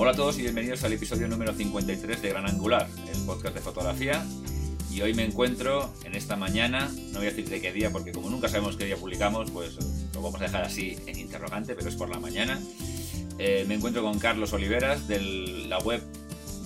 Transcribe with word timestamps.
Hola 0.00 0.12
a 0.12 0.14
todos 0.14 0.38
y 0.38 0.42
bienvenidos 0.42 0.84
al 0.84 0.92
episodio 0.92 1.26
número 1.26 1.52
53 1.52 2.22
de 2.22 2.28
Gran 2.28 2.46
Angular, 2.46 2.86
el 3.12 3.20
podcast 3.26 3.52
de 3.56 3.60
fotografía. 3.60 4.24
Y 4.92 5.00
hoy 5.00 5.12
me 5.12 5.24
encuentro 5.24 5.92
en 6.04 6.14
esta 6.14 6.36
mañana, 6.36 6.88
no 7.10 7.18
voy 7.18 7.26
a 7.26 7.30
decir 7.30 7.48
de 7.48 7.60
qué 7.60 7.72
día 7.72 7.90
porque 7.90 8.12
como 8.12 8.30
nunca 8.30 8.48
sabemos 8.48 8.76
qué 8.76 8.84
día 8.84 8.96
publicamos, 8.96 9.50
pues 9.50 9.76
lo 10.14 10.22
vamos 10.22 10.40
a 10.40 10.44
dejar 10.44 10.62
así 10.62 10.96
en 11.06 11.18
interrogante, 11.18 11.74
pero 11.74 11.88
es 11.88 11.96
por 11.96 12.10
la 12.10 12.20
mañana. 12.20 12.60
Eh, 13.40 13.64
me 13.66 13.74
encuentro 13.74 14.04
con 14.04 14.20
Carlos 14.20 14.52
Oliveras 14.52 15.08
de 15.08 15.18
la 15.68 15.78
web 15.78 16.00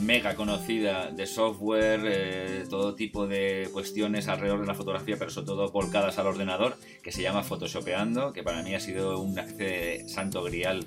mega 0.02 0.36
conocida 0.36 1.10
de 1.10 1.26
software, 1.26 2.02
eh, 2.04 2.64
todo 2.68 2.94
tipo 2.94 3.26
de 3.26 3.70
cuestiones 3.72 4.28
alrededor 4.28 4.60
de 4.60 4.66
la 4.66 4.74
fotografía, 4.74 5.16
pero 5.18 5.30
sobre 5.30 5.46
todo 5.46 5.70
volcadas 5.70 6.18
al 6.18 6.26
ordenador, 6.26 6.76
que 7.02 7.12
se 7.12 7.22
llama 7.22 7.42
Photoshopeando, 7.42 8.34
que 8.34 8.42
para 8.42 8.62
mí 8.62 8.74
ha 8.74 8.80
sido 8.80 9.20
un 9.20 9.34
santo 10.06 10.42
grial 10.42 10.84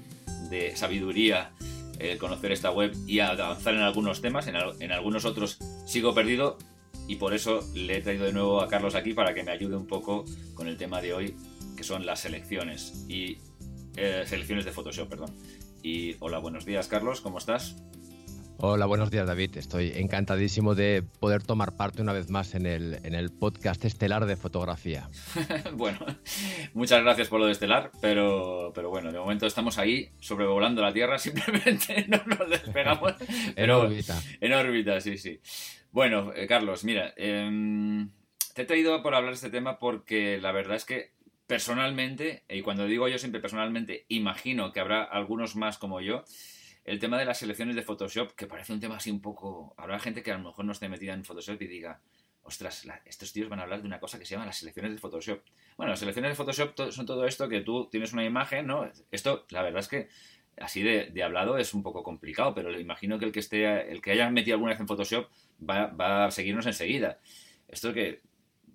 de 0.52 0.76
sabiduría 0.76 1.52
eh, 2.00 2.18
conocer 2.18 2.52
esta 2.52 2.72
web 2.72 2.94
y 3.08 3.20
avanzar 3.20 3.74
en 3.74 3.82
algunos 3.82 4.22
temas, 4.22 4.48
en, 4.48 4.92
algunos 4.92 5.26
otros 5.26 5.60
sigo 5.86 6.14
perdido 6.14 6.58
y 7.08 7.16
por 7.16 7.34
eso 7.34 7.62
le 7.74 7.98
he 7.98 8.02
traído 8.02 8.26
de 8.26 8.34
nuevo 8.34 8.62
a 8.62 8.68
Carlos 8.68 8.96
aquí 8.96 9.14
para 9.14 9.34
que 9.34 9.44
me 9.44 9.52
ayude 9.52 9.76
un 9.76 9.88
poco 9.88 10.26
con 10.54 10.68
el 10.68 10.78
tema 10.78 11.02
de 11.02 11.14
hoy, 11.14 11.36
que 11.78 11.84
son 11.84 12.06
las 12.06 12.22
selecciones 12.22 13.06
y 13.08 13.38
eh, 13.96 14.24
selecciones 14.26 14.66
de 14.66 14.72
Photoshop, 14.72 15.10
perdón. 15.10 15.36
Y 15.84 16.16
hola, 16.20 16.40
buenos 16.40 16.66
días 16.66 16.88
Carlos, 16.88 17.22
¿cómo 17.22 17.38
estás? 17.38 17.76
Hola, 18.58 18.86
buenos 18.86 19.12
días 19.12 19.28
David. 19.28 19.58
Estoy 19.58 19.92
encantadísimo 19.96 20.76
de 20.76 21.04
poder 21.20 21.44
tomar 21.44 21.76
parte 21.76 22.02
una 22.02 22.14
vez 22.14 22.30
más 22.30 22.56
en 22.56 22.66
el, 22.66 23.00
en 23.04 23.14
el 23.14 23.30
podcast 23.30 23.84
estelar 23.84 24.26
de 24.26 24.38
fotografía. 24.38 25.10
bueno, 25.74 26.00
muchas 26.74 27.04
gracias 27.04 27.28
por 27.28 27.42
lo 27.42 27.48
de 27.48 27.52
estelar, 27.52 27.92
pero, 28.00 28.72
pero 28.74 28.90
bueno, 28.90 29.12
de 29.12 29.20
momento 29.20 29.46
estamos 29.46 29.78
ahí 29.78 30.10
sobrevolando 30.22 30.82
la 30.82 30.94
Tierra, 30.94 31.20
simplemente 31.20 32.06
no 32.08 32.22
nos 32.26 32.50
despegamos. 32.50 33.14
en 33.56 33.70
órbita. 33.70 34.22
En 34.40 34.54
órbita, 34.54 35.02
sí, 35.02 35.18
sí. 35.18 35.40
Bueno, 35.92 36.32
eh, 36.34 36.48
Carlos, 36.48 36.86
mira, 36.86 37.14
em, 37.18 38.10
te 38.54 38.62
he 38.62 38.66
traído 38.66 39.04
por 39.04 39.16
hablar 39.16 39.32
de 39.32 39.36
este 39.36 39.50
tema 39.50 39.80
porque 39.80 40.40
la 40.40 40.54
verdad 40.54 40.78
es 40.78 40.86
que 40.86 41.12
personalmente, 41.46 42.44
y 42.50 42.62
cuando 42.62 42.86
digo 42.86 43.10
yo 43.10 43.18
siempre 43.18 43.42
personalmente, 43.42 44.06
imagino 44.08 44.72
que 44.72 44.80
habrá 44.80 45.04
algunos 45.04 45.58
más 45.58 45.78
como 45.78 46.00
yo, 46.00 46.24
el 46.86 47.00
tema 47.00 47.18
de 47.18 47.26
las 47.26 47.40
selecciones 47.40 47.76
de 47.76 47.82
Photoshop, 47.82 48.34
que 48.34 48.46
parece 48.46 48.72
un 48.72 48.80
tema 48.80 48.98
así 48.98 49.10
un 49.10 49.20
poco... 49.20 49.74
Habrá 49.76 50.00
gente 50.00 50.22
que 50.22 50.32
a 50.32 50.38
lo 50.38 50.44
mejor 50.44 50.66
no 50.66 50.72
esté 50.72 50.88
metida 50.88 51.14
en 51.14 51.26
Photoshop 51.26 51.60
y 51.64 51.68
diga, 51.68 52.00
ostras, 52.44 52.88
estos 53.06 53.34
tíos 53.34 53.50
van 53.50 53.60
a 53.60 53.64
hablar 53.64 53.82
de 53.82 53.88
una 53.88 54.00
cosa 54.00 54.20
que 54.20 54.26
se 54.26 54.36
llama 54.36 54.46
las 54.46 54.58
selecciones 54.58 54.92
de 54.92 55.00
Photoshop. 55.00 55.42
Bueno, 55.78 55.90
las 55.90 56.00
selecciones 56.00 56.32
de 56.32 56.36
Photoshop 56.36 56.92
son 56.92 57.08
todo 57.08 57.26
esto 57.26 57.50
que 57.50 57.62
tú 57.62 57.90
tienes 57.90 58.14
una 58.14 58.24
imagen, 58.24 58.68
¿no? 58.68 58.90
Esto, 59.10 59.48
la 59.50 59.64
verdad 59.64 59.80
es 59.80 59.88
que 59.88 60.10
así 60.58 60.84
de, 60.84 61.24
hablado 61.24 61.58
es 61.58 61.74
un 61.74 61.82
poco 61.82 62.04
complicado, 62.04 62.54
pero 62.54 62.80
imagino 62.80 63.18
que 63.18 63.26
el 63.26 63.32
que 63.32 63.40
esté, 63.40 63.92
el 63.92 64.00
que 64.00 64.12
haya 64.12 64.30
metido 64.30 64.56
alguna 64.56 64.74
vez 64.74 64.80
en 64.80 64.88
Photoshop 64.88 65.28
va, 65.68 65.88
va 65.88 66.26
a 66.26 66.32
seguirnos 66.32 66.68
enseguida. 66.68 67.20
Esto 67.68 67.94
que, 67.94 68.22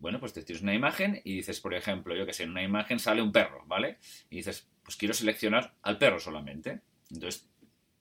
bueno, 0.00 0.18
pues 0.18 0.32
te 0.32 0.42
tienes 0.42 0.62
una 0.62 0.74
imagen 0.74 1.20
y 1.22 1.36
dices, 1.36 1.60
por 1.60 1.74
ejemplo, 1.74 2.16
yo 2.16 2.26
que 2.26 2.32
sé, 2.32 2.42
en 2.42 2.50
una 2.50 2.64
imagen 2.64 2.98
sale 2.98 3.22
un 3.22 3.30
perro, 3.30 3.62
¿vale? 3.66 3.98
Y 4.30 4.38
dices, 4.38 4.68
pues 4.82 4.96
quiero 4.96 5.14
seleccionar 5.14 5.74
al 5.82 5.96
perro 5.96 6.18
solamente. 6.18 6.80
Entonces 7.08 7.49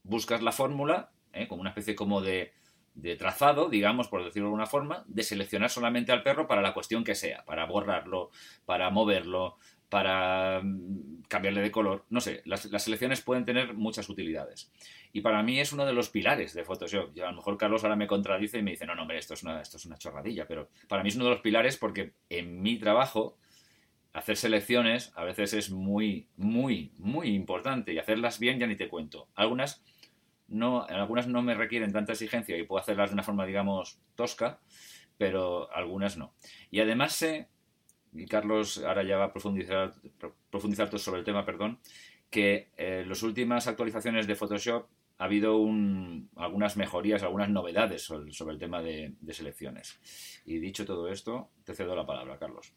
buscas 0.10 0.42
la 0.42 0.52
fórmula, 0.52 1.12
¿eh? 1.34 1.48
como 1.48 1.62
una 1.62 1.70
especie 1.70 1.96
como 1.96 2.22
de, 2.22 2.52
trazado, 3.18 3.70
digamos, 3.70 4.08
por 4.08 4.24
decirlo 4.24 4.48
de 4.48 4.50
alguna 4.50 4.66
forma, 4.66 5.06
de 5.08 5.24
seleccionar 5.24 5.70
solamente 5.70 6.12
al 6.12 6.24
perro 6.24 6.48
para 6.48 6.62
la 6.62 6.74
cuestión 6.74 7.04
que 7.04 7.16
sea, 7.16 7.46
para 7.46 7.66
borrarlo, 7.66 8.32
para 8.66 8.90
moverlo, 8.90 9.58
para 9.88 10.62
mm, 10.62 11.24
cambiarle 11.28 11.62
de 11.62 11.72
color, 11.72 12.06
no 12.10 12.20
sé, 12.20 12.42
las, 12.46 12.62
selecciones 12.62 13.22
pueden 13.22 13.46
tener 13.46 13.74
muchas 13.74 14.10
utilidades. 14.10 14.72
Y 15.14 15.22
para 15.22 15.42
mí 15.44 15.60
es 15.60 15.72
uno 15.72 15.86
de 15.86 15.94
los 15.94 16.10
pilares 16.10 16.54
de 16.54 16.64
Photoshop. 16.64 17.16
Y 17.16 17.22
a 17.22 17.30
lo 17.30 17.38
mejor 17.38 17.58
Carlos 17.58 17.84
ahora 17.84 17.96
me 17.96 18.06
contradice 18.08 18.60
y 18.60 18.64
me 18.64 18.72
dice, 18.72 18.86
no, 18.86 18.96
no, 18.96 19.04
hombre, 19.04 19.18
esto 19.18 19.34
es 19.34 19.44
una, 19.44 19.62
esto 19.62 19.78
es 19.78 19.86
una 19.86 19.98
chorradilla, 19.98 20.46
pero 20.48 20.70
para 20.88 21.02
mí 21.04 21.10
es 21.10 21.16
uno 21.16 21.26
de 21.26 21.32
los 21.32 21.42
pilares 21.42 21.78
porque 21.78 22.14
en 22.30 22.62
mi 22.62 22.78
trabajo 22.78 23.38
hacer 24.14 24.38
selecciones 24.38 25.12
a 25.16 25.24
veces 25.24 25.54
es 25.54 25.72
muy, 25.72 26.28
muy, 26.36 26.92
muy 26.98 27.30
importante 27.30 27.94
y 27.94 28.00
hacerlas 28.00 28.40
bien 28.40 28.60
ya 28.60 28.68
ni 28.68 28.76
te 28.76 28.90
cuento. 28.90 29.30
Algunas 29.36 29.84
no, 30.50 30.84
algunas 30.84 31.28
no 31.28 31.42
me 31.42 31.54
requieren 31.54 31.92
tanta 31.92 32.14
exigencia 32.14 32.58
y 32.58 32.64
puedo 32.64 32.82
hacerlas 32.82 33.10
de 33.10 33.14
una 33.14 33.24
forma, 33.24 33.46
digamos, 33.46 34.00
tosca, 34.16 34.60
pero 35.18 35.72
algunas 35.74 36.18
no. 36.18 36.34
Y 36.72 36.80
además 36.80 37.14
sé, 37.14 37.50
y 38.14 38.26
Carlos 38.26 38.80
ahora 38.80 39.04
ya 39.04 39.18
va 39.18 39.26
a 39.26 39.32
profundizar, 39.32 39.94
profundizar 40.50 40.98
sobre 40.98 41.20
el 41.20 41.26
tema, 41.26 41.46
perdón, 41.46 41.80
que 42.30 42.70
en 42.78 43.04
eh, 43.04 43.06
las 43.06 43.24
últimas 43.24 43.68
actualizaciones 43.68 44.28
de 44.28 44.36
Photoshop 44.36 44.88
ha 45.18 45.26
habido 45.26 45.58
algunas 46.38 46.78
mejorías, 46.78 47.24
algunas 47.24 47.50
novedades 47.50 48.04
sobre, 48.04 48.54
el 48.54 48.60
tema 48.60 48.82
de, 48.82 49.14
selecciones. 49.32 50.00
Y 50.46 50.60
dicho 50.60 50.86
todo 50.86 51.10
esto, 51.10 51.50
te 51.66 51.76
cedo 51.76 51.94
la 51.96 52.06
palabra, 52.06 52.40
Carlos. 52.40 52.74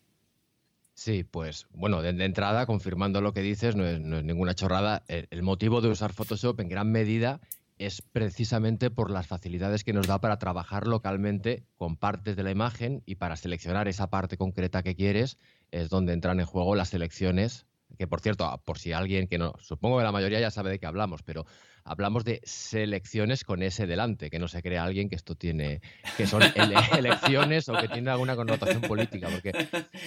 Sí, 0.95 1.23
pues 1.23 1.69
bueno, 1.71 2.03
de, 2.03 2.11
entrada, 2.25 2.67
confirmando 2.67 3.21
lo 3.21 3.33
que 3.33 3.43
dices, 3.43 3.77
no 3.77 3.87
es, 3.87 4.01
ninguna 4.01 4.55
chorrada. 4.55 5.05
el, 5.07 5.43
motivo 5.43 5.81
de 5.81 5.89
usar 5.89 6.13
Photoshop 6.13 6.61
en 6.61 6.69
gran 6.69 6.91
medida 6.91 7.41
es 7.85 8.03
precisamente 8.03 8.91
por 8.91 9.11
las 9.11 9.27
facilidades 9.27 9.85
que 9.85 9.93
nos 9.93 10.07
da 10.07 10.21
para 10.21 10.39
trabajar 10.39 10.87
localmente 10.87 11.65
con 11.77 11.97
partes 11.97 12.37
de 12.37 12.43
la 12.43 12.51
imagen 12.51 13.03
y 13.07 13.17
para 13.17 13.37
seleccionar 13.37 13.89
esa 13.89 14.11
parte 14.11 14.37
concreta 14.37 14.83
que 14.83 14.95
quieres, 14.95 15.39
es 15.71 15.89
donde 15.89 16.13
entran 16.13 16.41
en 16.41 16.47
juego 16.47 16.75
las 16.75 16.91
selecciones, 16.91 17.67
que 17.99 18.07
por 18.07 18.21
cierto, 18.21 18.63
por 18.65 18.79
si 18.79 18.93
alguien 18.93 19.29
que 19.29 19.39
no, 19.39 19.55
supongo 19.59 19.99
que 19.99 20.05
la 20.05 20.13
mayoría 20.13 20.41
ya 20.41 20.51
sabe 20.51 20.71
de 20.71 20.79
qué 20.79 20.87
hablamos, 20.87 21.23
pero 21.23 21.45
hablamos 21.85 22.25
de 22.25 22.41
selecciones 22.45 23.45
con 23.45 23.63
ese 23.63 23.87
delante, 23.87 24.31
que 24.31 24.39
no 24.39 24.49
se 24.49 24.63
crea 24.63 24.85
alguien 24.85 25.09
que 25.09 25.17
esto 25.17 25.35
tiene, 25.35 25.81
que 26.17 26.27
son 26.27 26.43
elecciones 26.97 27.69
o 27.69 27.75
que 27.75 27.89
tiene 27.89 28.11
alguna 28.11 28.37
connotación 28.37 28.81
política, 28.83 29.29
porque 29.31 29.53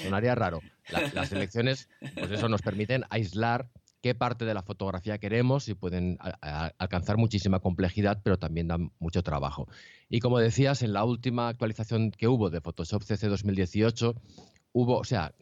sonaría 0.03 0.35
raro. 0.35 0.61
las 1.13 1.31
elecciones, 1.31 1.89
pues 2.13 2.31
eso 2.31 2.49
nos 2.49 2.61
permiten 2.61 3.03
aislar 3.09 3.69
qué 4.05 4.13
parte 4.13 4.45
de 4.45 4.53
la 4.53 4.61
fotografía 4.61 5.17
queremos 5.17 5.67
y 5.67 5.73
pueden 5.73 6.19
alcanzar 6.77 7.17
muchísima 7.17 7.59
complejidad, 7.59 8.21
pero 8.23 8.37
también 8.37 8.67
dan 8.67 8.91
mucho 8.99 9.23
trabajo. 9.23 9.67
Y 10.09 10.19
como 10.19 10.37
decías, 10.37 10.83
en 10.83 10.93
la 10.93 11.03
última 11.03 11.47
actualización 11.47 12.11
que 12.11 12.27
hubo 12.27 12.51
de 12.51 12.61
Photoshop 12.61 13.01
CC 13.01 13.29
2018, 13.29 14.13
hubo, 14.73 14.99
o 14.99 15.03
sea, 15.05 15.33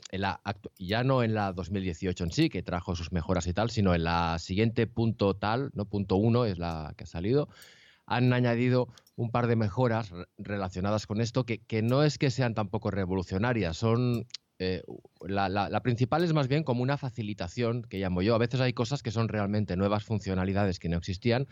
ya 0.80 1.04
no 1.04 1.24
en 1.24 1.34
la 1.34 1.52
2018 1.52 2.24
en 2.24 2.32
sí, 2.32 2.48
que 2.48 2.64
trajo 2.64 2.96
sus 2.96 3.12
mejoras 3.12 3.48
y 3.48 3.54
tal, 3.54 3.70
sino 3.70 3.94
en 3.96 4.06
la 4.06 4.40
siguiente 4.40 4.88
punto 4.88 5.36
tal, 5.36 5.70
no 5.74 5.84
punto 5.84 6.16
uno 6.16 6.46
es 6.46 6.58
la 6.58 6.94
que 6.96 7.04
ha 7.04 7.08
salido, 7.08 7.50
han 8.06 8.32
añadido 8.32 8.88
un 9.18 9.30
par 9.30 9.48
de 9.48 9.58
mejoras 9.58 10.14
relacionadas 10.38 11.06
con 11.06 11.20
esto 11.20 11.46
que, 11.46 11.58
que 11.58 11.82
no 11.82 12.02
es 12.02 12.18
que 12.18 12.32
sean 12.32 12.54
tampoco 12.54 12.92
revolucionarias, 12.92 13.76
son 13.76 14.26
eh, 14.64 14.84
la, 15.28 15.82
principal 15.82 16.24
es 16.24 16.34
más 16.34 16.48
bien 16.48 16.64
como 16.64 16.84
una 16.84 16.98
facilitación 16.98 17.84
que 17.84 18.00
llamo 18.00 18.22
yo. 18.22 18.36
A 18.36 18.38
veces 18.38 18.62
hay 18.62 18.74
cosas 18.74 19.04
que 19.04 19.12
son 19.12 19.28
realmente 19.28 19.76
nuevas 19.76 20.04
funcionalidades 20.04 20.80
que 20.80 20.90
no 20.90 20.98
existían 20.98 21.48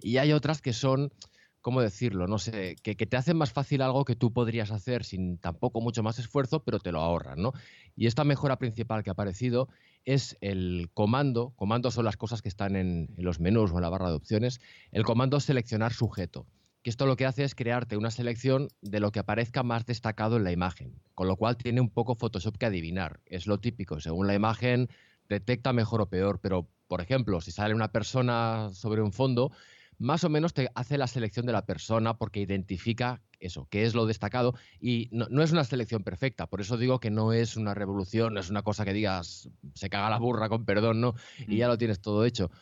y 0.00 0.18
hay 0.18 0.32
otras 0.32 0.62
que 0.62 0.72
son, 0.72 1.12
¿cómo 1.60 1.80
decirlo? 1.80 2.26
No 2.26 2.38
sé, 2.38 2.76
que, 2.82 2.94
te 2.94 3.16
hacen 3.16 3.36
más 3.36 3.52
fácil 3.52 3.82
algo 3.82 4.04
que 4.04 4.16
tú 4.16 4.32
podrías 4.32 4.70
hacer 4.70 5.04
sin 5.04 5.38
tampoco 5.38 5.80
mucho 5.80 6.02
más 6.02 6.18
esfuerzo, 6.18 6.62
pero 6.64 6.78
te 6.78 6.92
lo 6.92 7.00
ahorran, 7.00 7.40
¿no? 7.40 7.52
Y 7.96 8.06
esta 8.06 8.24
mejora 8.24 8.58
principal 8.58 9.02
que 9.02 9.10
ha 9.10 9.14
aparecido 9.14 9.68
es 10.04 10.36
el 10.40 10.90
comando, 10.94 11.52
comandos 11.56 11.94
son 11.94 12.04
las 12.04 12.16
cosas 12.16 12.42
que 12.42 12.48
están 12.48 12.76
en, 12.76 13.08
en 13.16 13.24
los 13.24 13.40
menús 13.40 13.72
o 13.72 13.76
en 13.76 13.82
la 13.82 13.88
barra 13.88 14.08
de 14.08 14.16
opciones, 14.16 14.60
el 14.92 15.04
comando 15.04 15.40
seleccionar 15.40 15.92
sujeto 15.92 16.46
que 16.86 16.90
esto 16.90 17.04
lo 17.04 17.16
que 17.16 17.26
hace 17.26 17.42
es 17.42 17.56
crearte 17.56 17.96
una 17.96 18.12
selección 18.12 18.68
de 18.80 19.00
lo 19.00 19.10
que 19.10 19.18
aparezca 19.18 19.64
más 19.64 19.86
destacado 19.86 20.36
en 20.36 20.44
la 20.44 20.52
imagen, 20.52 21.02
con 21.16 21.26
lo 21.26 21.34
cual 21.34 21.56
tiene 21.56 21.80
un 21.80 21.90
poco 21.90 22.14
Photoshop 22.14 22.58
que 22.58 22.66
adivinar. 22.66 23.18
Es 23.26 23.48
lo 23.48 23.58
típico, 23.58 23.98
según 23.98 24.28
la 24.28 24.34
imagen 24.36 24.88
detecta 25.28 25.72
mejor 25.72 26.00
o 26.00 26.08
peor, 26.08 26.38
pero 26.40 26.68
por 26.86 27.00
ejemplo, 27.00 27.40
si 27.40 27.50
sale 27.50 27.74
una 27.74 27.90
persona 27.90 28.70
sobre 28.72 29.02
un 29.02 29.12
fondo, 29.12 29.50
más 29.98 30.22
o 30.22 30.28
menos 30.28 30.54
te 30.54 30.68
hace 30.76 30.96
la 30.96 31.08
selección 31.08 31.44
de 31.44 31.54
la 31.54 31.66
persona 31.66 32.18
porque 32.18 32.38
identifica 32.38 33.20
eso, 33.40 33.66
qué 33.68 33.82
es 33.82 33.96
lo 33.96 34.06
destacado 34.06 34.54
y 34.78 35.08
no, 35.10 35.42
es 35.42 35.50
una 35.50 35.64
selección 35.64 36.04
perfecta, 36.04 36.46
por 36.46 36.60
eso 36.60 36.76
digo 36.76 37.00
que 37.00 37.10
no 37.10 37.32
es 37.32 37.56
una 37.56 37.74
revolución, 37.74 38.34
no 38.34 38.38
es 38.38 38.48
una 38.48 38.62
cosa 38.62 38.84
que 38.84 38.92
digas 38.92 39.50
se 39.74 39.90
caga 39.90 40.08
la 40.08 40.20
burra 40.20 40.48
con 40.48 40.64
perdón, 40.64 41.00
¿no? 41.00 41.16
Y 41.48 41.56
ya 41.56 41.66
mm. 41.66 41.70
lo 41.70 41.78
tienes 41.78 42.00
todo 42.00 42.24
hecho. 42.24 42.52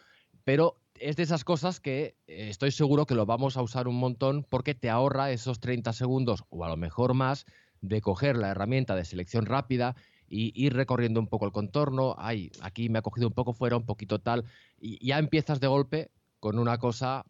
Pero 0.45 0.79
es 0.99 1.17
de 1.17 1.23
esas 1.23 1.45
cosas 1.45 1.81
que 1.81 2.17
eh, 2.27 2.49
estoy 2.49 2.71
seguro 2.71 3.07
que 3.07 3.15
lo 3.15 3.27
vamos 3.27 3.57
a 3.57 3.63
usar 3.63 3.89
un 3.89 3.97
montón 3.97 4.45
porque 4.49 4.75
te 4.75 4.91
ahorra 4.91 5.31
esos 5.31 5.61
30 5.61 5.93
segundos 5.93 6.45
o 6.51 6.65
a 6.65 6.69
lo 6.69 6.77
mejor 6.77 7.15
más 7.15 7.47
de 7.81 8.01
coger 8.01 8.37
la 8.37 8.51
herramienta 8.51 8.95
de 8.95 9.05
selección 9.05 9.47
rápida 9.47 9.95
y 10.29 10.53
ir 10.55 10.75
recorriendo 10.75 11.21
un 11.21 11.29
poco 11.29 11.47
el 11.47 11.53
contorno. 11.53 12.15
Ay, 12.19 12.51
aquí 12.61 12.89
me 12.89 12.99
ha 12.99 13.03
cogido 13.03 13.29
un 13.29 13.35
poco 13.35 13.53
fuera, 13.53 13.77
un 13.77 13.85
poquito 13.85 14.21
tal. 14.21 14.45
Y 14.79 15.05
ya 15.07 15.19
empiezas 15.19 15.61
de 15.61 15.67
golpe 15.67 16.11
con 16.41 16.59
una 16.59 16.79
cosa 16.79 17.25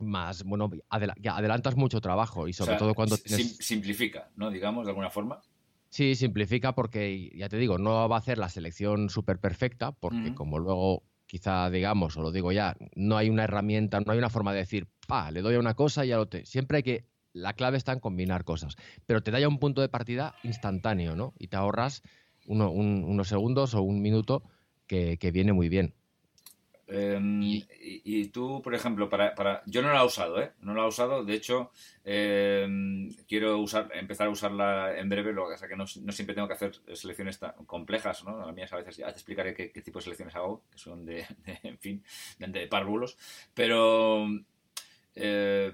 más, 0.00 0.44
bueno, 0.44 0.70
adelantas 0.88 1.76
mucho 1.76 2.00
trabajo 2.00 2.48
y 2.48 2.52
sobre 2.52 2.76
todo 2.76 2.94
cuando 2.94 3.16
Simplifica, 3.16 4.30
¿no? 4.36 4.50
Digamos, 4.50 4.86
de 4.86 4.90
alguna 4.90 5.10
forma. 5.10 5.40
Sí, 5.90 6.14
simplifica 6.14 6.74
porque, 6.74 7.32
ya 7.34 7.48
te 7.48 7.56
digo, 7.56 7.76
no 7.76 8.08
va 8.08 8.16
a 8.16 8.18
hacer 8.20 8.38
la 8.38 8.48
selección 8.48 9.10
súper 9.10 9.38
perfecta 9.38 9.92
porque 9.92 10.34
como 10.34 10.58
luego 10.58 11.02
quizá 11.30 11.70
digamos, 11.70 12.16
o 12.16 12.22
lo 12.22 12.32
digo 12.32 12.50
ya, 12.50 12.76
no 12.96 13.16
hay 13.16 13.30
una 13.30 13.44
herramienta, 13.44 14.00
no 14.00 14.10
hay 14.10 14.18
una 14.18 14.30
forma 14.30 14.52
de 14.52 14.58
decir, 14.58 14.88
pa, 15.06 15.30
le 15.30 15.42
doy 15.42 15.54
a 15.54 15.60
una 15.60 15.74
cosa 15.74 16.04
y 16.04 16.08
ya 16.08 16.16
lo 16.16 16.26
te... 16.26 16.44
Siempre 16.44 16.78
hay 16.78 16.82
que... 16.82 17.04
La 17.32 17.52
clave 17.52 17.76
está 17.76 17.92
en 17.92 18.00
combinar 18.00 18.42
cosas, 18.42 18.74
pero 19.06 19.22
te 19.22 19.30
da 19.30 19.38
ya 19.38 19.46
un 19.46 19.60
punto 19.60 19.80
de 19.80 19.88
partida 19.88 20.34
instantáneo, 20.42 21.14
¿no? 21.14 21.32
Y 21.38 21.46
te 21.46 21.56
ahorras 21.56 22.02
unos 22.46 23.28
segundos 23.28 23.74
o 23.74 23.82
un 23.82 24.02
minuto 24.02 24.42
que 24.88 25.30
viene 25.32 25.52
muy 25.52 25.68
bien. 25.68 25.94
Em, 26.92 27.40
y, 27.42 28.26
tú, 28.28 28.60
por 28.62 28.74
ejemplo, 28.74 29.08
para, 29.08 29.34
para, 29.36 29.62
yo 29.66 29.80
no 29.80 29.92
la 29.92 30.02
he 30.02 30.04
usado, 30.04 30.42
¿eh? 30.42 30.52
No 30.60 30.74
la 30.74 30.82
he 30.82 30.88
usado. 30.88 31.24
De 31.24 31.34
hecho, 31.34 31.70
em, 32.04 33.08
quiero 33.28 33.58
usar, 33.58 33.88
empezar 33.94 34.26
a 34.26 34.30
usarla 34.30 34.98
en 34.98 35.08
breve, 35.08 35.32
lo 35.32 35.46
que 35.46 35.52
pasa 35.54 35.68
que 35.68 35.76
no, 35.76 35.84
no, 36.02 36.12
siempre 36.12 36.34
tengo 36.34 36.48
que 36.48 36.54
hacer 36.54 36.72
selecciones 36.94 37.38
tan 37.38 37.52
complejas, 37.64 38.24
¿no? 38.24 38.42
A 38.42 38.52
mí 38.52 38.62
a 38.62 38.76
veces 38.76 38.96
ya 38.96 39.06
te 39.06 39.12
explicaré 39.12 39.54
qué, 39.54 39.68
tipo 39.82 40.00
de 40.00 40.02
selecciones 40.02 40.34
hago, 40.34 40.64
que 40.70 40.78
son 40.78 41.06
de, 41.06 41.24
en 41.62 41.78
fin, 41.78 42.02
de, 42.38 42.48
de 42.48 42.66
párvulos. 42.66 43.16
Pero 43.54 44.26
eh, 45.14 45.72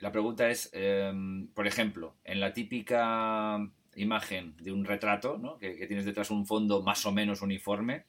la 0.00 0.12
pregunta 0.12 0.50
es, 0.50 0.68
em, 0.74 1.48
por 1.48 1.66
ejemplo, 1.66 2.16
en 2.24 2.40
la 2.40 2.52
típica 2.52 3.58
imagen 3.94 4.54
de 4.58 4.72
un 4.72 4.84
retrato, 4.84 5.38
¿no? 5.38 5.58
que, 5.58 5.76
que 5.76 5.86
tienes 5.86 6.04
detrás 6.04 6.30
un 6.30 6.46
fondo 6.46 6.82
más 6.82 7.04
o 7.06 7.12
menos 7.12 7.40
uniforme, 7.42 8.04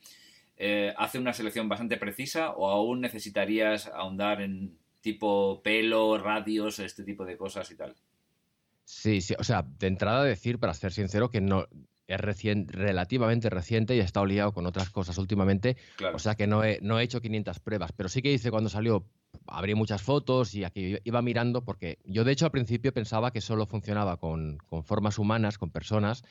eh, 0.65 0.93
hace 0.97 1.19
una 1.19 1.33
selección 1.33 1.67
bastante 1.67 1.97
precisa 1.97 2.51
o 2.51 2.69
aún 2.69 3.01
necesitarías 3.01 3.87
ahondar 3.87 4.41
en 4.41 4.77
tipo 5.01 5.61
pelo, 5.61 6.17
radios, 6.17 6.79
este 6.79 7.03
tipo 7.03 7.25
de 7.25 7.35
cosas 7.35 7.69
y 7.69 7.75
tal? 7.75 7.93
Sí, 8.85 9.19
sí, 9.19 9.35
o 9.37 9.43
sea, 9.43 9.63
de 9.63 9.87
entrada 9.87 10.23
decir, 10.23 10.59
para 10.59 10.73
ser 10.73 10.93
sincero, 10.93 11.29
que 11.29 11.41
no 11.41 11.67
es 12.07 12.19
relativamente 12.67 13.49
reciente 13.49 13.93
y 13.93 13.99
he 13.99 14.03
estado 14.03 14.25
liado 14.25 14.53
con 14.53 14.65
otras 14.65 14.89
cosas 14.89 15.17
últimamente, 15.17 15.75
o 16.13 16.19
sea 16.19 16.35
que 16.35 16.47
no 16.47 16.63
he, 16.63 16.79
no 16.81 16.97
he 16.97 17.03
hecho 17.03 17.19
500 17.19 17.59
pruebas, 17.59 17.91
pero 17.91 18.07
sí 18.07 18.21
que 18.21 18.31
hice 18.31 18.49
cuando 18.49 18.69
salió 18.69 19.05
abrí 19.47 19.75
muchas 19.75 20.01
fotos 20.01 20.55
y 20.55 20.63
aquí 20.63 20.97
iba 21.03 21.21
mirando 21.21 21.63
porque 21.63 21.99
yo 22.05 22.23
de 22.23 22.31
hecho 22.31 22.45
al 22.45 22.51
principio 22.51 22.93
pensaba 22.93 23.31
que 23.31 23.41
solo 23.41 23.65
funcionaba 23.65 24.17
con, 24.17 24.57
formas 24.83 25.19
humanas, 25.19 25.57
con 25.57 25.69
personas, 25.69 26.23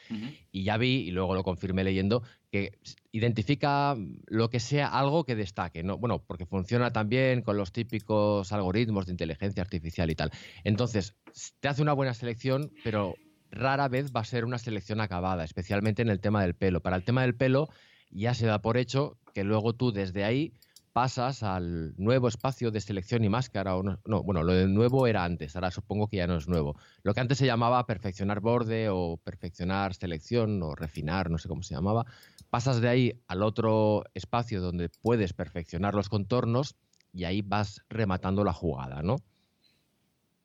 y 0.50 0.64
ya 0.64 0.76
vi, 0.76 1.02
y 1.06 1.10
luego 1.10 1.34
lo 1.34 1.42
confirmé 1.42 1.84
leyendo, 1.84 2.22
que 2.50 2.78
identifica 3.12 3.96
lo 4.26 4.50
que 4.50 4.60
sea 4.60 4.88
algo 4.88 5.24
que 5.24 5.36
destaque, 5.36 5.82
¿no? 5.82 5.98
Bueno, 5.98 6.22
porque 6.26 6.46
funciona 6.46 6.92
también 6.92 7.42
con 7.42 7.56
los 7.56 7.72
típicos 7.72 8.52
algoritmos 8.52 9.06
de 9.06 9.12
inteligencia 9.12 9.62
artificial 9.62 10.10
y 10.10 10.14
tal. 10.14 10.30
Entonces, 10.64 11.16
te 11.60 11.68
hace 11.68 11.82
una 11.82 11.92
buena 11.92 12.14
selección, 12.14 12.72
pero 12.84 13.14
rara 13.50 13.88
vez 13.88 14.12
va 14.14 14.20
a 14.20 14.24
ser 14.24 14.44
una 14.44 14.58
selección 14.58 15.00
acabada, 15.00 15.44
especialmente 15.44 16.02
en 16.02 16.08
el 16.08 16.20
tema 16.20 16.42
del 16.42 16.54
pelo. 16.54 16.80
Para 16.80 16.96
el 16.96 17.04
tema 17.04 17.22
del 17.22 17.34
pelo 17.34 17.68
ya 18.10 18.34
se 18.34 18.46
da 18.46 18.60
por 18.60 18.76
hecho 18.76 19.18
que 19.34 19.44
luego 19.44 19.74
tú 19.74 19.92
desde 19.92 20.24
ahí 20.24 20.52
pasas 20.92 21.42
al 21.42 21.94
nuevo 21.96 22.28
espacio 22.28 22.70
de 22.70 22.80
selección 22.80 23.24
y 23.24 23.28
máscara. 23.28 23.76
O 23.76 23.82
no, 23.82 24.22
bueno, 24.22 24.42
lo 24.42 24.52
de 24.52 24.68
nuevo 24.68 25.06
era 25.06 25.24
antes, 25.24 25.54
ahora 25.56 25.70
supongo 25.70 26.08
que 26.08 26.18
ya 26.18 26.26
no 26.26 26.36
es 26.36 26.48
nuevo. 26.48 26.76
Lo 27.02 27.14
que 27.14 27.20
antes 27.20 27.38
se 27.38 27.46
llamaba 27.46 27.86
perfeccionar 27.86 28.40
borde 28.40 28.88
o 28.90 29.16
perfeccionar 29.16 29.94
selección 29.94 30.62
o 30.62 30.74
refinar, 30.74 31.30
no 31.30 31.38
sé 31.38 31.48
cómo 31.48 31.62
se 31.62 31.74
llamaba. 31.74 32.04
Pasas 32.50 32.80
de 32.80 32.88
ahí 32.88 33.22
al 33.28 33.42
otro 33.42 34.04
espacio 34.14 34.60
donde 34.60 34.88
puedes 34.88 35.32
perfeccionar 35.32 35.94
los 35.94 36.08
contornos 36.08 36.76
y 37.12 37.24
ahí 37.24 37.42
vas 37.42 37.84
rematando 37.88 38.44
la 38.44 38.52
jugada, 38.52 39.02
¿no? 39.02 39.16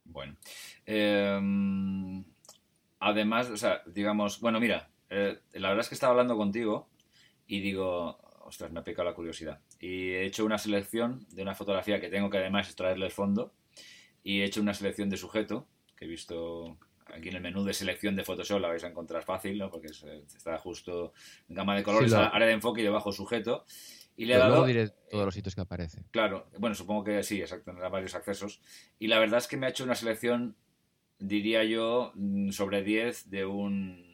Bueno. 0.06 0.36
Em, 0.86 2.24
además, 3.00 3.50
o 3.50 3.58
sea, 3.58 3.82
digamos, 3.86 4.40
bueno, 4.40 4.60
mira, 4.60 4.90
eh, 5.10 5.40
la 5.54 5.70
verdad 5.70 5.84
es 5.84 5.90
que 5.90 5.96
estaba 5.96 6.12
hablando 6.12 6.38
contigo 6.38 6.90
y 7.46 7.60
digo, 7.60 8.18
ostras, 8.46 8.72
me 8.72 8.80
ha 8.80 8.84
picado 8.84 9.10
la 9.10 9.16
curiosidad. 9.16 9.60
Y 9.80 10.12
he 10.12 10.26
hecho 10.26 10.46
una 10.46 10.58
selección 10.58 11.26
de 11.30 11.44
una 11.44 11.56
fotografía 11.56 12.00
que 12.00 12.10
tengo 12.10 12.30
que 12.30 12.38
además 12.38 12.68
extraerle 12.68 13.06
el 13.06 13.12
fondo. 13.12 13.54
Y 14.24 14.42
he 14.42 14.46
hecho 14.46 14.62
una 14.62 14.74
selección 14.74 15.10
de 15.10 15.18
sujeto, 15.18 15.68
que 15.96 16.06
he 16.06 16.08
visto 16.08 16.78
aquí 17.14 17.30
en 17.30 17.36
el 17.36 17.42
menú 17.42 17.64
de 17.64 17.74
selección 17.74 18.16
de 18.16 18.24
Photoshop, 18.24 18.60
la 18.60 18.68
vais 18.68 18.84
a 18.84 18.88
encontrar 18.88 19.24
fácil, 19.24 19.58
¿no? 19.58 19.70
Porque 19.70 19.88
está 19.88 20.58
justo 20.58 21.14
en 21.50 21.56
gama 21.56 21.76
de 21.76 21.84
colores, 21.84 22.14
área 22.14 22.48
de 22.48 22.54
enfoque 22.54 22.82
y 22.82 22.84
debajo 22.84 23.12
sujeto. 23.12 23.66
Y 24.16 24.26
le 24.26 24.34
he 24.34 24.38
dado. 24.38 24.66
diré 24.66 24.90
todos 25.12 25.26
los 25.26 25.34
sitios 25.34 25.54
que 25.54 25.62
aparece. 25.62 26.04
Claro, 26.12 26.50
bueno, 26.58 26.76
supongo 26.76 27.04
que 27.04 27.22
sí, 27.22 27.40
exacto, 27.40 27.66
tendrá 27.66 27.88
varios 27.90 28.16
accesos. 28.16 28.62
Y 28.98 29.08
la 29.08 29.20
verdad 29.20 29.38
es 29.38 29.48
que 29.48 29.58
me 29.58 29.68
ha 29.68 29.70
hecho 29.70 29.84
una 29.84 29.96
selección, 29.96 30.56
diría 31.20 31.64
yo, 31.64 32.12
mm, 32.16 32.50
sobre 32.50 32.84
10 32.84 33.30
de 33.30 33.46
un 33.46 34.07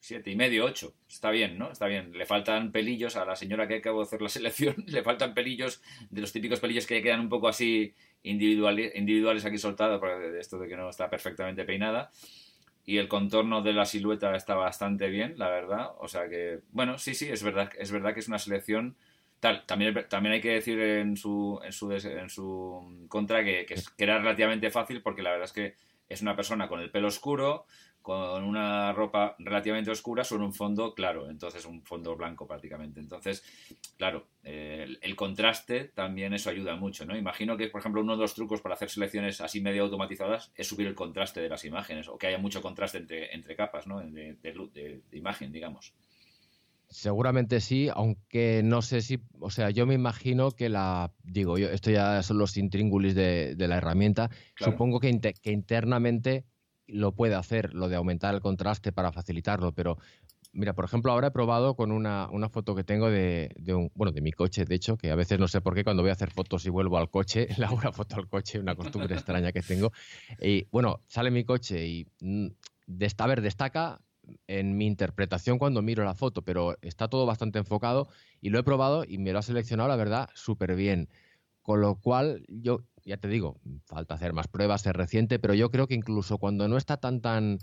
siete 0.00 0.30
y 0.30 0.36
medio, 0.36 0.64
ocho. 0.64 0.94
Está 1.08 1.30
bien, 1.30 1.58
¿no? 1.58 1.70
Está 1.70 1.86
bien. 1.86 2.12
Le 2.12 2.26
faltan 2.26 2.72
pelillos 2.72 3.16
a 3.16 3.24
la 3.24 3.36
señora 3.36 3.68
que 3.68 3.76
acabo 3.76 4.00
de 4.00 4.06
hacer 4.06 4.22
la 4.22 4.30
selección. 4.30 4.74
Le 4.86 5.02
faltan 5.02 5.34
pelillos 5.34 5.82
de 6.10 6.22
los 6.22 6.32
típicos 6.32 6.58
pelillos 6.58 6.86
que 6.86 7.02
quedan 7.02 7.20
un 7.20 7.28
poco 7.28 7.48
así 7.48 7.94
individuales, 8.22 8.92
individuales 8.96 9.44
aquí 9.44 9.58
soltados, 9.58 10.00
de 10.00 10.40
esto 10.40 10.58
de 10.58 10.68
que 10.68 10.76
no 10.76 10.88
está 10.88 11.10
perfectamente 11.10 11.64
peinada. 11.64 12.10
Y 12.86 12.96
el 12.96 13.08
contorno 13.08 13.62
de 13.62 13.74
la 13.74 13.84
silueta 13.84 14.34
está 14.34 14.54
bastante 14.54 15.08
bien, 15.10 15.34
la 15.36 15.50
verdad. 15.50 15.90
O 15.98 16.08
sea 16.08 16.28
que, 16.28 16.60
bueno, 16.72 16.98
sí, 16.98 17.14
sí, 17.14 17.28
es 17.28 17.42
verdad, 17.42 17.70
es 17.78 17.92
verdad 17.92 18.14
que 18.14 18.20
es 18.20 18.28
una 18.28 18.38
selección 18.38 18.96
tal. 19.38 19.64
También, 19.66 20.06
también 20.08 20.34
hay 20.34 20.40
que 20.40 20.54
decir 20.54 20.80
en 20.80 21.16
su, 21.16 21.60
en 21.62 21.72
su, 21.72 21.92
en 21.92 22.30
su 22.30 23.06
contra 23.08 23.44
que, 23.44 23.66
que 23.66 23.76
era 23.98 24.18
relativamente 24.18 24.70
fácil 24.70 25.02
porque 25.02 25.22
la 25.22 25.30
verdad 25.30 25.44
es 25.44 25.52
que 25.52 25.74
es 26.10 26.22
una 26.22 26.34
persona 26.34 26.68
con 26.68 26.80
el 26.80 26.90
pelo 26.90 27.08
oscuro, 27.08 27.66
con 28.02 28.44
una 28.44 28.92
ropa 28.92 29.36
relativamente 29.38 29.90
oscura 29.90 30.24
sobre 30.24 30.44
un 30.44 30.54
fondo 30.54 30.94
claro, 30.94 31.28
entonces 31.28 31.66
un 31.66 31.82
fondo 31.82 32.16
blanco 32.16 32.46
prácticamente. 32.46 32.98
Entonces, 32.98 33.42
claro, 33.98 34.26
eh, 34.42 34.86
el, 35.02 35.16
contraste 35.16 35.84
también 35.84 36.32
eso 36.32 36.48
ayuda 36.48 36.76
mucho, 36.76 37.04
¿no? 37.04 37.16
Imagino 37.16 37.56
que, 37.56 37.68
por 37.68 37.80
ejemplo, 37.80 38.00
uno 38.00 38.16
de 38.16 38.22
los 38.22 38.34
trucos 38.34 38.62
para 38.62 38.74
hacer 38.74 38.88
selecciones 38.88 39.40
así 39.40 39.60
medio 39.60 39.84
automatizadas 39.84 40.50
es 40.54 40.66
subir 40.66 40.86
el 40.86 40.94
contraste 40.94 41.40
de 41.40 41.50
las 41.50 41.64
imágenes 41.64 42.08
o 42.08 42.16
que 42.16 42.28
haya 42.28 42.38
mucho 42.38 42.62
contraste 42.62 42.98
entre, 42.98 43.34
entre 43.34 43.54
capas, 43.54 43.86
¿no? 43.86 44.00
De, 44.00 44.36
de, 44.42 45.02
imagen, 45.12 45.52
digamos. 45.52 45.92
Seguramente 46.88 47.60
sí, 47.60 47.88
aunque 47.94 48.62
no 48.64 48.82
sé 48.82 49.02
si, 49.02 49.20
o 49.38 49.50
sea, 49.50 49.70
yo 49.70 49.86
me 49.86 49.94
imagino 49.94 50.50
que 50.52 50.68
la, 50.68 51.12
digo, 51.22 51.58
yo, 51.58 51.68
esto 51.68 51.90
ya 51.90 52.22
son 52.22 52.38
los 52.38 52.56
intríngulis 52.56 53.14
de, 53.14 53.54
la 53.58 53.76
herramienta, 53.76 54.30
supongo 54.56 54.98
que, 54.98 55.20
que 55.20 55.52
internamente 55.52 56.46
lo 56.92 57.12
puede 57.12 57.34
hacer, 57.34 57.74
lo 57.74 57.88
de 57.88 57.96
aumentar 57.96 58.34
el 58.34 58.40
contraste 58.40 58.92
para 58.92 59.12
facilitarlo, 59.12 59.72
pero 59.72 59.98
mira, 60.52 60.74
por 60.74 60.84
ejemplo, 60.84 61.12
ahora 61.12 61.28
he 61.28 61.30
probado 61.30 61.74
con 61.74 61.92
una, 61.92 62.28
foto 62.50 62.74
que 62.74 62.84
tengo 62.84 63.10
de, 63.10 63.54
un, 63.68 63.90
bueno, 63.94 64.12
de 64.12 64.20
mi 64.20 64.32
coche, 64.32 64.64
de 64.64 64.74
hecho, 64.74 64.96
que 64.96 65.10
a 65.10 65.14
veces 65.14 65.38
no 65.38 65.48
sé 65.48 65.60
por 65.60 65.74
qué 65.74 65.84
cuando 65.84 66.02
voy 66.02 66.10
a 66.10 66.14
hacer 66.14 66.30
fotos 66.30 66.66
y 66.66 66.70
vuelvo 66.70 66.98
al 66.98 67.10
coche, 67.10 67.48
le 67.58 67.64
hago 67.64 67.76
una 67.76 67.92
foto 67.92 68.16
al 68.16 68.28
coche, 68.28 68.58
una 68.58 68.74
costumbre 68.74 69.14
extraña 69.14 69.52
que 69.52 69.62
tengo. 69.62 69.92
Y 70.40 70.66
bueno, 70.70 71.00
sale 71.06 71.30
mi 71.30 71.44
coche 71.44 71.86
y, 71.86 72.06
mm, 72.20 72.48
destaca 72.86 74.00
en 74.46 74.76
mi 74.76 74.86
interpretación 74.86 75.58
cuando 75.58 75.82
miro 75.82 76.04
la 76.04 76.14
foto, 76.14 76.42
pero 76.42 76.76
está 76.82 77.08
todo 77.08 77.26
bastante 77.26 77.58
enfocado 77.58 78.08
y 78.40 78.50
lo 78.50 78.58
he 78.58 78.62
probado 78.62 79.04
y 79.06 79.18
me 79.18 79.32
lo 79.32 79.38
ha 79.38 79.42
seleccionado, 79.42 79.88
la 79.88 79.96
verdad, 79.96 80.28
súper 80.34 80.74
bien. 80.74 81.08
Con 81.62 81.80
lo 81.80 81.96
cual, 81.96 82.44
yo 82.48 82.80
ya 83.04 83.16
te 83.16 83.28
digo, 83.28 83.60
falta 83.86 84.14
hacer 84.14 84.32
más 84.32 84.48
pruebas, 84.48 84.86
es 84.86 84.92
reciente, 84.92 85.38
pero 85.38 85.54
yo 85.54 85.70
creo 85.70 85.86
que 85.86 85.94
incluso 85.94 86.38
cuando 86.38 86.68
no 86.68 86.76
está 86.76 86.96
tan 86.98 87.20
tan... 87.20 87.58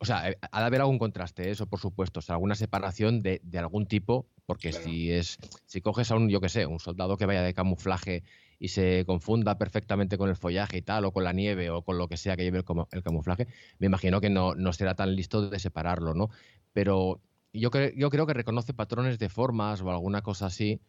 O 0.00 0.06
sea, 0.06 0.30
eh, 0.30 0.38
ha 0.50 0.60
de 0.60 0.66
haber 0.66 0.80
algún 0.80 0.98
contraste, 0.98 1.50
eso 1.50 1.66
por 1.66 1.78
supuesto, 1.78 2.20
o 2.20 2.22
sea, 2.22 2.36
alguna 2.36 2.54
separación 2.54 3.22
de, 3.22 3.40
algún 3.58 3.86
tipo, 3.86 4.26
porque 4.46 4.72
si 4.72 5.10
es, 5.10 5.38
si 5.66 5.82
coges 5.82 6.10
a 6.10 6.16
un, 6.16 6.30
yo 6.30 6.40
qué 6.40 6.48
sé, 6.48 6.64
un 6.64 6.80
soldado 6.80 7.18
que 7.18 7.26
vaya 7.26 7.42
de 7.42 7.52
camuflaje 7.52 8.22
y 8.58 8.68
se 8.68 9.04
confunda 9.04 9.58
perfectamente 9.58 10.16
con 10.16 10.30
el 10.30 10.36
follaje 10.36 10.78
y 10.78 10.82
tal, 10.82 11.04
o 11.04 11.12
con 11.12 11.22
la 11.22 11.34
nieve, 11.34 11.68
o 11.68 11.82
con 11.82 11.98
lo 11.98 12.08
que 12.08 12.16
sea 12.16 12.34
que 12.34 12.44
lleve 12.44 12.58
el, 12.58 12.64
el 12.92 13.02
camuflaje, 13.02 13.46
me 13.78 13.86
imagino 13.86 14.22
que 14.22 14.30
no, 14.30 14.54
no 14.54 14.72
será 14.72 14.94
tan 14.94 15.14
listo 15.14 15.50
de 15.50 15.58
separarlo, 15.58 16.14
¿no? 16.14 16.30
Pero 16.72 17.20
yo, 17.52 17.70
yo 17.94 18.10
creo 18.10 18.26
que 18.26 18.32
reconoce 18.32 18.72
patrones 18.72 19.18
de 19.18 19.28
formas 19.28 19.82
o 19.82 19.90
alguna 19.90 20.22
cosa 20.22 20.46
así, 20.46 20.80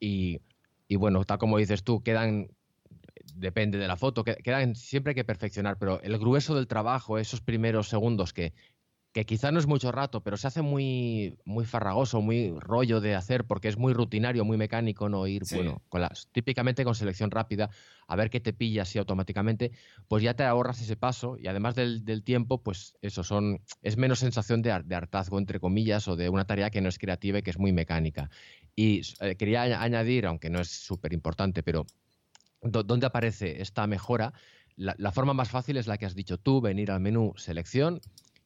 y, 0.00 0.40
y 0.88 0.96
bueno, 0.96 1.24
tal 1.24 1.38
como 1.38 1.58
dices 1.58 1.84
tú, 1.84 2.02
quedan 2.02 2.48
depende 3.34 3.78
de 3.78 3.88
la 3.88 3.96
foto, 3.96 4.24
quedan, 4.24 4.74
siempre 4.74 5.12
hay 5.12 5.14
que 5.14 5.24
perfeccionar, 5.24 5.78
pero 5.78 6.00
el 6.02 6.18
grueso 6.18 6.54
del 6.54 6.66
trabajo, 6.66 7.18
esos 7.18 7.40
primeros 7.40 7.88
segundos 7.88 8.32
que 8.32 8.52
que 9.12 9.24
quizá 9.24 9.50
no 9.50 9.58
es 9.58 9.66
mucho 9.66 9.90
rato, 9.90 10.22
pero 10.22 10.36
se 10.36 10.46
hace 10.46 10.62
muy, 10.62 11.38
muy 11.44 11.64
farragoso, 11.64 12.20
muy 12.20 12.54
rollo 12.58 13.00
de 13.00 13.14
hacer, 13.14 13.44
porque 13.44 13.68
es 13.68 13.78
muy 13.78 13.94
rutinario, 13.94 14.44
muy 14.44 14.58
mecánico, 14.58 15.08
no 15.08 15.26
ir, 15.26 15.42
bueno, 15.50 15.82
con 15.88 16.02
las, 16.02 16.28
típicamente 16.30 16.84
con 16.84 16.94
selección 16.94 17.30
rápida, 17.30 17.70
a 18.06 18.16
ver 18.16 18.28
qué 18.28 18.38
te 18.38 18.52
pilla 18.52 18.82
así 18.82 18.98
automáticamente, 18.98 19.72
pues 20.08 20.22
ya 20.22 20.34
te 20.34 20.44
ahorras 20.44 20.80
ese 20.82 20.96
paso 20.96 21.36
y 21.38 21.48
además 21.48 21.74
del, 21.74 22.22
tiempo, 22.22 22.62
pues 22.62 22.96
eso, 23.00 23.24
son, 23.24 23.62
es 23.82 23.96
menos 23.96 24.18
sensación 24.18 24.60
de, 24.60 24.72
hartazgo, 24.72 25.38
entre 25.38 25.58
comillas, 25.58 26.06
o 26.08 26.14
de 26.14 26.28
una 26.28 26.44
tarea 26.44 26.70
que 26.70 26.80
no 26.80 26.88
es 26.88 26.98
creativa 26.98 27.38
y 27.38 27.42
que 27.42 27.50
es 27.50 27.58
muy 27.58 27.72
mecánica. 27.72 28.30
Y 28.76 29.00
eh, 29.20 29.36
quería 29.36 29.62
añadir, 29.82 30.26
aunque 30.26 30.50
no 30.50 30.60
es 30.60 30.68
súper 30.68 31.12
importante, 31.12 31.62
pero 31.62 31.86
¿dónde 32.62 33.06
aparece 33.06 33.60
esta 33.62 33.86
mejora? 33.86 34.32
la 34.76 35.10
forma 35.10 35.34
más 35.34 35.48
fácil 35.48 35.76
es 35.76 35.88
la 35.88 35.98
que 35.98 36.06
has 36.06 36.14
dicho 36.14 36.38
tú, 36.38 36.60
venir 36.60 36.92
al 36.92 37.00
menú 37.00 37.32
selección 37.36 38.00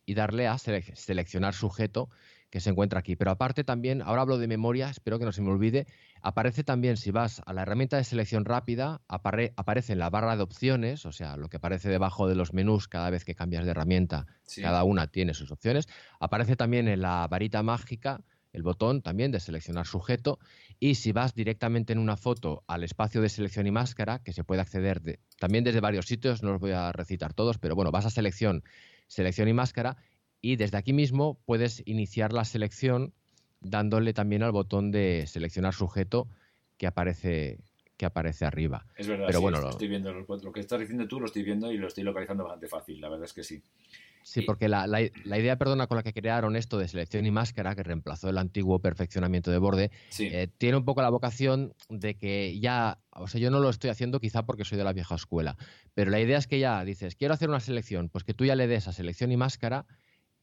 y 0.06 0.14
darle 0.14 0.48
a 0.48 0.56
seleccionar 0.58 1.54
sujeto 1.54 2.08
que 2.50 2.60
se 2.60 2.68
encuentra 2.68 3.00
aquí. 3.00 3.16
Pero 3.16 3.30
aparte 3.30 3.64
también, 3.64 4.02
ahora 4.02 4.22
hablo 4.22 4.36
de 4.36 4.46
memoria, 4.46 4.90
espero 4.90 5.18
que 5.18 5.24
no 5.24 5.32
se 5.32 5.40
me 5.40 5.50
olvide, 5.50 5.86
aparece 6.20 6.64
también, 6.64 6.98
si 6.98 7.10
vas 7.10 7.40
a 7.46 7.54
la 7.54 7.62
herramienta 7.62 7.96
de 7.96 8.04
selección 8.04 8.44
rápida, 8.44 9.00
aparece 9.08 9.94
en 9.94 9.98
la 9.98 10.10
barra 10.10 10.36
de 10.36 10.42
opciones, 10.42 11.06
o 11.06 11.12
sea, 11.12 11.38
lo 11.38 11.48
que 11.48 11.56
aparece 11.56 11.88
debajo 11.88 12.28
de 12.28 12.34
los 12.34 12.52
menús 12.52 12.88
cada 12.88 13.08
vez 13.08 13.24
que 13.24 13.34
cambias 13.34 13.64
de 13.64 13.70
herramienta, 13.70 14.26
cada 14.60 14.84
una 14.84 15.06
tiene 15.06 15.32
sus 15.32 15.50
opciones. 15.50 15.86
Aparece 16.20 16.54
también 16.56 16.88
en 16.88 17.00
la 17.00 17.26
varita 17.26 17.62
mágica 17.62 18.20
el 18.52 18.62
botón 18.62 19.02
también 19.02 19.32
de 19.32 19.40
seleccionar 19.40 19.86
sujeto 19.86 20.38
y 20.78 20.96
si 20.96 21.12
vas 21.12 21.34
directamente 21.34 21.92
en 21.92 21.98
una 21.98 22.16
foto 22.16 22.64
al 22.66 22.84
espacio 22.84 23.20
de 23.20 23.28
selección 23.28 23.66
y 23.66 23.70
máscara, 23.70 24.20
que 24.20 24.32
se 24.32 24.44
puede 24.44 24.60
acceder 24.60 25.18
también 25.38 25.64
desde 25.64 25.80
varios 25.80 26.06
sitios, 26.06 26.42
no 26.42 26.52
los 26.52 26.60
voy 26.60 26.72
a 26.72 26.92
recitar 26.92 27.34
todos, 27.34 27.58
pero 27.58 27.74
bueno, 27.74 27.90
vas 27.90 28.06
a 28.06 28.10
selección 28.10 28.62
selección 29.06 29.48
y 29.48 29.52
máscara, 29.52 29.96
y 30.40 30.56
desde 30.56 30.78
aquí 30.78 30.92
mismo 30.92 31.38
puedes 31.44 31.82
iniciar 31.86 32.32
la 32.32 32.44
selección 32.44 33.12
dándole 33.60 34.12
también 34.12 34.42
al 34.42 34.52
botón 34.52 34.90
de 34.90 35.24
seleccionar 35.26 35.74
sujeto 35.74 36.28
que 36.78 36.86
aparece 36.86 37.58
que 37.96 38.06
aparece 38.06 38.44
arriba. 38.44 38.84
Es 38.96 39.06
verdad, 39.06 39.26
Pero 39.26 39.40
bueno, 39.40 39.60
lo... 39.60 39.70
estoy 39.70 39.86
viendo 39.86 40.12
lo, 40.12 40.52
que 40.52 40.58
estás 40.58 40.80
diciendo 40.80 41.06
tú, 41.06 41.20
lo 41.20 41.26
estoy 41.26 41.44
viendo 41.44 41.70
y 41.70 41.78
lo 41.78 41.86
estoy 41.86 42.02
localizando 42.02 42.42
bastante 42.42 42.66
fácil, 42.66 43.00
la 43.00 43.08
verdad 43.08 43.26
es 43.26 43.32
que 43.32 43.44
sí. 43.44 43.62
Sí, 44.22 44.42
porque 44.42 44.68
la, 44.68 44.86
idea, 45.00 45.56
perdona, 45.56 45.86
con 45.86 45.96
la 45.96 46.02
que 46.02 46.12
crearon 46.12 46.56
esto 46.56 46.78
de 46.78 46.88
selección 46.88 47.26
y 47.26 47.30
máscara, 47.30 47.74
que 47.74 47.82
reemplazó 47.82 48.28
el 48.28 48.38
antiguo 48.38 48.78
perfeccionamiento 48.78 49.50
de 49.50 49.58
borde, 49.58 49.90
eh, 50.18 50.48
tiene 50.58 50.76
un 50.76 50.84
poco 50.84 51.02
la 51.02 51.10
vocación 51.10 51.74
de 51.88 52.16
que 52.16 52.58
ya, 52.60 52.98
o 53.10 53.26
sea, 53.26 53.40
yo 53.40 53.50
no 53.50 53.60
lo 53.60 53.68
estoy 53.68 53.90
haciendo 53.90 54.20
quizá 54.20 54.44
porque 54.44 54.64
soy 54.64 54.78
de 54.78 54.84
la 54.84 54.92
vieja 54.92 55.14
escuela, 55.14 55.56
pero 55.94 56.10
la 56.10 56.20
idea 56.20 56.38
es 56.38 56.46
que 56.46 56.58
ya 56.58 56.84
dices, 56.84 57.16
quiero 57.16 57.34
hacer 57.34 57.48
una 57.48 57.60
selección, 57.60 58.08
pues 58.08 58.24
que 58.24 58.34
tú 58.34 58.44
ya 58.44 58.54
le 58.54 58.66
des 58.66 58.88
a 58.88 58.92
selección 58.92 59.32
y 59.32 59.36
máscara, 59.36 59.86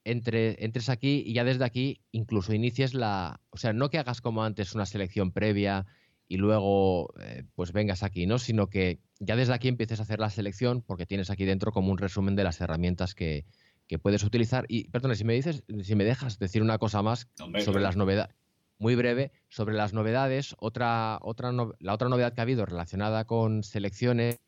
entre, 0.03 0.63
entres 0.63 0.89
aquí 0.89 1.23
y 1.25 1.33
ya 1.33 1.43
desde 1.43 1.65
aquí 1.65 2.01
incluso 2.11 2.53
inicies 2.53 2.93
la, 2.93 3.41
o 3.49 3.57
sea, 3.57 3.73
no 3.73 3.89
que 3.89 3.97
hagas 3.97 4.21
como 4.21 4.43
antes 4.43 4.73
una 4.73 4.85
selección 4.85 5.31
previa 5.31 5.85
y 6.27 6.37
luego 6.37 7.13
eh, 7.19 7.43
pues 7.55 7.73
vengas 7.73 8.03
aquí, 8.03 8.27
¿no? 8.27 8.37
Sino 8.37 8.67
que 8.67 8.99
ya 9.19 9.35
desde 9.35 9.53
aquí 9.53 9.67
empieces 9.67 9.99
a 9.99 10.03
hacer 10.03 10.19
la 10.19 10.29
selección 10.29 10.81
porque 10.81 11.05
tienes 11.05 11.29
aquí 11.31 11.43
dentro 11.43 11.71
como 11.71 11.91
un 11.91 11.97
resumen 11.97 12.35
de 12.35 12.43
las 12.43 12.61
herramientas 12.61 13.15
que, 13.15 13.45
que 13.89 13.99
puedes 13.99 14.23
utilizar. 14.23 14.65
Y, 14.69 14.87
perdona, 14.87 15.15
si 15.15 15.25
me 15.25 15.33
dices, 15.33 15.63
si 15.81 15.95
me 15.95 16.05
dejas 16.05 16.37
decir 16.37 16.61
una 16.61 16.77
cosa 16.77 17.01
más 17.01 17.27
sobre 17.65 17.81
las 17.81 17.97
novedades, 17.97 18.33
muy 18.77 18.95
breve, 18.95 19.33
sobre 19.49 19.75
las 19.75 19.93
novedades, 19.93 20.55
otra, 20.59 21.17
otra 21.21 21.51
la 21.51 21.93
otra 21.93 22.07
novedad 22.07 22.33
que 22.33 22.39
ha 22.39 22.43
habido 22.43 22.65
relacionada 22.65 23.25
con 23.25 23.63
selecciones, 23.63 24.39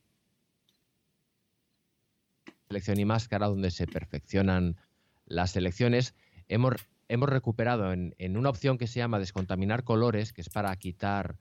selección 2.67 3.00
y 3.00 3.05
máscara, 3.05 3.48
donde 3.48 3.71
se 3.71 3.88
perfeccionan 3.88 4.77
las 5.25 5.51
selecciones, 5.51 6.13
hemos, 6.48 6.75
hemos 7.10 7.27
recuperado 7.27 7.91
en, 7.91 8.13
en 8.19 8.38
una 8.38 8.51
opción 8.51 8.77
que 8.77 8.88
se 8.88 9.00
llama 9.00 9.19
descontaminar 9.19 9.83
colores, 9.83 10.33
que 10.33 10.41
es 10.41 10.50
para 10.50 10.74
quitar 10.75 11.38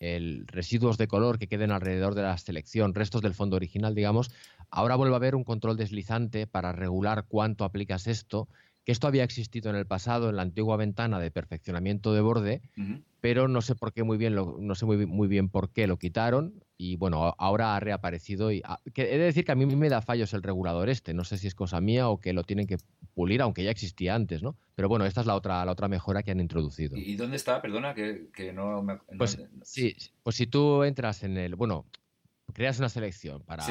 el 0.00 0.46
residuos 0.46 0.98
de 0.98 1.08
color 1.08 1.38
que 1.38 1.46
queden 1.46 1.70
alrededor 1.70 2.14
de 2.14 2.22
la 2.22 2.36
selección, 2.38 2.94
restos 2.94 3.22
del 3.22 3.34
fondo 3.34 3.56
original, 3.56 3.94
digamos, 3.94 4.30
ahora 4.74 4.96
vuelve 4.96 5.14
a 5.14 5.18
haber 5.18 5.36
un 5.36 5.44
control 5.44 5.76
deslizante 5.76 6.48
para 6.48 6.72
regular 6.72 7.26
cuánto 7.28 7.64
aplicas 7.64 8.08
esto, 8.08 8.48
que 8.84 8.90
esto 8.90 9.06
había 9.06 9.22
existido 9.22 9.70
en 9.70 9.76
el 9.76 9.86
pasado 9.86 10.28
en 10.28 10.36
la 10.36 10.42
antigua 10.42 10.76
ventana 10.76 11.20
de 11.20 11.30
perfeccionamiento 11.30 12.12
de 12.12 12.20
borde, 12.20 12.60
pero 13.20 13.46
no 13.46 13.62
sé 13.62 13.76
por 13.76 13.92
qué 13.92 14.02
muy 14.02 14.18
bien, 14.18 14.34
lo, 14.34 14.56
no 14.58 14.74
sé 14.74 14.84
muy, 14.84 15.06
muy 15.06 15.28
bien 15.28 15.48
por 15.48 15.70
qué 15.70 15.86
lo 15.86 15.96
quitaron 15.96 16.64
y 16.76 16.96
bueno, 16.96 17.34
ahora 17.38 17.76
ha 17.76 17.80
reaparecido 17.80 18.50
y 18.50 18.62
ah, 18.64 18.80
he 18.96 19.16
de 19.16 19.18
decir 19.18 19.44
que 19.44 19.52
a 19.52 19.54
mí 19.54 19.64
me 19.64 19.88
da 19.88 20.02
fallos 20.02 20.34
el 20.34 20.42
regulador 20.42 20.88
este, 20.88 21.14
no 21.14 21.22
sé 21.22 21.38
si 21.38 21.46
es 21.46 21.54
cosa 21.54 21.80
mía 21.80 22.08
o 22.08 22.20
que 22.20 22.32
lo 22.32 22.42
tienen 22.42 22.66
que 22.66 22.76
pulir, 23.14 23.42
aunque 23.42 23.62
ya 23.62 23.70
existía 23.70 24.16
antes, 24.16 24.42
¿no? 24.42 24.56
Pero 24.74 24.88
bueno, 24.88 25.06
esta 25.06 25.20
es 25.20 25.28
la 25.28 25.36
otra, 25.36 25.64
la 25.64 25.70
otra 25.70 25.86
mejora 25.86 26.24
que 26.24 26.32
han 26.32 26.40
introducido. 26.40 26.96
¿Y 26.96 27.14
dónde 27.14 27.36
está? 27.36 27.62
Perdona, 27.62 27.94
que, 27.94 28.52
no 28.52 28.82
me... 28.82 28.98
Pues 29.16 29.40
sí, 29.62 29.94
pues 30.24 30.34
si 30.34 30.48
tú 30.48 30.82
entras 30.82 31.22
en 31.22 31.38
el, 31.38 31.54
bueno, 31.54 31.86
creas 32.52 32.78
una 32.78 32.88
selección 32.88 33.42
para, 33.42 33.64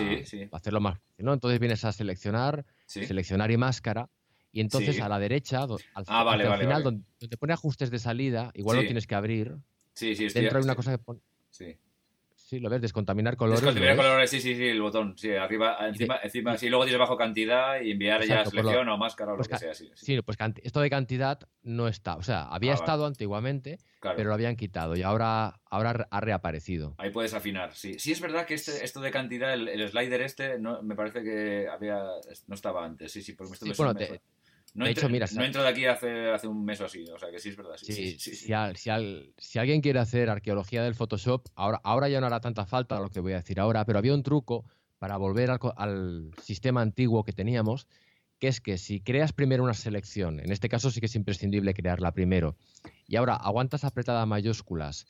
hacerlo 0.52 0.82
más 0.82 1.00
¿no? 1.18 1.34
Entonces 1.34 1.60
vienes 1.60 1.86
a 1.86 1.92
seleccionar, 1.92 2.66
seleccionar 2.86 3.52
y 3.52 3.58
máscara, 3.58 4.10
y 4.52 4.62
entonces 4.62 5.00
a 5.02 5.10
la 5.10 5.20
derecha, 5.20 5.64
al, 5.64 5.78
ah, 6.08 6.58
final, 6.60 6.84
Donde, 6.84 7.04
te 7.18 7.38
pone 7.38 7.54
ajustes 7.54 7.90
de 7.90 8.00
salida, 8.00 8.52
igual 8.54 8.78
lo 8.78 8.84
tienes 8.84 9.08
que 9.08 9.16
abrir. 9.16 9.56
Sí, 9.94 10.16
sí, 10.16 10.28
Dentro 10.28 10.58
hay 10.58 10.64
una 10.64 10.76
cosa 10.76 10.92
que 10.92 10.98
pone... 10.98 11.22
Sí. 11.50 11.78
Sí, 12.54 12.60
lo 12.60 12.70
ves, 12.70 12.82
descontaminar 12.82 13.36
colores. 13.36 13.62
Descontaminar 13.62 13.98
colores, 13.98 14.30
sí, 14.30 14.40
sí, 14.40 14.56
sí, 14.56 14.68
el 14.68 14.80
botón. 14.80 15.18
Sí, 15.18 15.32
arriba, 15.32 15.76
encima, 15.88 16.20
encima 16.22 16.56
sí, 16.56 16.70
luego 16.70 16.84
tienes 16.84 17.00
bajo 17.00 17.18
cantidad 17.18 17.82
y 17.82 17.90
enviar 17.90 18.24
ya 18.26 18.46
selección 18.46 18.88
o 18.90 18.98
máscara 19.00 19.32
o 19.32 19.34
lo 19.34 19.38
pues 19.38 19.48
que 19.48 19.58
sea. 19.58 19.74
Sí, 19.74 19.90
sí. 19.96 20.22
pues 20.22 20.38
esto 20.62 20.80
de 20.80 20.90
cantidad 20.92 21.40
no 21.64 21.88
está. 21.88 22.16
O 22.16 22.22
sea, 22.22 22.44
había 22.44 22.74
ah, 22.74 22.76
estado 22.76 23.08
antiguamente, 23.08 23.80
pero 24.00 24.26
lo 24.26 24.36
habían 24.36 24.56
quitado 24.56 24.96
y 24.96 25.02
ahora, 25.02 25.62
ahora 25.66 26.08
ha 26.12 26.22
reaparecido. 26.22 26.94
Ahí 27.00 27.10
puedes 27.10 27.34
afinar, 27.34 27.74
sí. 27.74 27.98
Sí, 27.98 28.12
es 28.12 28.22
verdad 28.22 28.46
que 28.46 28.54
este, 28.54 28.86
esto 28.86 29.02
de 29.02 29.10
cantidad, 29.10 29.52
el, 29.52 29.90
slider 29.90 30.22
este, 30.22 30.60
no, 30.60 30.84
me 30.84 30.94
parece 30.94 31.24
que 31.24 31.68
había 31.68 32.04
no 32.46 32.54
estaba 32.54 32.86
antes. 32.86 33.12
Sí, 33.12 33.24
sí, 33.24 33.34
porque 33.34 33.66
me, 33.66 33.74
bueno, 33.74 33.96
no, 34.74 34.88
hecho, 34.88 35.08
mira, 35.08 35.28
no 35.36 35.44
entro 35.44 35.62
de 35.62 35.70
aquí 35.70 35.86
hace, 35.86 36.32
hace 36.32 36.48
un 36.48 36.66
mes 36.66 36.82
o 36.82 36.86
así, 36.86 37.06
o 37.14 37.20
sea 37.20 37.30
que 37.30 37.40
sí 37.40 37.50
es 37.50 37.56
verdad. 37.56 37.76
Sí, 37.78 38.18
si, 38.18 39.60
alguien 39.60 39.82
quiere 39.82 40.00
hacer 40.00 40.30
arqueología 40.30 40.84
del 40.84 40.96
Photoshop, 40.96 41.48
ahora, 41.54 41.80
ahora 41.84 42.10
ya 42.10 42.20
no 42.20 42.26
hará 42.26 42.40
tanta 42.40 42.66
falta 42.66 43.00
lo 43.00 43.10
que 43.10 43.20
voy 43.20 43.34
a 43.34 43.38
decir 43.38 43.60
ahora, 43.60 43.86
pero 43.86 44.00
había 44.00 44.16
un 44.16 44.24
truco 44.24 44.66
para 44.98 45.18
volver 45.18 45.52
al, 45.52 46.32
sistema 46.42 46.82
antiguo 46.82 47.24
que 47.24 47.34
teníamos, 47.34 47.88
que 48.40 48.48
es 48.48 48.62
que 48.62 48.80
si 48.80 49.00
creas 49.00 49.32
primero 49.32 49.64
una 49.64 49.76
selección, 49.76 50.40
en 50.40 50.52
este 50.52 50.70
caso 50.70 50.90
sí 50.90 51.00
que 51.00 51.06
es 51.06 51.16
imprescindible 51.16 51.76
crearla 51.76 52.12
primero, 52.12 52.56
y 53.08 53.18
ahora 53.18 53.36
aguantas 53.36 53.84
apretada 53.84 54.26
mayúsculas 54.26 55.06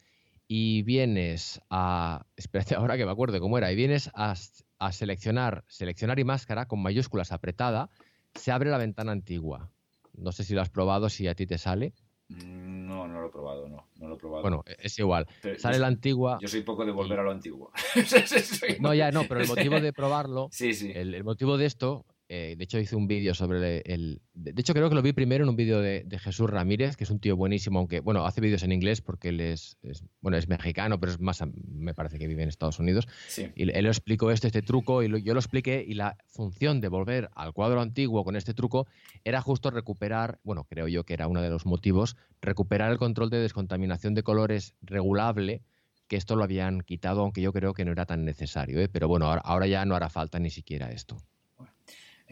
y 0.48 0.84
vienes 0.84 1.62
a. 1.70 2.26
Espérate 2.36 2.76
ahora 2.76 2.98
que 2.98 3.06
me 3.06 3.12
acuerdo 3.12 3.40
cómo 3.40 3.58
era. 3.58 3.72
Y 3.72 3.76
vienes 3.76 4.12
a, 4.14 4.36
a 4.80 4.92
seleccionar, 4.92 5.64
seleccionar 5.68 6.20
y 6.20 6.26
máscara 6.26 6.68
con 6.68 6.82
mayúsculas 6.82 7.32
apretada 7.32 7.90
se 8.36 8.52
abre 8.52 8.70
la 8.70 8.78
ventana 8.78 9.12
antigua. 9.12 9.72
No 10.14 10.32
sé 10.32 10.44
si 10.44 10.54
lo 10.54 10.62
has 10.62 10.70
probado, 10.70 11.10
si 11.10 11.28
a 11.28 11.36
ti 11.36 11.46
te 11.46 11.58
sale. 11.58 11.94
Mm, 12.30 12.88
no, 12.88 13.08
no 13.08 13.22
lo 13.22 13.28
he 13.28 13.32
probado, 13.32 13.68
no, 13.68 13.88
no 13.96 14.08
lo 14.08 14.16
he 14.16 14.18
probado. 14.18 14.42
Bueno, 14.42 14.64
es 14.80 14.98
igual. 15.00 15.28
sale 15.58 15.80
la 15.80 15.88
antigua. 15.88 16.38
Yo 16.42 16.48
soy 16.48 16.62
poco 16.62 16.86
de 16.86 16.92
volver 16.92 17.20
a 17.20 17.24
lo 17.24 17.32
antiguo. 17.32 17.72
no, 18.80 18.94
ya 18.94 19.12
no, 19.12 19.24
pero 19.28 19.42
el 19.42 19.48
motivo 19.48 19.80
de 19.80 19.94
probarlo, 19.94 20.50
sí, 20.52 20.74
sí. 20.74 20.92
el, 20.94 21.24
motivo 21.24 21.58
de 21.58 21.66
esto 21.66 22.06
eh, 22.36 22.56
de 22.56 22.64
hecho, 22.64 22.80
hice 22.80 22.96
un 22.96 23.06
vídeo 23.06 23.36
sobre 23.36 23.84
el, 23.86 24.20
De 24.34 24.60
hecho, 24.60 24.74
creo 24.74 24.90
que 24.90 24.96
lo 24.96 25.04
vi 25.04 25.14
primero 25.14 25.44
en 25.44 25.52
un 25.52 25.56
vídeo 25.56 25.82
de, 25.82 26.04
Jesús 26.18 26.50
Ramírez, 26.50 26.98
que 26.98 27.04
es 27.04 27.12
un 27.12 27.20
tío 27.20 27.38
buenísimo, 27.38 27.78
aunque, 27.78 28.00
bueno, 28.00 28.26
hace 28.26 28.42
vídeos 28.42 28.64
en 28.64 28.72
inglés 28.72 29.02
porque 29.02 29.30
él 29.30 29.40
es, 29.40 29.78
bueno, 30.20 30.36
es 30.40 30.48
mexicano, 30.48 31.00
pero 31.00 31.12
es 31.12 31.20
más, 31.20 31.44
me 31.68 31.94
parece 31.94 32.18
que 32.18 32.26
vive 32.26 32.42
en 32.42 32.50
Estados 32.50 32.80
Unidos. 32.80 33.08
Y 33.56 33.70
él 33.72 33.84
lo 33.84 33.92
explicó 33.92 34.32
esto, 34.32 34.48
este 34.48 34.64
truco, 34.64 35.04
y 35.04 35.22
yo 35.22 35.34
lo 35.36 35.40
expliqué, 35.40 35.86
y 35.88 35.94
la 35.94 36.18
función 36.26 36.82
de 36.82 36.88
volver 36.88 37.30
al 37.36 37.54
cuadro 37.54 37.82
antiguo 37.82 38.24
con 38.24 38.36
este 38.36 38.56
truco 38.56 38.88
era 39.24 39.40
justo 39.40 39.70
recuperar, 39.70 40.40
bueno, 40.44 40.64
creo 40.64 40.88
yo 40.88 41.04
que 41.04 41.14
era 41.14 41.28
uno 41.28 41.40
de 41.40 41.52
los 41.52 41.68
motivos, 41.68 42.18
recuperar 42.42 42.92
el 42.92 42.98
control 42.98 43.30
de 43.30 43.42
descontaminación 43.42 44.16
de 44.16 44.24
colores 44.24 44.74
regulable 44.82 45.62
que 46.08 46.16
esto 46.16 46.36
lo 46.36 46.44
habían 46.44 46.82
quitado, 46.82 47.22
aunque 47.22 47.42
yo 47.42 47.54
creo 47.54 47.76
que 47.76 47.86
no 47.86 47.92
era 47.92 48.08
tan 48.08 48.26
necesario. 48.26 48.80
¿eh? 48.80 48.90
Pero 48.90 49.08
bueno, 49.08 49.28
ahora 49.28 49.68
ya 49.68 49.86
no 49.86 49.96
hará 49.96 50.10
falta 50.10 50.40
ni 50.40 50.50
siquiera 50.50 50.92
esto. 50.92 51.18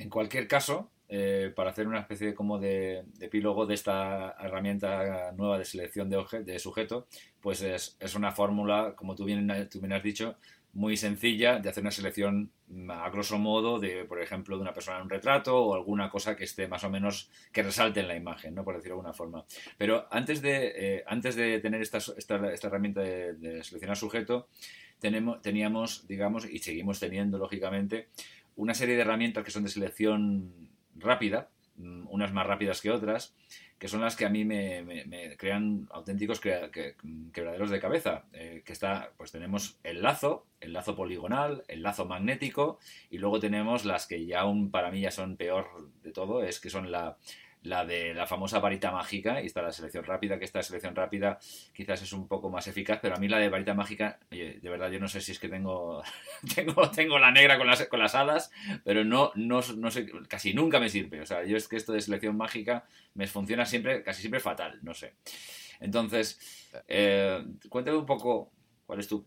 En 0.01 0.09
cualquier 0.09 0.47
caso, 0.47 0.89
eh, 1.09 1.53
para 1.55 1.69
hacer 1.69 1.87
una 1.87 1.99
especie 1.99 2.33
como 2.33 2.57
de, 2.57 3.03
epílogo 3.19 3.67
de 3.67 3.75
esta 3.75 4.35
herramienta 4.41 5.31
nueva 5.33 5.59
de 5.59 5.65
selección 5.65 6.09
de, 6.09 6.57
sujeto, 6.57 7.07
pues 7.39 7.61
es, 7.61 8.15
una 8.15 8.31
fórmula, 8.31 8.95
como 8.95 9.13
tú 9.13 9.25
bien, 9.25 9.47
tú 9.69 9.79
bien 9.79 9.93
has 9.93 10.01
dicho, 10.01 10.37
muy 10.73 10.97
sencilla 10.97 11.59
de 11.59 11.69
hacer 11.69 11.83
una 11.83 11.91
selección 11.91 12.51
mm, 12.67 12.89
a 12.89 13.09
grosso 13.11 13.37
modo 13.37 13.77
de, 13.77 14.05
por 14.05 14.19
ejemplo, 14.19 14.55
de 14.55 14.63
una 14.63 14.73
persona 14.73 14.97
en 14.97 15.03
un 15.03 15.09
retrato 15.11 15.55
o 15.55 15.75
alguna 15.75 16.09
cosa 16.09 16.35
que 16.35 16.45
esté 16.45 16.67
más 16.67 16.83
o 16.83 16.89
menos, 16.89 17.29
que 17.51 17.61
resalte 17.61 17.99
en 17.99 18.07
la 18.07 18.15
imagen, 18.15 18.55
¿no? 18.55 18.63
por 18.63 18.75
decirlo 18.75 18.95
de 18.95 18.99
alguna 19.01 19.13
forma. 19.13 19.45
Pero 19.77 20.07
antes 20.09 20.41
de, 20.41 20.73
eh, 20.75 21.03
antes 21.05 21.35
de 21.35 21.59
tener 21.59 21.79
esta, 21.81 21.99
esta, 21.99 22.51
esta 22.51 22.67
herramienta 22.67 23.01
de, 23.01 23.33
de, 23.33 23.63
seleccionar 23.63 23.97
sujeto, 23.97 24.47
tenemos, 24.97 25.41
teníamos, 25.41 26.07
digamos, 26.07 26.45
y 26.45 26.59
seguimos 26.59 26.99
teniendo, 26.99 27.37
lógicamente, 27.37 28.07
una 28.55 28.73
serie 28.73 28.95
de 28.95 29.01
herramientas 29.01 29.43
que 29.43 29.51
son 29.51 29.63
de 29.63 29.69
selección 29.69 30.69
rápida, 30.95 31.49
mm, 31.77 32.07
unas 32.09 32.33
más 32.33 32.45
rápidas 32.45 32.81
que 32.81 32.91
otras, 32.91 33.35
que 33.79 33.87
son 33.87 34.01
las 34.01 34.15
que 34.15 34.25
a 34.25 34.29
mí 34.29 34.45
me, 34.45 35.35
crean 35.37 35.87
auténticos 35.89 36.39
quebraderos 36.39 37.71
de 37.71 37.79
cabeza. 37.79 38.25
Eh, 38.31 38.61
que 38.63 38.73
está, 38.73 39.11
pues 39.17 39.31
tenemos 39.31 39.79
el 39.83 40.03
lazo, 40.03 40.45
el 40.59 40.73
lazo 40.73 40.95
poligonal, 40.95 41.63
el 41.67 41.81
lazo 41.81 42.05
magnético, 42.05 42.77
y 43.09 43.17
luego 43.17 43.39
tenemos 43.39 43.83
las 43.83 44.05
que 44.05 44.23
ya 44.27 44.41
aún 44.41 44.69
para 44.69 44.91
mí 44.91 45.01
ya 45.01 45.09
son 45.09 45.35
peor 45.35 45.89
de 46.03 46.11
todo, 46.11 46.43
es 46.43 46.59
que 46.59 46.69
son 46.69 46.91
la, 46.91 47.17
la 47.63 47.85
de 47.85 48.13
la 48.13 48.25
famosa 48.25 48.59
varita 48.59 48.91
mágica, 48.91 49.41
y 49.41 49.45
está 49.45 49.61
la 49.61 49.71
selección 49.71 50.03
rápida, 50.03 50.39
que 50.39 50.45
esta 50.45 50.63
selección 50.63 50.95
rápida 50.95 51.39
quizás 51.73 52.01
es 52.01 52.11
un 52.13 52.27
poco 52.27 52.49
más 52.49 52.67
eficaz, 52.67 52.99
pero 53.01 53.15
a 53.15 53.19
mí 53.19 53.27
la 53.27 53.37
de 53.37 53.49
varita 53.49 53.73
mágica, 53.73 54.19
de 54.29 54.59
verdad 54.63 54.89
yo 54.89 54.99
no 54.99 55.07
sé 55.07 55.21
si 55.21 55.31
es 55.31 55.39
que 55.39 55.49
tengo, 55.49 56.01
tengo, 56.55 56.89
tengo 56.89 57.19
la 57.19 57.31
negra 57.31 57.57
con 57.57 57.67
las, 57.67 57.85
con 57.87 57.99
las 57.99 58.15
alas, 58.15 58.51
pero 58.83 59.03
no, 59.03 59.31
no, 59.35 59.61
no 59.77 59.91
sé, 59.91 60.09
casi 60.27 60.53
nunca 60.53 60.79
me 60.79 60.89
sirve. 60.89 61.21
O 61.21 61.25
sea, 61.25 61.43
yo 61.43 61.57
es 61.57 61.67
que 61.67 61.77
esto 61.77 61.93
de 61.93 62.01
selección 62.01 62.35
mágica 62.35 62.85
me 63.13 63.27
funciona 63.27 63.65
siempre, 63.65 64.03
casi 64.03 64.21
siempre 64.21 64.39
fatal, 64.39 64.79
no 64.81 64.93
sé. 64.93 65.13
Entonces, 65.79 66.69
eh, 66.87 67.43
cuéntame 67.69 67.97
un 67.97 68.05
poco 68.05 68.51
cuál 68.85 68.99
es 68.99 69.07
tu 69.07 69.25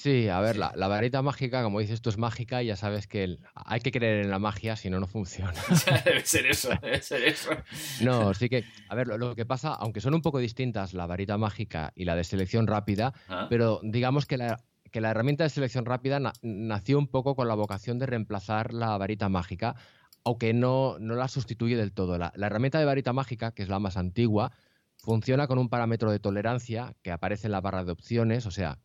Sí, 0.00 0.28
a 0.28 0.38
ver, 0.38 0.56
la, 0.56 0.70
varita 0.86 1.22
mágica, 1.22 1.64
como 1.64 1.80
dices 1.80 2.00
tú, 2.00 2.08
es 2.08 2.18
mágica 2.18 2.62
y 2.62 2.66
ya 2.66 2.76
sabes 2.76 3.08
que 3.08 3.36
hay 3.52 3.80
que 3.80 3.90
creer 3.90 4.24
en 4.24 4.30
la 4.30 4.38
magia, 4.38 4.76
si 4.76 4.90
no, 4.90 5.00
no 5.00 5.08
funciona. 5.08 5.52
debe 6.04 6.24
ser 6.24 6.46
eso, 6.46 6.68
debe 6.80 7.02
ser 7.02 7.24
eso. 7.24 7.50
No, 8.00 8.32
sí 8.32 8.48
que, 8.48 8.64
a 8.88 8.94
ver, 8.94 9.08
lo, 9.08 9.34
que 9.34 9.44
pasa, 9.44 9.74
aunque 9.74 10.00
son 10.00 10.14
un 10.14 10.22
poco 10.22 10.38
distintas 10.38 10.94
la 10.94 11.06
varita 11.06 11.36
mágica 11.36 11.92
y 11.96 12.04
la 12.04 12.14
de 12.14 12.22
selección 12.22 12.68
rápida, 12.68 13.12
ah. 13.28 13.48
pero 13.50 13.80
digamos 13.82 14.24
que 14.26 14.36
la, 14.36 14.62
que 14.92 15.00
la 15.00 15.10
herramienta 15.10 15.42
de 15.42 15.50
selección 15.50 15.84
rápida 15.84 16.20
nació 16.42 16.96
un 16.96 17.08
poco 17.08 17.34
con 17.34 17.48
la 17.48 17.56
vocación 17.56 17.98
de 17.98 18.06
reemplazar 18.06 18.72
la 18.74 18.96
varita 18.98 19.28
mágica, 19.28 19.74
aunque 20.22 20.54
no, 20.54 20.96
no 21.00 21.16
la 21.16 21.26
sustituye 21.26 21.76
del 21.76 21.92
todo. 21.92 22.18
La, 22.18 22.32
la 22.36 22.46
herramienta 22.46 22.78
de 22.78 22.84
varita 22.84 23.12
mágica, 23.12 23.50
que 23.50 23.64
es 23.64 23.68
la 23.68 23.80
más 23.80 23.96
antigua, 23.96 24.52
funciona 24.96 25.48
con 25.48 25.58
un 25.58 25.68
parámetro 25.68 26.12
de 26.12 26.20
tolerancia 26.20 26.94
que 27.02 27.10
aparece 27.10 27.48
en 27.48 27.52
la 27.52 27.60
barra 27.60 27.84
de 27.84 27.90
opciones, 27.90 28.46
o 28.46 28.52
sea, 28.52 28.78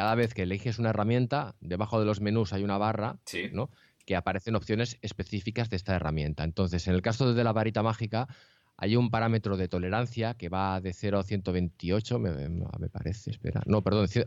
cada 0.00 0.14
vez 0.14 0.32
que 0.32 0.44
eliges 0.44 0.78
una 0.78 0.88
herramienta, 0.88 1.56
debajo 1.60 2.00
de 2.00 2.06
los 2.06 2.22
menús 2.22 2.54
hay 2.54 2.64
una 2.64 2.78
barra, 2.78 3.18
¿no? 3.52 3.68
que 4.06 4.16
aparecen 4.16 4.56
opciones 4.56 4.96
específicas 5.02 5.68
de 5.68 5.76
esta 5.76 5.94
herramienta. 5.94 6.42
Entonces, 6.42 6.88
en 6.88 6.94
el 6.94 7.02
caso 7.02 7.34
de 7.34 7.44
la 7.44 7.52
varita 7.52 7.82
mágica, 7.82 8.26
hay 8.78 8.96
un 8.96 9.10
parámetro 9.10 9.58
de 9.58 9.68
tolerancia 9.68 10.32
que 10.32 10.48
va 10.48 10.80
de 10.80 10.94
0 10.94 11.18
a 11.18 11.22
128, 11.22 12.18
me, 12.18 12.88
parece, 12.88 13.30
espera. 13.30 13.60
No, 13.66 13.82
perdón, 13.82 14.04
a, 14.04 14.08
100, 14.08 14.26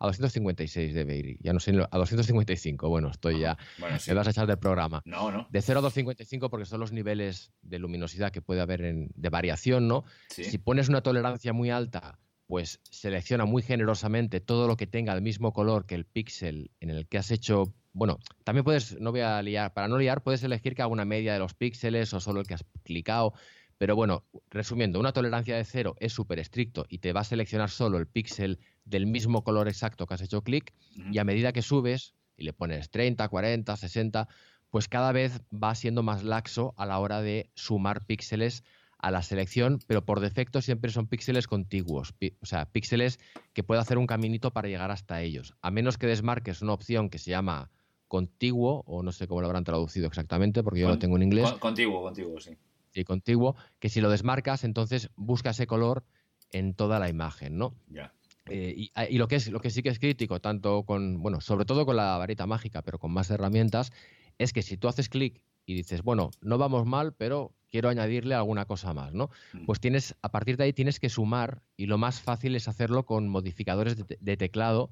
a 0.00 0.06
256 0.06 0.92
debe 0.92 1.16
ir. 1.18 1.38
Ya 1.40 1.52
no 1.52 1.60
sé, 1.60 1.70
a 1.88 1.96
255. 1.96 2.88
Bueno, 2.88 3.10
estoy 3.12 3.38
ya. 3.38 3.56
Me 3.78 4.14
vas 4.14 4.26
a 4.26 4.30
echar 4.30 4.48
del 4.48 4.58
programa. 4.58 5.02
No, 5.04 5.30
no. 5.30 5.46
De 5.52 5.62
0 5.62 5.78
a 5.78 5.82
255 5.82 6.50
porque 6.50 6.66
son 6.66 6.80
los 6.80 6.90
niveles 6.90 7.52
de 7.62 7.78
luminosidad 7.78 8.32
que 8.32 8.42
puede 8.42 8.60
haber 8.60 8.82
en, 8.82 9.12
de 9.14 9.28
variación, 9.28 9.86
¿no? 9.86 10.02
Si 10.26 10.58
pones 10.58 10.88
una 10.88 11.00
tolerancia 11.00 11.52
muy 11.52 11.70
alta 11.70 12.18
pues 12.50 12.80
selecciona 12.90 13.44
muy 13.44 13.62
generosamente 13.62 14.40
todo 14.40 14.66
lo 14.66 14.76
que 14.76 14.88
tenga 14.88 15.12
el 15.12 15.22
mismo 15.22 15.52
color 15.52 15.86
que 15.86 15.94
el 15.94 16.04
píxel 16.04 16.72
en 16.80 16.90
el 16.90 17.06
que 17.06 17.16
has 17.16 17.30
hecho. 17.30 17.72
Bueno, 17.92 18.18
también 18.42 18.64
puedes, 18.64 19.00
no 19.00 19.12
voy 19.12 19.20
a 19.20 19.40
liar, 19.40 19.72
para 19.72 19.86
no 19.86 19.96
liar, 19.96 20.24
puedes 20.24 20.42
elegir 20.42 20.74
que 20.74 20.82
haga 20.82 20.90
una 20.90 21.04
media 21.04 21.32
de 21.32 21.38
los 21.38 21.54
píxeles 21.54 22.12
o 22.12 22.18
solo 22.18 22.40
el 22.40 22.48
que 22.48 22.54
has 22.54 22.64
clicado. 22.82 23.34
Pero 23.78 23.94
bueno, 23.94 24.24
resumiendo, 24.50 24.98
una 24.98 25.12
tolerancia 25.12 25.56
de 25.56 25.64
cero 25.64 25.94
es 26.00 26.12
súper 26.12 26.40
estricto 26.40 26.86
y 26.88 26.98
te 26.98 27.12
va 27.12 27.20
a 27.20 27.24
seleccionar 27.24 27.70
solo 27.70 27.98
el 27.98 28.08
píxel 28.08 28.58
del 28.84 29.06
mismo 29.06 29.44
color 29.44 29.68
exacto 29.68 30.04
que 30.06 30.14
has 30.14 30.22
hecho 30.22 30.42
clic. 30.42 30.74
Y 31.12 31.18
a 31.18 31.24
medida 31.24 31.52
que 31.52 31.62
subes 31.62 32.14
y 32.36 32.42
le 32.42 32.52
pones 32.52 32.90
30, 32.90 33.28
40, 33.28 33.76
60, 33.76 34.28
pues 34.70 34.88
cada 34.88 35.12
vez 35.12 35.40
va 35.52 35.76
siendo 35.76 36.02
más 36.02 36.24
laxo 36.24 36.74
a 36.76 36.84
la 36.84 36.98
hora 36.98 37.22
de 37.22 37.48
sumar 37.54 38.04
píxeles 38.04 38.64
a 39.02 39.10
la 39.10 39.22
selección, 39.22 39.78
pero 39.86 40.04
por 40.04 40.20
defecto 40.20 40.60
siempre 40.60 40.90
son 40.90 41.06
píxeles 41.06 41.46
contiguos, 41.46 42.14
o 42.40 42.46
sea, 42.46 42.66
píxeles 42.66 43.18
que 43.52 43.62
puede 43.62 43.80
hacer 43.80 43.98
un 43.98 44.06
caminito 44.06 44.52
para 44.52 44.68
llegar 44.68 44.90
hasta 44.90 45.22
ellos, 45.22 45.54
a 45.62 45.70
menos 45.70 45.96
que 45.96 46.06
desmarques 46.06 46.62
una 46.62 46.74
opción 46.74 47.08
que 47.08 47.18
se 47.18 47.30
llama 47.30 47.70
contiguo, 48.08 48.82
o 48.86 49.02
no 49.02 49.12
sé 49.12 49.26
cómo 49.26 49.40
lo 49.40 49.46
habrán 49.46 49.64
traducido 49.64 50.06
exactamente, 50.06 50.62
porque 50.62 50.80
yo 50.80 50.88
lo 50.88 50.98
tengo 50.98 51.16
en 51.16 51.22
inglés. 51.22 51.50
contiguo, 51.54 52.02
contiguo, 52.02 52.40
sí. 52.40 52.56
Sí, 52.92 53.04
contiguo, 53.04 53.54
que 53.78 53.88
si 53.88 54.00
lo 54.00 54.10
desmarcas, 54.10 54.64
entonces 54.64 55.10
busca 55.14 55.50
ese 55.50 55.66
color 55.66 56.02
en 56.50 56.74
toda 56.74 56.98
la 56.98 57.08
imagen, 57.08 57.56
¿no? 57.56 57.74
Ya. 57.88 58.12
Eh, 58.46 58.74
y, 58.76 58.90
y, 59.08 59.18
lo 59.18 59.28
que 59.28 59.36
es 59.36 59.48
lo 59.48 59.60
que 59.60 59.70
sí 59.70 59.82
que 59.82 59.90
es 59.90 60.00
crítico, 60.00 60.40
tanto 60.40 60.82
con, 60.82 61.22
bueno, 61.22 61.40
sobre 61.40 61.64
todo 61.64 61.86
con 61.86 61.94
la 61.94 62.18
varita 62.18 62.46
mágica, 62.46 62.82
pero 62.82 62.98
con 62.98 63.12
más 63.12 63.30
herramientas, 63.30 63.92
es 64.38 64.52
que 64.52 64.62
si 64.62 64.76
tú 64.76 64.88
haces 64.88 65.08
clic 65.08 65.40
y 65.64 65.74
dices, 65.74 66.02
bueno, 66.02 66.30
no 66.40 66.58
vamos 66.58 66.86
mal, 66.86 67.12
pero 67.12 67.54
quiero 67.70 67.88
añadirle 67.88 68.34
alguna 68.34 68.66
cosa 68.66 68.92
más, 68.92 69.14
¿no? 69.14 69.30
Mm. 69.52 69.64
Pues 69.64 69.80
tienes, 69.80 70.14
a 70.22 70.30
partir 70.30 70.56
de 70.56 70.64
ahí 70.64 70.72
tienes 70.72 71.00
que 71.00 71.08
sumar 71.08 71.62
y 71.76 71.86
lo 71.86 71.98
más 71.98 72.20
fácil 72.20 72.56
es 72.56 72.68
hacerlo 72.68 73.06
con 73.06 73.28
modificadores 73.28 73.96
de, 73.96 74.36
teclado, 74.36 74.90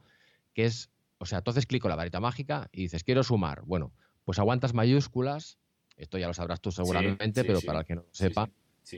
que 0.54 0.64
es, 0.64 0.90
o 1.18 1.26
sea, 1.26 1.42
tú 1.42 1.50
haces 1.50 1.66
clic 1.66 1.82
con 1.82 1.90
la 1.90 1.96
varita 1.96 2.20
mágica 2.20 2.68
y 2.72 2.82
dices, 2.82 3.04
quiero 3.04 3.22
sumar. 3.22 3.62
Bueno, 3.64 3.92
pues 4.24 4.38
aguantas 4.38 4.74
mayúsculas, 4.74 5.58
esto 5.96 6.18
ya 6.18 6.28
lo 6.28 6.34
sabrás 6.34 6.60
tú 6.60 6.70
seguramente, 6.70 7.44
pero 7.44 7.60
para 7.60 7.80
el 7.80 7.84
que 7.84 7.96
no 7.96 8.02
lo 8.02 8.08
sepa, 8.12 8.48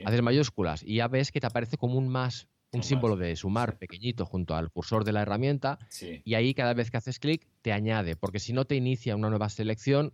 haces 0.05 0.21
mayúsculas 0.21 0.83
y 0.83 0.95
ya 0.95 1.07
ves 1.07 1.31
que 1.31 1.39
te 1.39 1.47
aparece 1.47 1.77
como 1.77 1.97
un 1.97 2.07
más, 2.07 2.47
un 2.71 2.83
símbolo 2.83 3.17
de 3.17 3.35
sumar 3.35 3.77
pequeñito 3.77 4.25
junto 4.25 4.55
al 4.55 4.71
cursor 4.71 5.03
de 5.03 5.11
la 5.11 5.23
herramienta 5.23 5.79
y 6.23 6.35
ahí 6.35 6.53
cada 6.53 6.73
vez 6.73 6.91
que 6.91 6.97
haces 6.97 7.19
clic 7.19 7.47
te 7.61 7.73
añade, 7.73 8.15
porque 8.15 8.39
si 8.39 8.53
no 8.53 8.65
te 8.65 8.75
inicia 8.75 9.15
una 9.15 9.29
nueva 9.29 9.49
selección 9.49 10.13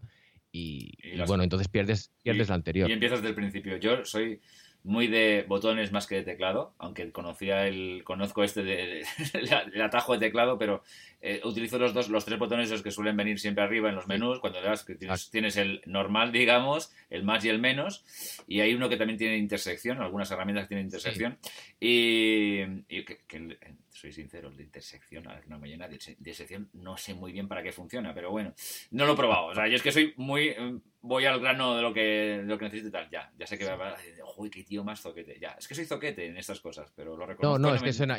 y, 0.58 1.22
bueno, 1.28 1.44
entonces 1.44 1.68
pierdes, 1.68 2.12
pierdes 2.24 2.50
la 2.50 2.56
anterior. 2.56 2.90
Y 2.90 2.94
empiezas 2.94 3.20
desde 3.20 3.30
el 3.30 3.36
principio. 3.36 3.78
Yo 3.78 4.04
soy 4.06 4.42
muy 4.84 5.08
de 5.08 5.46
botones 5.48 5.92
más 5.92 6.08
que 6.08 6.16
de 6.16 6.24
teclado, 6.24 6.74
aunque 6.78 7.12
conocía 7.12 7.68
el, 7.68 8.04
conozco 8.06 8.44
este 8.44 8.64
de, 8.64 9.06
el 9.74 9.82
atajo 9.82 10.14
de 10.14 10.20
teclado, 10.20 10.58
pero 10.58 10.84
eh, 11.20 11.42
utilizo 11.44 11.80
los 11.80 11.94
dos, 11.94 12.10
los 12.10 12.26
tres 12.26 12.38
botones 12.38 12.70
los 12.70 12.84
que 12.84 12.92
suelen 12.92 13.18
venir 13.18 13.40
siempre 13.40 13.64
arriba 13.64 13.90
en 13.90 13.96
los 13.96 14.08
menús, 14.08 14.40
cuando 14.40 14.62
le 14.62 14.68
das, 14.68 14.86
que 14.86 14.96
tienes, 14.96 15.58
el 15.58 15.82
normal, 15.86 16.32
digamos, 16.32 16.94
el 17.10 17.24
más 17.24 17.44
y 17.44 17.50
el 17.50 17.60
menos, 17.60 18.06
y 18.48 18.62
hay 18.62 18.76
uno 18.76 18.88
que 18.88 18.98
también 18.98 19.18
tiene 19.18 19.38
intersección, 19.38 20.00
algunas 20.00 20.30
herramientas 20.30 20.68
tienen 20.68 20.86
intersección, 20.86 21.38
y, 21.80 22.64
que, 23.04 23.58
soy 23.90 24.14
sincero, 24.14 24.52
de 24.52 24.64
intersección, 24.64 25.28
a 25.28 25.34
ver, 25.34 25.48
no 25.50 25.60
me 25.60 25.68
llena 25.68 25.88
de 25.88 25.96
intersección, 25.96 26.70
no 26.74 26.98
sé 26.98 27.16
muy 27.16 27.32
bien 27.32 27.48
para 27.48 27.64
qué 27.64 27.72
funciona, 27.72 28.14
pero 28.14 28.30
bueno, 28.30 28.54
no 28.92 29.06
lo 29.06 29.14
he 29.14 29.18
probado, 29.18 29.48
o 29.48 29.56
sea, 29.56 29.68
yo 29.68 29.76
es 29.76 29.82
que 29.82 29.92
soy 29.92 30.14
muy, 30.18 30.56
voy 31.02 31.26
al 31.26 31.40
grano 31.40 31.76
de 31.76 31.82
lo 31.82 31.94
que, 31.94 32.42
lo 32.46 32.60
que 32.60 32.66
necesito 32.66 32.90
y 32.90 32.92
tal, 32.92 33.10
ya, 33.10 33.32
ya 33.38 33.48
sé 33.48 33.58
que 33.58 33.66
va 33.66 33.74
a 33.74 33.98
uy, 34.38 34.50
qué 34.50 34.64
tío 34.64 34.84
más 34.84 35.02
zoquete, 35.02 35.38
ya, 35.40 35.52
es 35.60 35.68
que 35.68 35.76
soy 35.76 35.86
zoquete 35.86 36.28
en 36.28 36.38
estas 36.38 36.60
cosas, 36.60 36.92
pero 36.96 37.18
lo 37.18 37.26
reconozco. 37.26 37.60
No, 37.60 37.70
no, 37.70 37.76
es 37.76 37.82
que 37.82 37.94
suena, 37.94 38.18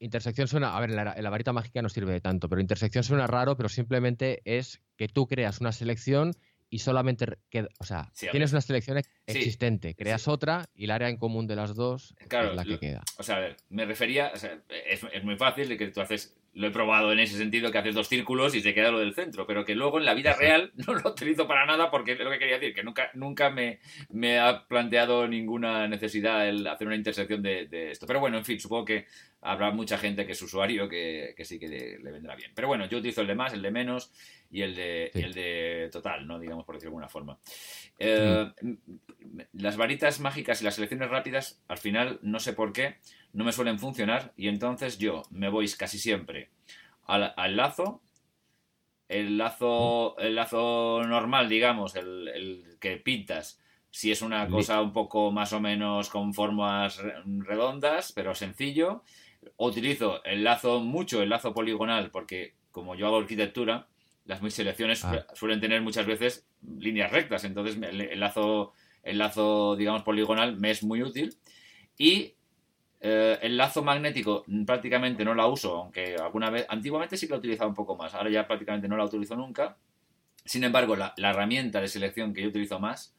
Intersección 0.00 0.48
suena, 0.48 0.76
a 0.76 0.80
ver, 0.80 0.90
la, 0.90 1.14
la, 1.16 1.30
varita 1.30 1.52
mágica 1.52 1.80
no 1.80 1.88
sirve 1.88 2.12
de 2.12 2.20
tanto, 2.20 2.48
pero 2.48 2.60
intersección 2.60 3.04
suena 3.04 3.26
raro, 3.26 3.56
pero 3.56 3.68
simplemente 3.68 4.42
es 4.44 4.82
que 4.96 5.08
tú 5.08 5.26
creas 5.26 5.60
una 5.60 5.72
selección 5.72 6.32
y 6.68 6.80
solamente 6.80 7.38
queda, 7.48 7.68
o 7.78 7.84
sea, 7.84 8.10
tienes 8.32 8.50
una 8.50 8.60
selección 8.60 9.00
existente, 9.26 9.94
creas 9.94 10.26
otra 10.26 10.68
y 10.74 10.84
el 10.84 10.90
área 10.90 11.08
en 11.08 11.16
común 11.16 11.46
de 11.46 11.54
las 11.54 11.74
dos 11.74 12.14
es 12.18 12.54
la 12.56 12.64
que 12.64 12.80
queda. 12.80 13.02
O 13.16 13.22
sea, 13.22 13.36
a 13.36 13.40
ver, 13.40 13.56
me 13.68 13.84
refería, 13.86 14.32
o 14.34 14.36
sea, 14.36 14.60
es, 14.68 15.06
es, 15.12 15.22
muy 15.22 15.36
fácil 15.36 15.68
de 15.68 15.78
que 15.78 15.88
tú 15.88 16.00
haces 16.00 16.36
lo 16.54 16.68
he 16.68 16.70
probado 16.70 17.12
en 17.12 17.18
ese 17.18 17.36
sentido, 17.36 17.70
que 17.70 17.78
haces 17.78 17.94
dos 17.94 18.08
círculos 18.08 18.54
y 18.54 18.60
se 18.60 18.74
queda 18.74 18.90
lo 18.90 19.00
del 19.00 19.14
centro, 19.14 19.46
pero 19.46 19.64
que 19.64 19.74
luego 19.74 19.98
en 19.98 20.04
la 20.04 20.14
vida 20.14 20.34
real 20.34 20.72
no 20.86 20.94
lo 20.94 21.10
utilizo 21.10 21.46
para 21.46 21.66
nada 21.66 21.90
porque 21.90 22.12
es 22.12 22.18
lo 22.20 22.30
que 22.30 22.38
quería 22.38 22.58
decir, 22.58 22.74
que 22.74 22.84
nunca, 22.84 23.10
nunca 23.14 23.50
me, 23.50 23.80
me 24.10 24.38
ha 24.38 24.66
planteado 24.66 25.26
ninguna 25.26 25.88
necesidad 25.88 26.48
el 26.48 26.66
hacer 26.66 26.86
una 26.86 26.96
intersección 26.96 27.42
de, 27.42 27.90
esto. 27.90 28.06
Pero 28.06 28.20
bueno, 28.20 28.38
en 28.38 28.44
fin, 28.44 28.60
supongo 28.60 28.84
que 28.84 29.06
habrá 29.40 29.70
mucha 29.72 29.98
gente 29.98 30.24
que 30.24 30.32
es 30.32 30.42
usuario 30.42 30.88
que, 30.88 31.34
sí 31.44 31.58
que 31.58 31.68
le, 31.68 32.10
vendrá 32.12 32.36
bien. 32.36 32.52
Pero 32.54 32.68
bueno, 32.68 32.86
yo 32.86 32.98
utilizo 32.98 33.20
el 33.20 33.26
de 33.26 33.34
más, 33.34 33.52
el 33.52 33.62
de 33.62 33.70
menos 33.70 34.12
y 34.50 34.62
el 34.62 34.74
de, 34.74 35.10
el 35.14 35.34
de 35.34 35.88
total, 35.92 36.26
¿no? 36.26 36.38
Digamos 36.38 36.64
por 36.64 36.76
decirlo 36.76 36.90
de 36.90 37.04
alguna 37.04 37.08
forma. 37.08 37.38
Eh, 37.98 38.50
las 39.52 39.76
varitas 39.76 40.20
mágicas 40.20 40.62
y 40.62 40.64
las 40.64 40.76
selecciones 40.76 41.10
rápidas, 41.10 41.62
al 41.68 41.78
final, 41.78 42.20
no 42.22 42.38
sé 42.38 42.52
por 42.52 42.72
qué, 42.72 42.96
no 43.34 43.44
me 43.44 43.52
suelen 43.52 43.78
funcionar 43.78 44.32
y 44.36 44.48
entonces 44.48 44.96
yo 44.98 45.22
me 45.30 45.50
voy 45.50 45.68
casi 45.68 45.98
siempre 45.98 46.50
al, 47.06 47.56
lazo, 47.56 48.00
el 49.08 49.36
lazo, 49.36 50.16
el 50.18 50.34
lazo 50.34 51.02
normal, 51.06 51.48
digamos, 51.48 51.94
el, 51.96 52.76
que 52.80 52.96
pintas, 52.96 53.60
si 53.90 54.10
es 54.10 54.22
una 54.22 54.48
cosa 54.48 54.80
un 54.80 54.92
poco 54.92 55.30
más 55.30 55.52
o 55.52 55.60
menos 55.60 56.08
con 56.08 56.34
formas 56.34 57.00
redondas, 57.24 58.12
pero 58.12 58.34
sencillo. 58.34 59.02
Utilizo 59.56 60.24
el 60.24 60.42
lazo 60.42 60.80
mucho, 60.80 61.22
el 61.22 61.28
lazo 61.28 61.52
poligonal, 61.52 62.10
porque 62.10 62.54
como 62.70 62.94
yo 62.94 63.06
hago 63.06 63.18
arquitectura, 63.18 63.86
las 64.24 64.40
mis 64.42 64.54
selecciones 64.54 65.04
ah. 65.04 65.26
suelen 65.34 65.60
tener 65.60 65.82
muchas 65.82 66.06
veces 66.06 66.46
líneas 66.62 67.12
rectas, 67.12 67.44
entonces 67.44 67.78
el 67.80 68.18
lazo, 68.18 68.72
el 69.02 69.18
lazo, 69.18 69.76
digamos, 69.76 70.02
poligonal 70.02 70.56
me 70.56 70.70
es 70.70 70.82
muy 70.82 71.02
útil. 71.02 71.36
Y 71.98 72.34
eh, 73.06 73.38
el 73.42 73.58
lazo 73.58 73.82
magnético 73.82 74.46
prácticamente 74.64 75.26
no 75.26 75.34
la 75.34 75.46
uso, 75.46 75.76
aunque 75.76 76.16
alguna 76.16 76.48
vez, 76.48 76.64
antiguamente 76.70 77.18
sí 77.18 77.26
que 77.26 77.32
la 77.32 77.36
he 77.36 77.38
utilizado 77.38 77.68
un 77.68 77.74
poco 77.74 77.96
más, 77.96 78.14
ahora 78.14 78.30
ya 78.30 78.46
prácticamente 78.46 78.88
no 78.88 78.96
la 78.96 79.04
utilizo 79.04 79.36
nunca. 79.36 79.76
Sin 80.42 80.64
embargo, 80.64 80.96
la, 80.96 81.12
herramienta 81.18 81.82
de 81.82 81.88
selección 81.88 82.32
que 82.32 82.40
yo 82.40 82.48
utilizo 82.48 82.80
más 82.80 83.14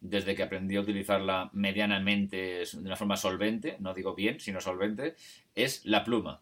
desde 0.00 0.36
que 0.36 0.44
aprendí 0.44 0.76
a 0.76 0.82
utilizarla 0.82 1.50
medianamente 1.52 2.36
de 2.36 2.78
una 2.78 2.94
forma 2.94 3.16
solvente, 3.16 3.76
no 3.80 3.92
digo 3.92 4.14
bien, 4.14 4.38
sino 4.38 4.60
solvente, 4.60 5.16
es 5.56 5.84
la 5.84 6.04
pluma. 6.04 6.40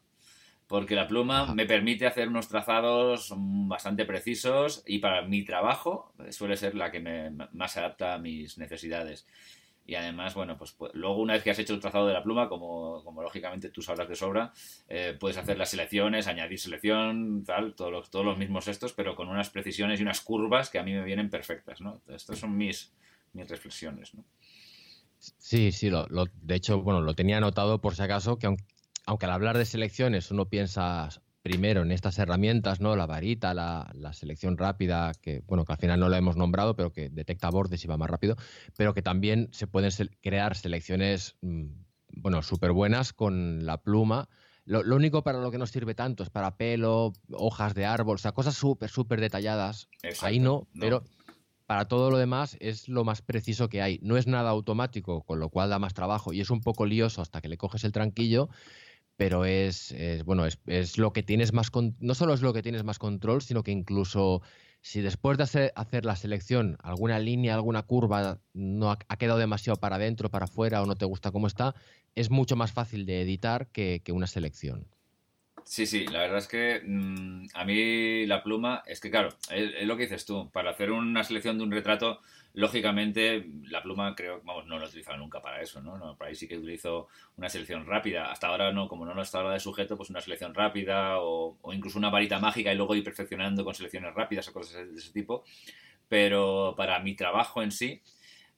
Porque 0.67 0.95
la 0.95 1.09
pluma 1.09 1.55
me 1.55 1.65
permite 1.65 2.07
hacer 2.07 2.29
unos 2.29 2.49
trazados 2.49 3.33
bastante 3.35 4.05
precisos 4.05 4.83
y 4.87 4.99
para 4.99 5.23
mi 5.23 5.47
trabajo 5.47 6.13
suele 6.29 6.59
ser 6.59 6.75
la 6.75 6.91
que 6.91 7.01
me, 7.01 7.31
más 7.53 7.73
se 7.73 7.79
adapta 7.79 8.13
a 8.13 8.19
mis 8.19 8.59
necesidades. 8.59 9.27
Y 9.85 9.97
además, 9.97 10.35
bueno, 10.35 10.57
pues, 10.57 10.73
pues, 10.73 10.93
luego 10.95 11.21
una 11.21 11.35
vez 11.35 11.43
que 11.43 11.51
has 11.51 11.59
hecho 11.59 11.75
el 11.75 11.81
trazado 11.81 12.07
de 12.07 12.13
la 12.13 12.23
pluma, 12.23 12.49
como, 12.49 13.03
como 13.03 13.23
lógicamente 13.23 13.71
tú 13.71 13.83
sabrás 13.83 14.09
de 14.09 14.15
sobra, 14.15 14.53
eh, 14.89 15.17
puedes 15.19 15.37
hacer 15.37 15.59
las 15.59 15.71
selecciones, 15.71 16.29
añadir 16.29 16.59
selección, 16.59 17.43
tal, 17.45 17.75
todos 17.75 17.91
los, 17.91 18.11
todos 18.11 18.25
los 18.25 18.39
mismos 18.39 18.69
estos, 18.69 18.93
pero 18.93 19.17
con 19.17 19.29
unas 19.29 19.51
precisiones 19.51 19.99
y 19.99 20.03
unas 20.03 20.21
curvas 20.21 20.71
que 20.71 20.79
a 20.79 20.85
mí 20.85 20.93
me 20.93 21.05
vienen 21.05 21.31
perfectas, 21.31 21.81
¿no? 21.81 22.01
Estas 22.09 22.39
son 22.39 22.57
mis, 22.57 22.93
mis 23.33 23.49
reflexiones, 23.49 24.15
¿no? 24.15 24.25
Sí, 25.19 25.73
sí, 25.73 25.91
lo, 25.91 26.07
de 26.07 26.55
hecho, 26.55 26.83
bueno, 26.83 27.01
lo 27.01 27.15
tenía 27.15 27.39
anotado 27.39 27.81
por 27.81 27.95
si 27.95 28.03
acaso, 28.03 28.39
que 28.39 28.47
aunque, 28.47 28.65
aunque 29.07 29.27
al 29.27 29.33
hablar 29.33 29.59
de 29.59 29.65
selecciones 29.65 30.31
uno 30.31 30.47
piensa 30.47 31.09
primero 31.43 31.83
en 31.83 31.91
estas 31.91 32.19
herramientas, 32.19 32.81
¿no? 32.81 32.97
La 32.97 33.07
varita, 33.07 33.53
la, 33.53 34.13
selección 34.13 34.57
rápida, 34.57 35.13
que 35.21 35.43
bueno, 35.47 35.65
que 35.65 35.73
al 35.73 35.79
final 35.79 36.01
no 36.01 36.09
la 36.09 36.19
hemos 36.19 36.37
nombrado, 36.37 36.77
pero 36.77 36.93
que 36.93 37.09
detecta 37.11 37.51
bordes 37.51 37.85
y 37.85 37.89
va 37.89 37.97
más 37.97 38.11
rápido, 38.11 38.37
pero 38.77 38.95
que 38.95 39.03
también 39.03 39.49
se 39.53 39.67
pueden 39.67 39.91
crear 40.21 40.57
selecciones, 40.57 41.37
mm, 41.41 41.67
bueno, 42.17 42.43
súper 42.43 42.73
buenas 42.73 43.13
con 43.13 43.67
la 43.67 43.83
pluma. 43.83 44.29
Lo, 44.65 44.81
único 44.95 45.25
para 45.25 45.41
lo 45.41 45.51
que 45.51 45.59
nos 45.59 45.71
sirve 45.71 45.95
tanto 45.95 46.23
es 46.23 46.31
para 46.31 46.57
pelo, 46.57 47.13
hojas 47.33 47.75
de 47.75 47.85
árbol, 47.85 48.15
o 48.15 48.19
sea, 48.19 48.31
cosas 48.31 48.55
súper, 48.55 48.89
súper 48.89 49.21
detalladas. 49.21 49.89
Ahí 50.21 50.39
no, 50.39 50.69
pero 50.79 51.03
para 51.67 51.89
todo 51.89 52.11
lo 52.11 52.19
demás 52.19 52.57
es 52.61 52.89
lo 52.89 53.03
más 53.03 53.23
preciso 53.23 53.69
que 53.69 53.83
hay. 53.83 53.99
No 54.03 54.17
es 54.17 54.29
nada 54.29 54.51
automático, 54.51 55.23
con 55.23 55.41
lo 55.41 55.49
cual 55.49 55.71
da 55.71 55.81
más 55.81 55.95
trabajo 55.95 56.33
y 56.33 56.41
es 56.41 56.51
un 56.51 56.61
poco 56.61 56.87
lioso 56.87 57.23
hasta 57.23 57.41
que 57.41 57.49
le 57.49 57.57
coges 57.57 57.83
el 57.83 57.93
tranquillo, 57.93 58.51
pero 59.23 59.45
es, 59.45 59.95
bueno, 60.25 60.47
es, 60.47 60.99
lo 60.99 61.13
que 61.13 61.23
tienes 61.23 61.53
más 61.53 61.71
no 62.01 62.15
solo 62.17 62.35
es 62.35 62.43
lo 62.43 62.53
que 62.53 62.61
tienes 62.61 62.83
más 62.83 62.99
control, 62.99 63.41
sino 63.41 63.63
que 63.63 63.71
incluso 63.71 64.43
si 64.81 65.01
después 65.01 65.39
de 65.39 65.71
hacer, 65.77 66.05
la 66.05 66.17
selección 66.17 66.77
alguna 66.83 67.21
línea, 67.21 67.55
alguna 67.55 67.85
curva 67.85 68.41
no 68.53 68.91
ha, 68.91 68.99
quedado 69.17 69.39
demasiado 69.39 69.79
para 69.79 69.95
adentro, 69.95 70.29
para 70.29 70.47
afuera 70.47 70.83
o 70.83 70.87
no 70.87 70.97
te 70.97 71.05
gusta 71.05 71.31
cómo 71.31 71.47
está, 71.47 71.77
es 72.17 72.31
mucho 72.31 72.57
más 72.57 72.73
fácil 72.73 73.07
de 73.07 73.23
editar 73.23 73.69
que 73.69 74.03
una 74.09 74.27
selección. 74.27 74.89
Sí, 75.65 75.87
sí, 75.87 76.07
la 76.07 76.21
verdad 76.21 76.39
es 76.39 76.49
que 76.49 76.83
mm, 76.85 77.47
a 77.55 77.65
mí 77.65 78.27
la 78.27 78.43
pluma, 78.43 78.83
es 78.87 79.01
que 79.01 79.11
claro, 79.11 79.29
es, 79.51 79.87
lo 79.87 79.97
que 79.97 80.03
dices 80.05 80.27
tú, 80.27 80.51
para 80.51 80.71
hacer 80.71 80.91
una 80.91 81.25
selección 81.25 81.57
de 81.57 81.65
un 81.65 81.71
retrato, 81.71 82.21
lógicamente 82.53 83.47
la 83.69 83.83
pluma 83.83 84.15
creo, 84.15 84.43
vamos, 84.45 84.67
no 84.67 84.79
lo 84.79 84.85
he 84.85 84.89
utilizado 84.89 85.17
nunca 85.19 85.41
para 85.41 85.63
eso, 85.63 85.81
¿no? 85.81 85.97
no 85.97 86.17
para 86.17 86.29
ahí 86.31 86.35
sí 86.35 86.49
que 86.49 86.59
utilizo 86.59 87.09
una 87.37 87.49
selección 87.49 87.87
rápida, 87.87 88.31
hasta 88.31 88.49
ahora 88.49 88.73
no, 88.73 88.89
como 88.89 89.07
no 89.07 89.15
lo 89.15 89.23
estaba 89.23 89.53
de 89.53 89.61
sujeto, 89.61 89.97
pues 89.97 90.11
una 90.11 90.21
selección 90.21 90.53
rápida 90.55 91.21
o, 91.21 91.57
o 91.63 91.73
incluso 91.73 91.99
una 91.99 92.11
varita 92.11 92.39
mágica 92.39 92.73
y 92.73 92.77
luego 92.77 92.95
ir 92.95 93.05
perfeccionando 93.05 93.65
con 93.65 93.75
selecciones 93.75 94.15
rápidas 94.15 94.49
o 94.49 94.53
cosas 94.53 94.93
de 94.93 94.99
ese 94.99 95.13
tipo, 95.13 95.45
pero 96.09 96.75
para 96.77 96.99
mi 96.99 97.15
trabajo 97.15 97.63
en 97.63 97.71
sí, 97.71 98.03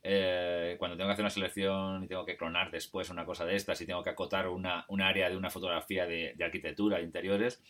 eh, 0.06 0.76
cuando 0.78 0.98
tengo 0.98 1.08
que 1.08 1.14
hacer 1.14 1.22
una 1.22 1.30
selección 1.30 2.04
y 2.04 2.06
tengo 2.06 2.26
que 2.26 2.36
clonar 2.36 2.70
después 2.70 3.08
una 3.08 3.24
cosa 3.24 3.46
de 3.46 3.56
estas 3.56 3.80
y 3.80 3.86
tengo 3.86 4.04
que 4.04 4.10
acotar 4.10 4.48
una, 4.48 4.84
un 4.88 5.00
área 5.00 5.30
de 5.30 5.36
una 5.38 5.48
fotografía 5.48 6.04
de, 6.06 6.34
de 6.36 6.44
arquitectura, 6.44 6.98
de 6.98 7.04
interiores, 7.04 7.62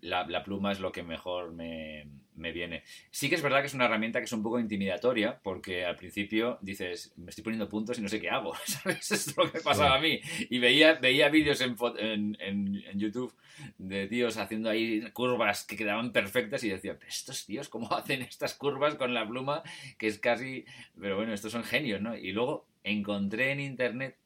la, 0.00 0.44
pluma 0.44 0.72
es 0.72 0.80
lo 0.80 0.92
que 0.92 1.02
mejor 1.02 1.52
me, 1.52 2.06
viene. 2.34 2.82
Sí 3.10 3.28
que 3.28 3.34
es 3.34 3.42
verdad 3.42 3.60
que 3.60 3.66
es 3.66 3.74
una 3.74 3.86
herramienta 3.86 4.18
que 4.18 4.26
es 4.26 4.32
un 4.32 4.42
poco 4.42 4.58
intimidatoria, 4.58 5.40
porque 5.42 5.84
al 5.84 5.96
principio 5.96 6.58
dices, 6.60 7.12
me 7.16 7.30
estoy 7.30 7.44
poniendo 7.44 7.68
puntos 7.68 7.98
y 7.98 8.02
no 8.02 8.08
sé 8.08 8.20
qué 8.20 8.30
hago, 8.30 8.54
¿sabes? 8.66 9.10
es 9.10 9.36
lo 9.36 9.50
que 9.50 9.60
pasaba 9.60 9.96
a 9.96 10.00
mí. 10.00 10.20
Y 10.50 10.58
veía, 10.58 10.94
veía 10.94 11.28
vídeos 11.28 11.60
en, 11.60 11.76
en, 11.98 12.36
en, 12.40 12.98
YouTube 12.98 13.34
de 13.78 14.06
tíos 14.06 14.36
haciendo 14.36 14.70
ahí 14.70 15.02
curvas 15.12 15.64
que 15.64 15.76
quedaban 15.76 16.12
perfectas 16.12 16.62
y 16.64 16.70
decía, 16.70 16.96
pero 16.98 17.08
estos 17.08 17.44
tíos, 17.46 17.68
¿cómo 17.68 17.92
hacen 17.92 18.22
estas 18.22 18.54
curvas 18.54 18.94
con 18.94 19.14
la 19.14 19.26
pluma? 19.26 19.62
Que 19.98 20.06
es 20.06 20.18
casi... 20.18 20.64
Pero 21.00 21.16
bueno, 21.16 21.32
estos 21.32 21.52
son 21.52 21.64
genios, 21.72 22.00
¿no? 22.02 22.14
Y 22.14 22.32
luego 22.32 22.66
encontré 22.84 23.52
en 23.52 23.60
internet 23.60 24.18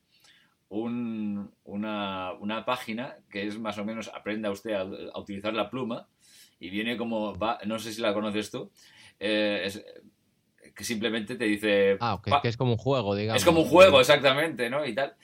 una, 0.69 1.49
página 2.67 3.17
que 3.31 3.47
es 3.47 3.59
más 3.59 3.79
o 3.79 3.85
menos 3.85 4.11
aprenda 4.13 4.51
usted 4.51 4.73
a, 4.75 5.19
utilizar 5.19 5.55
la 5.55 5.71
pluma 5.71 6.09
y 6.59 6.71
viene 6.71 6.97
como, 6.97 7.39
va, 7.39 7.61
no 7.65 7.79
sé 7.79 7.93
si 7.93 8.01
la 8.01 8.13
conoces 8.13 8.51
tú, 8.51 8.73
eh, 9.21 9.71
que 10.75 10.85
simplemente 10.85 11.37
te 11.37 11.45
dice... 11.45 11.97
Ah, 12.01 12.21
que, 12.43 12.49
es 12.49 12.57
como 12.57 12.73
un 12.73 12.79
juego, 12.79 13.15
digamos. 13.15 13.41
Es 13.41 13.47
como 13.47 13.61
un 13.61 13.69
juego, 13.69 14.01
exactamente, 14.01 14.69
¿no? 14.69 14.85
Y 14.85 14.95
tal. 14.95 15.15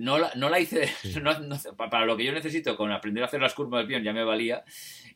No 0.00 0.18
la, 0.18 0.32
no 0.34 0.48
la 0.48 0.58
hice, 0.58 0.88
para 1.76 2.06
lo 2.06 2.16
que 2.16 2.24
yo 2.24 2.32
necesito, 2.32 2.74
con 2.74 2.90
aprender 2.90 3.22
a 3.22 3.26
hacer 3.26 3.40
las 3.40 3.52
curvas 3.52 3.86
bien 3.86 4.02
ya 4.02 4.14
me 4.14 4.24
valía. 4.24 4.64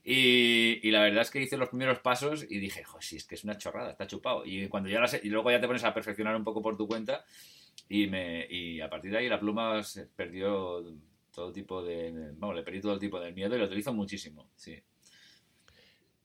Y, 0.04 0.90
la 0.90 1.00
verdad 1.00 1.22
es 1.22 1.30
que 1.30 1.40
hice 1.40 1.56
los 1.56 1.70
primeros 1.70 2.00
pasos 2.00 2.44
y 2.46 2.58
dije, 2.58 2.84
joder, 2.84 3.02
si 3.02 3.16
es 3.16 3.24
que 3.24 3.34
es 3.34 3.44
una 3.44 3.56
chorrada, 3.56 3.92
está 3.92 4.06
chupado. 4.06 4.44
Y 4.44 4.68
cuando 4.68 4.90
ya 4.90 5.02
y 5.22 5.30
luego 5.30 5.50
ya 5.50 5.58
te 5.58 5.66
pones 5.66 5.84
a 5.84 5.94
perfeccionar 5.94 6.36
un 6.36 6.44
poco 6.44 6.60
por 6.60 6.76
tu 6.76 6.86
cuenta, 6.86 7.24
y, 7.88 8.08
me, 8.08 8.46
y 8.46 8.82
a 8.82 8.90
partir 8.90 9.10
de 9.10 9.18
ahí 9.18 9.28
la 9.28 9.40
pluma 9.40 9.82
se 9.82 10.06
perdió 10.06 10.84
todo 11.32 11.50
tipo 11.50 11.82
de... 11.82 12.32
Vamos, 12.36 12.54
le 12.54 12.62
perdí 12.62 12.82
todo 12.82 12.98
tipo 12.98 13.18
de 13.18 13.32
miedo 13.32 13.56
y 13.56 13.58
lo 13.58 13.64
utilizo 13.64 13.94
muchísimo, 13.94 14.50
sí. 14.54 14.82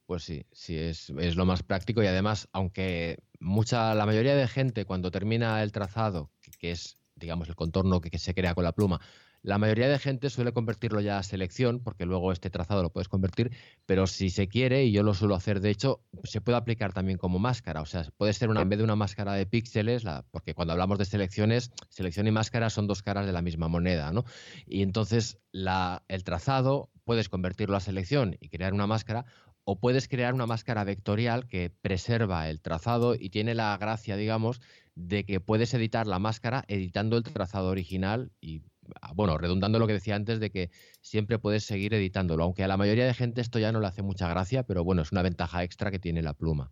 Pues 0.04 0.22
sí, 0.22 0.44
sí, 0.52 0.76
es, 0.76 1.08
es, 1.18 1.36
lo 1.36 1.46
más 1.46 1.62
práctico 1.62 2.02
y 2.02 2.06
además, 2.06 2.48
aunque 2.52 3.22
mucha, 3.38 3.94
la 3.94 4.04
mayoría 4.04 4.34
de 4.34 4.48
gente 4.48 4.84
cuando 4.84 5.10
termina 5.10 5.62
el 5.62 5.72
trazado, 5.72 6.30
que, 6.58 6.72
es, 6.72 6.98
digamos, 7.20 7.48
el 7.48 7.54
contorno 7.54 8.00
que, 8.00 8.18
se 8.18 8.34
crea 8.34 8.54
con 8.54 8.64
la 8.64 8.72
pluma, 8.72 9.00
la 9.42 9.56
mayoría 9.56 9.88
de 9.88 9.98
gente 9.98 10.28
suele 10.28 10.52
convertirlo 10.52 11.00
ya 11.00 11.18
a 11.18 11.22
selección, 11.22 11.80
porque 11.80 12.04
luego 12.04 12.32
este 12.32 12.50
trazado 12.50 12.82
lo 12.82 12.90
puedes 12.90 13.08
convertir, 13.08 13.52
pero 13.86 14.06
si 14.06 14.28
se 14.28 14.48
quiere, 14.48 14.84
y 14.84 14.92
yo 14.92 15.02
lo 15.02 15.14
suelo 15.14 15.34
hacer, 15.34 15.60
de 15.60 15.70
hecho, 15.70 16.00
se 16.24 16.40
puede 16.40 16.58
aplicar 16.58 16.92
también 16.92 17.16
como 17.16 17.38
máscara. 17.38 17.80
O 17.80 17.86
sea, 17.86 18.04
puede 18.18 18.32
ser 18.34 18.50
una, 18.50 18.60
en 18.60 18.68
vez 18.68 18.78
de 18.78 18.84
una 18.84 18.96
máscara 18.96 19.32
de 19.34 19.46
píxeles, 19.46 20.04
porque 20.30 20.54
cuando 20.54 20.72
hablamos 20.72 20.98
de 20.98 21.04
selecciones, 21.06 21.70
selección 21.88 22.26
y 22.26 22.32
máscara 22.32 22.68
son 22.68 22.86
dos 22.86 23.02
caras 23.02 23.24
de 23.24 23.32
la 23.32 23.40
misma 23.40 23.68
moneda, 23.68 24.12
¿no? 24.12 24.24
Y 24.66 24.82
entonces 24.82 25.38
la, 25.52 26.02
el 26.08 26.24
trazado 26.24 26.90
puedes 27.04 27.28
convertirlo 27.28 27.76
a 27.76 27.80
selección 27.80 28.36
y 28.40 28.50
crear 28.50 28.74
una 28.74 28.86
máscara, 28.86 29.24
o 29.70 29.78
puedes 29.78 30.08
crear 30.08 30.34
una 30.34 30.46
máscara 30.46 30.84
vectorial 30.84 31.46
que 31.46 31.70
preserva 31.70 32.48
el 32.48 32.60
trazado 32.60 33.14
y 33.14 33.30
tiene 33.30 33.54
la 33.54 33.76
gracia, 33.78 34.16
digamos, 34.16 34.60
de 34.94 35.24
que 35.24 35.40
puedes 35.40 35.72
editar 35.74 36.06
la 36.06 36.18
máscara 36.18 36.64
editando 36.68 37.16
el 37.16 37.22
trazado 37.22 37.68
original 37.68 38.32
y 38.40 38.62
Ah, 39.00 39.12
bueno, 39.14 39.38
redundando 39.38 39.78
lo 39.78 39.86
que 39.86 39.92
decía 39.94 40.16
antes 40.16 40.40
de 40.40 40.50
que 40.50 40.70
siempre 41.00 41.38
puedes 41.38 41.64
seguir 41.64 41.94
editándolo, 41.94 42.44
aunque 42.44 42.64
a 42.64 42.68
la 42.68 42.76
mayoría 42.76 43.06
de 43.06 43.14
gente 43.14 43.40
esto 43.40 43.58
ya 43.58 43.72
no 43.72 43.80
le 43.80 43.86
hace 43.86 44.02
mucha 44.02 44.28
gracia, 44.28 44.62
pero 44.62 44.84
bueno, 44.84 45.02
es 45.02 45.12
una 45.12 45.22
ventaja 45.22 45.62
extra 45.62 45.90
que 45.90 45.98
tiene 45.98 46.22
la 46.22 46.34
pluma. 46.34 46.70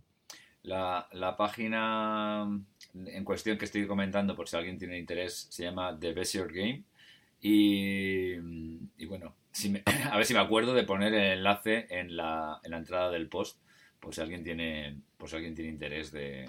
La, 0.62 1.34
página 1.38 2.46
en 2.94 3.24
cuestión 3.24 3.56
que 3.56 3.64
estoy 3.64 3.86
comentando, 3.86 4.34
por 4.34 4.48
si 4.48 4.56
alguien 4.56 4.78
tiene 4.78 4.98
interés, 4.98 5.46
se 5.50 5.64
llama 5.64 5.96
The 5.98 6.12
Best 6.12 6.34
Your 6.34 6.52
Game. 6.52 6.84
Y, 7.40 8.36
bueno, 9.06 9.34
a 10.10 10.16
ver 10.16 10.26
si 10.26 10.34
me 10.34 10.40
acuerdo 10.40 10.74
de 10.74 10.84
poner 10.84 11.14
el 11.14 11.38
enlace 11.38 11.86
en 11.90 12.16
la, 12.16 12.60
entrada 12.64 13.10
del 13.10 13.28
post, 13.28 13.60
por 14.00 14.14
si 14.14 14.20
alguien 14.20 14.44
tiene, 14.44 15.00
por 15.16 15.28
si 15.28 15.36
alguien 15.36 15.54
tiene 15.54 15.70
interés 15.70 16.12
de, 16.12 16.48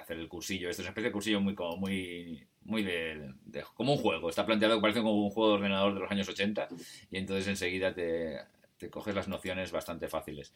hacer 0.00 0.18
el 0.18 0.28
cursillo. 0.28 0.70
Esto 0.70 0.82
es 0.82 0.86
una 0.86 0.90
especie 0.90 1.08
de 1.08 1.12
cursillo 1.12 1.40
muy, 1.40 1.54
muy 1.78 2.46
muy 2.68 2.82
de, 2.82 3.32
como 3.74 3.94
un 3.94 3.98
juego. 3.98 4.28
Está 4.28 4.46
planteado 4.46 4.76
que 4.76 4.82
parece 4.82 5.00
como 5.00 5.24
un 5.24 5.30
juego 5.30 5.50
de 5.50 5.54
ordenador 5.56 5.94
de 5.94 6.00
los 6.00 6.10
años 6.10 6.28
80 6.28 6.68
y 7.10 7.16
entonces 7.16 7.48
enseguida 7.48 7.94
te, 7.94 8.90
coges 8.90 9.14
las 9.14 9.26
nociones 9.26 9.72
bastante 9.72 10.06
fáciles. 10.06 10.52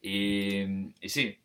Y 0.00 0.92
sí, 1.02 1.38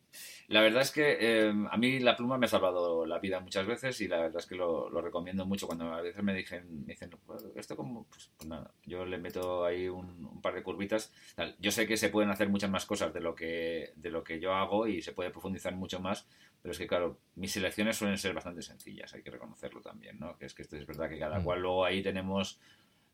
la 0.50 0.62
verdad 0.62 0.82
es 0.82 0.90
que 0.90 1.16
eh, 1.20 1.54
a 1.70 1.76
mí 1.76 2.00
la 2.00 2.16
pluma 2.16 2.36
me 2.36 2.46
ha 2.46 2.48
salvado 2.48 3.06
la 3.06 3.20
vida 3.20 3.38
muchas 3.38 3.68
veces 3.68 4.00
y 4.00 4.08
la 4.08 4.18
verdad 4.18 4.40
es 4.40 4.46
que 4.46 4.56
lo, 4.56 4.90
lo 4.90 5.00
recomiendo 5.00 5.46
mucho. 5.46 5.68
Cuando 5.68 5.94
a 5.94 6.00
veces 6.00 6.24
me 6.24 6.34
dicen, 6.34 6.84
me 6.84 6.94
dicen 6.94 7.08
pues, 7.24 7.46
esto 7.54 7.76
como, 7.76 8.02
pues, 8.06 8.32
pues, 8.36 8.48
nada, 8.48 8.74
yo 8.84 9.04
le 9.04 9.18
meto 9.18 9.64
ahí 9.64 9.88
un, 9.88 10.40
par 10.42 10.54
de 10.54 10.64
curvitas. 10.64 11.12
Yo 11.60 11.70
sé 11.70 11.86
que 11.86 11.96
se 11.96 12.08
pueden 12.08 12.30
hacer 12.30 12.48
muchas 12.48 12.68
más 12.68 12.84
cosas 12.84 13.14
de 13.14 13.20
lo, 13.20 13.36
que, 13.36 13.92
de 13.94 14.10
lo 14.10 14.24
que 14.24 14.40
yo 14.40 14.52
hago 14.52 14.88
y 14.88 15.02
se 15.02 15.12
puede 15.12 15.30
profundizar 15.30 15.76
mucho 15.76 16.00
más, 16.00 16.26
pero 16.60 16.72
es 16.72 16.78
que 16.78 16.88
claro, 16.88 17.20
mis 17.36 17.52
selecciones 17.52 17.96
suelen 17.96 18.18
ser 18.18 18.34
bastante 18.34 18.62
sencillas, 18.62 19.14
hay 19.14 19.22
que 19.22 19.30
reconocerlo 19.30 19.80
también, 19.80 20.18
¿no? 20.18 20.36
Que 20.36 20.46
es 20.46 20.54
que 20.54 20.62
esto 20.62 20.76
es 20.76 20.84
verdad 20.84 21.08
que 21.08 21.20
cada 21.20 21.38
mm. 21.38 21.44
cual 21.44 21.60
luego 21.60 21.84
ahí 21.84 22.02
tenemos 22.02 22.58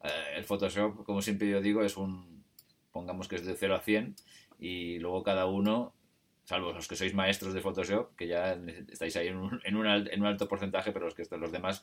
eh, 0.03 0.37
el 0.37 0.44
Photoshop, 0.44 1.05
como 1.05 1.20
siempre 1.20 1.51
yo 1.51 1.61
digo, 1.61 1.83
es 1.83 1.99
un, 1.99 2.44
pongamos 2.92 3.29
que 3.29 3.37
es 3.37 3.44
de 3.44 3.57
0 3.57 3.75
a 3.75 3.81
100 3.81 4.16
y 4.59 4.99
luego 5.01 5.22
cada 5.22 5.44
uno 5.44 5.92
salvo 6.47 6.73
los 6.73 6.87
que 6.87 6.95
sois 6.95 7.13
maestros 7.13 7.53
de 7.53 7.61
Photoshop, 7.61 8.15
que 8.15 8.29
ya 8.29 8.57
estáis 8.89 9.17
ahí 9.17 9.29
en 9.29 9.37
un, 9.37 9.61
en 9.65 9.77
un, 9.77 10.27
alto 10.27 10.49
porcentaje, 10.49 10.93
pero 10.93 11.07
los 11.07 11.15
que 11.15 11.27
los 11.37 11.51
demás 11.51 11.83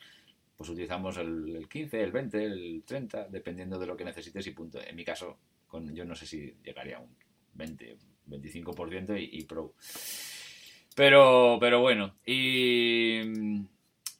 pues 0.55 0.69
utilizamos 0.69 1.17
el, 1.17 1.67
15, 1.69 2.01
el 2.01 2.11
20, 2.11 2.43
el 2.43 2.83
30, 2.85 3.27
dependiendo 3.27 3.77
de 3.77 3.87
lo 3.87 3.97
que 3.97 4.05
necesites 4.05 4.47
y 4.47 4.51
punto. 4.51 4.79
En 4.81 4.95
mi 4.95 5.03
caso, 5.03 5.37
con, 5.67 5.93
yo 5.93 6.05
no 6.05 6.15
sé 6.15 6.25
si 6.25 6.55
llegaría 6.63 6.97
a 6.97 7.01
un 7.01 7.13
20, 7.55 7.97
25% 8.29 9.19
y, 9.19 9.39
y 9.39 9.43
pro. 9.43 9.73
Pero, 10.95 11.57
pero 11.59 11.81
bueno, 11.81 12.15
y, 12.25 13.19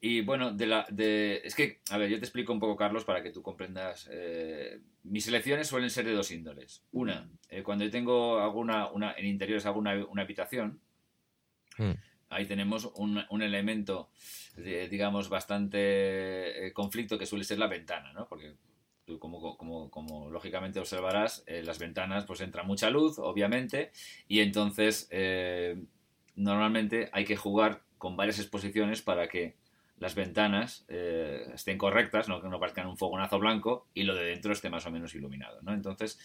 y 0.06 0.20
bueno, 0.20 0.52
de 0.52 0.68
la, 0.68 0.86
de, 0.90 1.40
es 1.46 1.56
que, 1.56 1.80
a 1.90 1.98
ver, 1.98 2.10
yo 2.10 2.20
te 2.20 2.26
explico 2.26 2.52
un 2.52 2.60
poco, 2.60 2.76
Carlos, 2.76 3.06
para 3.06 3.24
que 3.24 3.32
tú 3.32 3.42
comprendas. 3.42 4.10
Eh, 4.12 4.82
mis 5.04 5.24
selecciones 5.24 5.70
suelen 5.70 5.90
ser 5.90 6.04
de 6.04 6.12
dos 6.12 6.30
índoles. 6.32 6.84
Una, 6.92 7.30
eh, 7.48 7.64
cuando 7.64 7.86
yo 7.86 7.90
tengo 7.90 8.42
alguna, 8.42 8.92
una, 8.92 9.14
en 9.14 9.26
interiores 9.28 9.66
alguna 9.66 10.06
una 10.10 10.24
habitación, 10.24 10.82
hmm. 11.78 11.92
ahí 12.28 12.46
tenemos 12.46 12.92
un, 12.96 13.24
un 13.30 13.42
elemento, 13.42 14.10
digamos, 14.58 15.30
bastante 15.30 16.68
eh, 16.68 16.74
conflicto 16.74 17.18
que 17.18 17.26
suele 17.26 17.46
ser 17.46 17.60
la 17.60 17.68
ventana, 17.68 18.12
¿no? 18.12 18.28
Porque 18.28 18.58
tú 19.06 19.20
como, 19.20 19.56
como, 19.56 19.90
como, 19.90 20.30
lógicamente 20.30 20.82
observarás, 20.82 21.46
las 21.48 21.80
ventanas 21.80 22.26
pues 22.26 22.42
entra 22.42 22.64
mucha 22.64 22.90
luz, 22.90 23.20
obviamente, 23.20 23.94
y 24.28 24.42
entonces 24.42 25.08
normalmente 26.36 27.10
hay 27.14 27.24
que 27.24 27.38
jugar 27.38 27.84
con 27.98 28.18
varias 28.18 28.40
exposiciones 28.40 29.02
para 29.02 29.30
que 29.30 29.63
las 30.04 30.16
ventanas 30.16 30.84
eh, 30.90 31.48
estén 31.54 31.78
correctas, 31.78 32.28
no 32.28 32.42
que 32.42 32.50
no 32.50 32.60
parezcan 32.60 32.88
un 32.88 32.98
fogonazo 32.98 33.40
blanco 33.40 33.88
y 33.94 34.04
lo 34.04 34.14
de 34.16 34.26
dentro 34.26 34.52
esté 34.52 34.70
más 34.70 34.86
o 34.86 34.92
menos 34.92 35.16
iluminado. 35.16 35.62
¿no? 35.62 35.74
Entonces, 35.74 36.20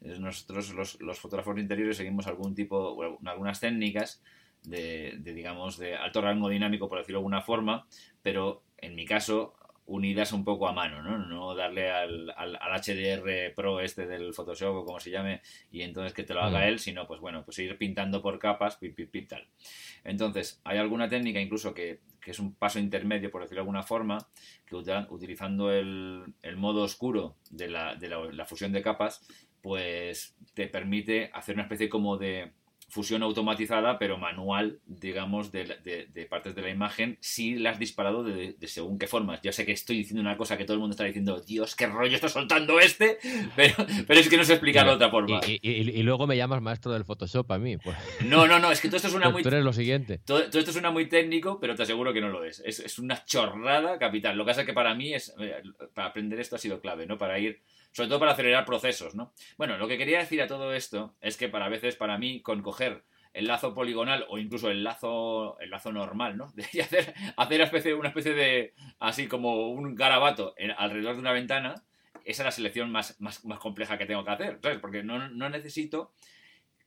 nosotros 0.00 0.72
los, 1.00 1.18
fotógrafos 1.18 1.58
interiores 1.58 1.96
seguimos 1.96 2.28
algún 2.28 2.54
tipo, 2.54 2.96
algunas 3.24 3.58
técnicas 3.58 4.22
de, 4.62 5.16
de, 5.18 5.34
digamos, 5.34 5.78
de 5.78 5.96
alto 5.96 6.20
rango 6.20 6.48
dinámico, 6.48 6.88
por 6.88 6.98
decirlo 6.98 7.18
de 7.18 7.22
alguna 7.22 7.42
forma, 7.42 7.88
pero 8.22 8.62
en 8.78 8.94
mi 8.94 9.04
caso 9.04 9.56
unidas 9.86 10.32
un 10.32 10.44
poco 10.44 10.68
a 10.68 10.72
mano, 10.72 11.02
¿no? 11.02 11.18
No 11.18 11.54
darle 11.54 11.90
al, 11.90 12.32
al, 12.36 12.56
HDR 12.56 13.54
Pro 13.54 13.80
este 13.80 14.06
del 14.06 14.32
Photoshop 14.32 14.76
o 14.76 14.84
como 14.84 15.00
se 15.00 15.10
llame 15.10 15.42
y 15.70 15.82
entonces 15.82 16.12
que 16.12 16.22
te 16.22 16.34
lo 16.34 16.40
haga 16.40 16.66
él, 16.68 16.78
sino 16.78 17.06
pues 17.06 17.20
bueno, 17.20 17.44
pues 17.44 17.58
ir 17.58 17.76
pintando 17.76 18.22
por 18.22 18.38
capas, 18.38 18.76
pip, 18.76 18.94
pip, 18.94 19.10
pip, 19.10 19.28
tal. 19.28 19.46
Entonces, 20.04 20.60
hay 20.64 20.78
alguna 20.78 21.08
técnica 21.08 21.40
incluso 21.40 21.74
que, 21.74 22.00
que 22.20 22.30
es 22.30 22.38
un 22.38 22.54
paso 22.54 22.78
intermedio, 22.78 23.30
por 23.30 23.42
decirlo 23.42 23.60
de 23.60 23.62
alguna 23.62 23.82
forma, 23.82 24.26
que 24.66 24.76
utilizando 24.76 25.70
el, 25.70 26.24
el 26.42 26.56
modo 26.56 26.82
oscuro 26.82 27.36
de, 27.50 27.68
la, 27.68 27.94
de 27.94 28.08
la 28.08 28.44
fusión 28.46 28.72
de 28.72 28.82
capas, 28.82 29.26
pues 29.60 30.36
te 30.54 30.66
permite 30.68 31.30
hacer 31.32 31.54
una 31.54 31.62
especie 31.64 31.88
como 31.88 32.16
de 32.16 32.52
fusión 32.88 33.22
automatizada, 33.22 33.98
pero 33.98 34.18
manual, 34.18 34.80
digamos, 34.86 35.52
de, 35.52 36.26
partes 36.28 36.54
de 36.54 36.62
la 36.62 36.70
imagen, 36.70 37.18
si 37.20 37.56
la 37.56 37.70
has 37.70 37.78
disparado 37.78 38.22
de, 38.22 38.56
según 38.66 38.98
qué 38.98 39.06
formas. 39.06 39.40
Ya 39.42 39.52
sé 39.52 39.66
que 39.66 39.72
estoy 39.72 39.98
diciendo 39.98 40.20
una 40.20 40.36
cosa 40.36 40.56
que 40.56 40.64
todo 40.64 40.74
el 40.74 40.80
mundo 40.80 40.92
está 40.92 41.04
diciendo, 41.04 41.40
Dios, 41.40 41.74
qué 41.74 41.86
rollo 41.86 42.14
está 42.14 42.28
soltando 42.28 42.80
este, 42.80 43.18
pero, 43.56 43.74
pero 44.06 44.20
es 44.20 44.28
que 44.28 44.36
no 44.36 44.44
sé 44.44 44.54
explicarlo 44.54 44.92
de 44.92 44.96
otra 44.96 45.10
forma. 45.10 45.40
Y, 45.44 46.02
luego 46.02 46.26
me 46.26 46.36
llamas 46.36 46.60
maestro 46.60 46.92
del 46.92 47.04
Photoshop 47.04 47.50
a 47.52 47.58
mí. 47.58 47.76
Pues. 47.78 47.96
No, 48.26 48.46
no, 48.46 48.58
no, 48.58 48.70
es 48.70 48.80
que 48.80 48.88
todo 48.88 48.98
esto 48.98 49.08
suena 49.08 49.30
muy... 49.30 49.42
Tú 49.42 49.48
eres 49.48 49.64
lo 49.64 49.72
siguiente. 49.72 50.18
Todo, 50.18 50.40
esto 50.40 50.72
suena 50.72 50.90
muy 50.90 51.08
técnico, 51.08 51.58
pero 51.60 51.74
te 51.74 51.82
aseguro 51.82 52.12
que 52.12 52.20
no 52.20 52.28
lo 52.28 52.44
es. 52.44 52.60
es. 52.64 52.80
Es 52.80 52.98
una 52.98 53.24
chorrada 53.24 53.98
capital. 53.98 54.36
Lo 54.36 54.44
que 54.44 54.50
pasa 54.50 54.60
es 54.60 54.66
que 54.66 54.72
para 54.72 54.94
mí, 54.94 55.14
es 55.14 55.34
eh, 55.38 55.62
para 55.94 56.08
aprender 56.08 56.38
esto 56.40 56.56
ha 56.56 56.58
sido 56.58 56.80
clave, 56.80 57.06
¿no? 57.06 57.18
Para 57.18 57.38
ir 57.38 57.62
sobre 57.94 58.08
todo 58.08 58.18
para 58.18 58.32
acelerar 58.32 58.64
procesos, 58.64 59.14
¿no? 59.14 59.32
Bueno, 59.56 59.78
lo 59.78 59.86
que 59.86 59.96
quería 59.96 60.18
decir 60.18 60.42
a 60.42 60.48
todo 60.48 60.74
esto 60.74 61.14
es 61.20 61.36
que 61.36 61.48
para 61.48 61.68
veces, 61.68 61.94
para 61.94 62.18
mí, 62.18 62.42
con 62.42 62.60
coger 62.60 63.04
el 63.32 63.46
lazo 63.46 63.72
poligonal 63.72 64.26
o 64.28 64.38
incluso 64.38 64.68
el 64.68 64.82
lazo, 64.82 65.56
el 65.60 65.70
lazo 65.70 65.92
normal, 65.92 66.36
¿no? 66.36 66.52
De 66.56 66.82
hacer, 66.82 67.14
hacer 67.36 67.56
una, 67.56 67.64
especie, 67.64 67.94
una 67.94 68.08
especie 68.08 68.34
de, 68.34 68.74
así 68.98 69.28
como 69.28 69.70
un 69.70 69.94
garabato 69.94 70.56
alrededor 70.76 71.14
de 71.14 71.20
una 71.20 71.30
ventana, 71.30 71.76
esa 72.24 72.42
es 72.42 72.46
la 72.46 72.50
selección 72.50 72.90
más, 72.90 73.20
más, 73.20 73.38
compleja 73.60 73.96
que 73.96 74.06
tengo 74.06 74.24
que 74.24 74.30
hacer, 74.32 74.58
¿sabes? 74.60 74.78
Porque 74.80 75.04
no, 75.04 75.28
necesito 75.48 76.12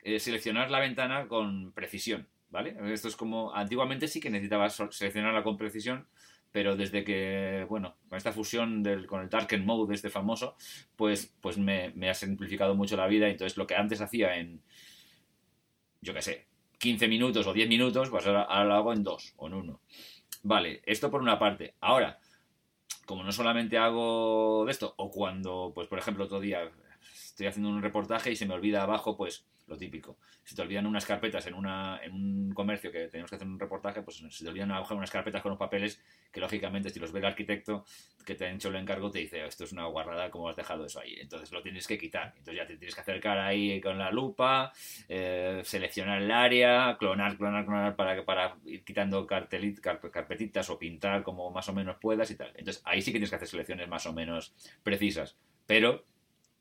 eh, 0.04 0.20
seleccionar 0.20 0.70
la 0.70 0.80
ventana 0.80 1.30
con 1.30 1.72
precisión, 1.72 2.28
¿vale? 2.50 2.76
Esto 2.92 3.08
es 3.08 3.16
como, 3.16 3.54
antiguamente 3.54 4.10
sí 4.10 4.20
que 4.20 4.30
necesitaba 4.30 4.70
seleccionarla 4.70 5.44
con 5.44 5.56
precisión, 5.56 6.06
pero 6.52 6.76
desde 6.76 7.04
que, 7.04 7.66
bueno, 7.70 7.96
con 8.10 8.18
esta 8.18 8.32
fusión 8.32 8.84
del, 8.84 9.06
con 9.06 9.22
el 9.22 9.30
Darken 9.30 9.66
Mode, 9.66 9.94
este 9.94 10.10
famoso, 10.10 10.56
pues, 10.96 11.36
pues 11.42 11.58
me, 11.58 11.94
ha 12.10 12.14
simplificado 12.14 12.76
mucho 12.76 12.98
la 12.98 13.08
vida. 13.08 13.28
Entonces, 13.28 13.58
lo 13.58 13.68
que 13.68 13.76
antes 13.76 14.02
hacía 14.02 14.38
en, 14.38 14.62
yo 16.02 16.14
qué 16.14 16.22
sé, 16.22 16.48
15 16.80 17.08
minutos 17.08 17.46
o 17.48 17.54
10 17.54 17.70
minutos, 17.70 18.10
pues 18.10 18.26
ahora, 18.28 18.64
lo 18.64 18.74
hago 18.74 18.94
en 18.94 19.04
dos 19.04 19.34
o 19.38 19.48
en 19.48 19.54
uno. 19.54 19.82
Vale, 20.44 20.82
esto 20.86 21.12
por 21.12 21.22
una 21.22 21.40
parte. 21.40 21.76
Ahora, 21.82 22.20
como 23.06 23.24
no 23.24 23.32
solamente 23.32 23.78
hago 23.78 24.68
esto, 24.70 24.94
o 24.98 25.12
cuando, 25.12 25.72
pues 25.74 25.88
por 25.88 26.00
ejemplo, 26.00 26.26
otro 26.26 26.40
día 26.40 26.72
estoy 27.14 27.48
haciendo 27.48 27.70
un 27.70 27.82
reportaje 27.82 28.32
y 28.32 28.36
se 28.36 28.46
me 28.46 28.54
olvida 28.54 28.84
abajo, 28.84 29.18
pues 29.18 29.46
lo 29.68 29.78
típico. 29.78 30.18
Si 30.44 30.56
te 30.56 30.62
olvidan 30.62 30.86
unas 30.86 31.06
carpetas 31.06 31.46
en, 31.48 31.54
una, 31.54 32.00
en 32.04 32.14
un 32.14 32.54
comercio 32.54 32.92
que 32.92 33.08
tenemos 33.08 33.30
que 33.30 33.36
hacer 33.36 33.48
un 33.48 33.60
reportaje, 33.60 34.02
pues 34.02 34.18
si 34.30 34.44
te 34.44 34.50
olvidan 34.50 34.72
unas 34.72 35.12
carpetas 35.12 35.42
con 35.42 35.52
unos 35.52 35.60
papeles 35.60 36.02
que 36.32 36.40
lógicamente 36.40 36.90
si 36.90 37.00
los 37.00 37.12
ve 37.12 37.20
el 37.20 37.26
arquitecto 37.26 37.86
que 38.26 38.36
te 38.36 38.46
ha 38.46 38.52
hecho 38.52 38.70
el 38.70 38.76
encargo 38.76 39.10
te 39.10 39.20
dice 39.20 39.46
esto 39.46 39.64
es 39.64 39.72
una 39.72 39.86
guarrada, 39.86 40.30
¿cómo 40.30 40.50
has 40.50 40.56
dejado 40.56 40.86
eso 40.86 41.00
ahí? 41.00 41.16
Entonces 41.20 41.52
lo 41.52 41.62
tienes 41.62 41.88
que 41.88 41.98
quitar. 41.98 42.34
Entonces 42.38 42.56
ya 42.56 42.68
te 42.68 42.78
tienes 42.78 42.94
que 42.94 43.02
acercar 43.02 43.40
ahí 43.40 43.80
con 43.80 43.98
la 43.98 44.12
lupa, 44.12 44.74
eh, 45.08 45.62
seleccionar 45.64 46.22
el 46.22 46.32
área, 46.32 46.98
clonar, 46.98 47.38
clonar, 47.38 47.66
clonar 47.66 47.96
para, 47.96 48.26
para 48.26 48.58
ir 48.66 48.84
quitando 48.84 49.26
carpetitas 49.26 50.70
o 50.70 50.78
pintar 50.78 51.24
como 51.24 51.50
más 51.52 51.68
o 51.70 51.74
menos 51.74 51.98
puedas 51.98 52.30
y 52.32 52.36
tal. 52.36 52.52
Entonces 52.56 52.82
ahí 52.86 53.02
sí 53.02 53.12
que 53.12 53.18
tienes 53.18 53.30
que 53.30 53.36
hacer 53.38 53.48
selecciones 53.48 53.88
más 53.88 54.06
o 54.06 54.14
menos 54.14 54.54
precisas. 54.84 55.38
Pero 55.66 56.06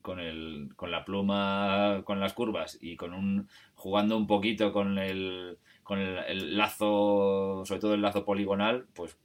con, 0.07 0.21
el, 0.21 0.69
con 0.77 0.89
la 0.89 1.03
pluma, 1.03 2.01
con 2.05 2.21
las 2.21 2.31
curvas 2.31 2.77
y 2.79 2.95
con 2.95 3.13
un 3.13 3.49
jugando 3.75 4.15
un 4.15 4.25
poquito 4.25 4.71
con 4.71 4.97
el, 4.99 5.57
con 5.83 5.99
el, 5.99 6.55
lazo, 6.55 7.63
sobre 7.65 7.81
todo 7.81 7.93
el 7.93 8.01
lazo 8.01 8.23
poligonal, 8.23 8.85
pues 8.93 9.17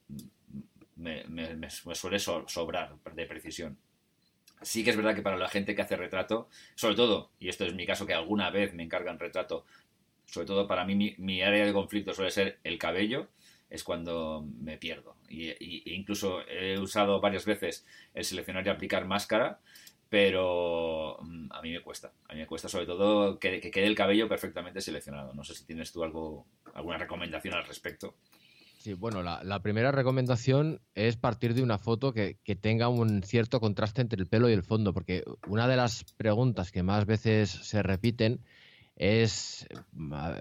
me, 0.97 1.71
suele 1.71 2.19
sobrar 2.19 2.97
de 3.15 3.27
precisión. 3.27 3.79
Sí 4.61 4.83
que 4.83 4.91
es 4.91 4.97
verdad 4.97 5.15
que 5.15 5.23
para 5.23 5.37
la 5.37 5.49
gente 5.49 5.77
que 5.77 5.83
hace 5.83 5.95
retrato, 5.95 6.49
sobre 6.75 6.97
todo, 6.97 7.31
y 7.39 7.49
esto 7.49 7.65
es 7.65 7.75
mi 7.75 7.87
caso 7.87 8.05
que 8.05 8.15
alguna 8.15 8.51
vez 8.51 8.75
me 8.75 8.83
encargan 8.83 9.21
retrato, 9.21 9.65
sobre 10.27 10.49
todo 10.49 10.67
para 10.67 10.85
mí 10.85 11.15
mi, 11.17 11.43
área 11.43 11.65
de 11.65 11.73
conflicto 11.73 12.13
suele 12.13 12.33
ser 12.33 12.59
el 12.65 12.77
cabello, 12.77 13.29
es 13.71 13.85
cuando 13.85 14.45
me 14.61 14.79
pierdo. 14.79 15.15
Y, 15.29 15.51
y, 15.51 15.95
incluso 15.95 16.43
he 16.49 16.77
usado 16.77 17.21
varias 17.21 17.45
veces 17.45 17.87
el 18.15 18.25
seleccionar 18.25 18.67
y 18.67 18.71
aplicar 18.71 19.07
máscara 19.07 19.61
pero 20.13 21.17
mm, 21.23 21.47
a 21.53 21.63
mí 21.63 21.73
me 21.73 21.81
cuesta. 21.81 22.13
A 22.29 22.35
mí 22.35 22.41
me 22.41 22.47
cuesta 22.47 22.69
sobre 22.69 22.85
todo 22.85 23.39
que, 23.39 23.63
quede 23.63 23.87
el 23.87 23.95
cabello 23.95 24.29
perfectamente 24.29 24.83
seleccionado. 24.83 25.33
No 25.33 25.43
sé 25.43 25.55
si 25.55 25.65
tienes 25.65 25.91
tú 25.91 26.05
algo, 26.05 26.45
alguna 26.75 26.99
recomendación 26.99 27.55
al 27.55 27.65
respecto. 27.65 28.15
Sí, 28.77 28.93
bueno, 28.93 29.23
la, 29.23 29.63
primera 29.63 29.91
recomendación 29.91 30.83
es 30.95 31.17
partir 31.17 31.55
de 31.55 31.63
una 31.63 31.79
foto 31.79 32.13
que, 32.13 32.37
tenga 32.61 32.89
un 32.89 33.23
cierto 33.23 33.59
contraste 33.59 34.03
entre 34.03 34.21
el 34.21 34.27
pelo 34.27 34.51
y 34.51 34.53
el 34.53 34.65
fondo, 34.65 34.93
porque 34.93 35.25
una 35.49 35.67
de 35.67 35.77
las 35.77 36.05
preguntas 36.19 36.73
que 36.73 36.83
más 36.83 37.07
veces 37.07 37.49
se 37.49 37.83
repiten 37.83 38.45
es, 38.97 39.67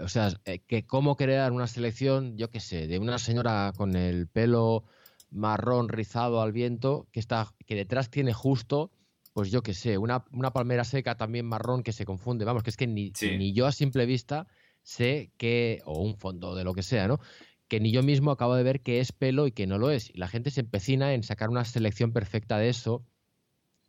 o 0.04 0.10
sea, 0.10 0.34
eh, 0.44 0.60
que 0.68 0.86
cómo 0.86 1.16
crear 1.16 1.54
una 1.54 1.68
selección, 1.68 2.36
yo 2.36 2.50
qué 2.50 2.60
sé, 2.60 2.88
de 2.88 3.00
una 3.00 3.20
señora 3.20 3.72
con 3.78 3.96
el 3.96 4.28
pelo 4.28 4.84
marrón 5.30 5.88
rizado 5.88 6.42
al 6.42 6.52
viento, 6.52 7.08
que 7.14 7.22
está, 7.22 7.54
que 7.66 7.76
detrás 7.76 8.10
tiene 8.10 8.34
justo 8.34 8.92
pues 9.34 9.52
yo 9.52 9.64
qué 9.64 9.74
sé, 9.74 9.98
una, 9.98 10.24
palmera 10.54 10.84
seca 10.84 11.16
también 11.16 11.46
marrón 11.46 11.84
que 11.84 11.94
se 11.94 12.06
confunde. 12.06 12.46
Vamos, 12.46 12.64
que 12.64 12.70
es 12.70 12.78
que 12.78 12.88
ni, 12.88 13.14
ni 13.22 13.54
yo 13.54 13.66
a 13.66 13.72
simple 13.72 14.06
vista 14.06 14.48
sé 14.84 15.32
que, 15.38 15.82
o 15.86 16.02
un 16.02 16.18
fondo 16.18 16.56
de 16.56 16.64
lo 16.64 16.74
que 16.74 16.84
sea, 16.84 17.08
¿no? 17.08 17.20
Que 17.68 17.80
ni 17.80 17.92
yo 17.92 18.04
mismo 18.04 18.32
acabo 18.32 18.56
de 18.56 18.64
ver 18.64 18.82
que 18.82 19.00
es 19.00 19.12
pelo 19.12 19.48
y 19.48 19.52
que 19.52 19.68
no 19.68 19.78
lo 19.78 19.92
es. 19.92 20.10
Y 20.10 20.18
la 20.18 20.28
gente 20.28 20.52
se 20.52 20.62
empecina 20.62 21.14
en 21.14 21.24
sacar 21.24 21.50
una 21.50 21.64
selección 21.64 22.12
perfecta 22.12 22.58
de 22.58 22.70
eso. 22.70 23.06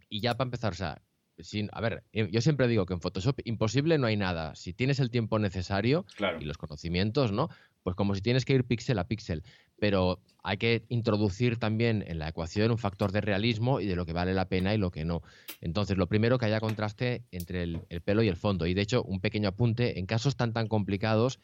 Y 0.08 0.20
ya 0.20 0.36
para 0.36 0.46
empezar, 0.46 0.72
o 0.72 0.76
sea, 0.76 1.02
sin, 1.42 1.68
a 1.72 1.80
ver, 1.80 2.04
eh, 2.12 2.28
yo 2.30 2.40
siempre 2.40 2.68
digo 2.68 2.86
que 2.86 2.94
en 2.94 3.00
Photoshop 3.00 3.40
imposible 3.44 3.98
no 3.98 4.06
hay 4.06 4.16
nada. 4.16 4.54
Si 4.54 4.72
tienes 4.72 5.00
el 5.00 5.10
tiempo 5.10 5.38
necesario 5.38 6.04
y 6.40 6.44
los 6.44 6.58
conocimientos, 6.58 7.32
¿no? 7.32 7.48
Pues 7.82 7.96
como 7.96 8.14
si 8.14 8.20
tienes 8.20 8.44
que 8.44 8.54
ir 8.54 8.64
píxel 8.64 8.98
a 8.98 9.08
píxel 9.08 9.42
pero 9.82 10.20
hay 10.44 10.58
que 10.58 10.84
introducir 10.90 11.56
también 11.56 12.04
en 12.06 12.20
la 12.20 12.28
ecuación 12.28 12.70
un 12.70 12.78
factor 12.78 13.10
de 13.10 13.20
realismo 13.20 13.80
y 13.80 13.86
de 13.86 13.96
lo 13.96 14.06
que 14.06 14.12
vale 14.12 14.32
la 14.32 14.48
pena 14.48 14.72
y 14.72 14.78
lo 14.78 14.92
que 14.92 15.04
no. 15.04 15.22
Entonces, 15.60 15.96
lo 15.96 16.06
primero 16.06 16.38
que 16.38 16.46
haya 16.46 16.60
contraste 16.60 17.24
entre 17.32 17.64
el, 17.64 17.80
pelo 18.04 18.22
y 18.22 18.28
el 18.28 18.36
fondo. 18.36 18.66
Y 18.66 18.74
de 18.74 18.80
hecho, 18.80 19.02
un 19.02 19.18
pequeño 19.18 19.48
apunte, 19.48 19.98
en 19.98 20.06
casos 20.06 20.36
tan 20.36 20.52
tan 20.52 20.68
complicados, 20.68 21.40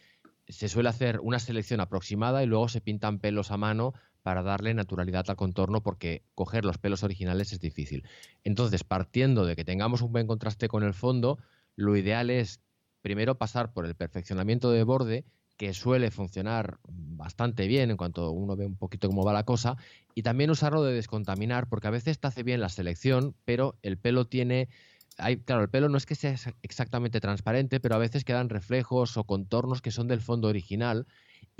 se 0.47 0.69
suele 0.69 0.89
hacer 0.89 1.19
una 1.19 1.41
selección 1.41 1.81
aproximada 1.81 2.45
y 2.45 2.47
luego 2.47 2.69
se 2.69 2.81
pintan 2.81 3.19
pelos 3.19 3.51
a 3.51 3.57
mano 3.57 3.93
para 4.23 4.43
darle 4.43 4.75
naturalidad 4.75 5.25
al 5.29 5.37
contorno 5.37 5.83
porque 5.83 6.23
coger 6.35 6.65
los 6.65 6.79
pelos 6.79 7.03
originales 7.03 7.53
es 7.53 7.61
difícil. 7.61 8.05
Entonces, 8.45 8.85
partiendo 8.85 9.45
de 9.45 9.57
que 9.57 9.65
tengamos 9.65 10.03
un 10.03 10.13
buen 10.13 10.27
contraste 10.27 10.69
con 10.69 10.83
el 10.83 10.95
fondo, 10.95 11.39
lo 11.77 11.97
ideal 11.97 12.31
es 12.31 12.61
primero 13.03 13.39
pasar 13.39 13.73
por 13.73 13.87
el 13.87 13.95
perfeccionamiento 13.95 14.71
de 14.71 14.83
borde 14.83 15.25
que 15.57 15.75
suele 15.75 16.11
funcionar 16.11 16.79
bastante 16.87 17.67
bien 17.67 17.91
en 17.91 17.97
cuanto 17.97 18.31
uno 18.31 18.57
ve 18.57 18.65
un 18.65 18.77
poquito 18.77 19.09
cómo 19.09 19.25
va 19.25 19.33
la 19.33 19.43
cosa, 19.43 19.77
y 20.15 20.23
también 20.23 20.51
usarlo 20.51 20.85
de 20.85 20.95
descontaminar, 20.95 21.69
porque 21.69 21.89
a 21.89 21.91
veces 21.91 22.21
te 22.21 22.29
hace 22.29 22.45
bien 22.45 22.61
la 22.61 22.69
selección, 22.69 23.35
pero 23.45 23.77
el 23.83 23.99
pelo 23.99 24.27
tiene... 24.27 24.69
Hay, 25.17 25.39
claro, 25.39 25.63
el 25.63 25.69
pelo 25.69 25.89
no 25.89 25.99
es 25.99 26.07
que 26.07 26.15
sea 26.15 26.37
exactamente 26.63 27.21
transparente, 27.21 27.81
pero 27.81 27.97
a 27.97 27.99
veces 27.99 28.25
quedan 28.25 28.49
reflejos 28.49 29.17
o 29.17 29.25
contornos 29.25 29.83
que 29.83 29.91
son 29.91 30.07
del 30.07 30.21
fondo 30.21 30.47
original 30.47 31.09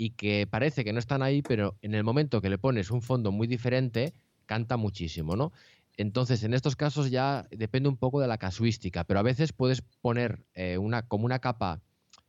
y 0.01 0.11
que 0.11 0.47
parece 0.47 0.85
que 0.85 0.93
no 0.93 0.99
están 0.99 1.21
ahí, 1.21 1.41
pero 1.41 1.75
en 1.81 1.93
el 1.93 2.05
momento 2.05 2.41
que 2.41 2.49
le 2.49 2.57
pones 2.57 2.89
un 2.89 3.01
fondo 3.01 3.33
muy 3.33 3.47
diferente, 3.47 4.13
canta 4.45 4.77
muchísimo, 4.77 5.35
¿no? 5.35 5.51
Entonces, 5.97 6.41
en 6.45 6.53
estos 6.53 6.77
casos 6.77 7.11
ya 7.11 7.45
depende 7.51 7.89
un 7.89 7.97
poco 7.97 8.21
de 8.21 8.27
la 8.27 8.37
casuística, 8.37 9.03
pero 9.03 9.19
a 9.19 9.23
veces 9.23 9.51
puedes 9.51 9.81
poner 9.81 10.45
eh, 10.53 10.77
una, 10.77 11.05
como 11.05 11.25
una 11.25 11.39
capa, 11.39 11.81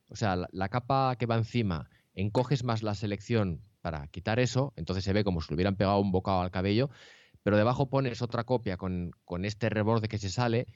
o 0.09 0.17
sea, 0.17 0.49
la, 0.51 0.69
capa 0.69 1.15
que 1.17 1.27
va 1.27 1.37
encima, 1.37 1.89
encoges 2.13 2.65
más 2.65 2.83
la 2.83 2.97
selección 2.97 3.61
para 3.83 4.09
quitar 4.09 4.41
eso, 4.41 4.73
entonces 4.75 5.05
se 5.05 5.13
ve 5.13 5.23
como 5.23 5.41
si 5.41 5.51
le 5.51 5.55
hubieran 5.55 5.77
pegado 5.77 6.01
un 6.01 6.11
bocado 6.11 6.41
al 6.41 6.51
cabello, 6.51 6.91
pero 7.45 7.57
debajo 7.57 7.89
pones 7.89 8.21
otra 8.21 8.43
copia 8.43 8.79
con, 8.79 9.13
con 9.25 9.45
este 9.45 9.69
reborde 9.69 10.09
que 10.09 10.19
se 10.19 10.29
sale 10.29 10.67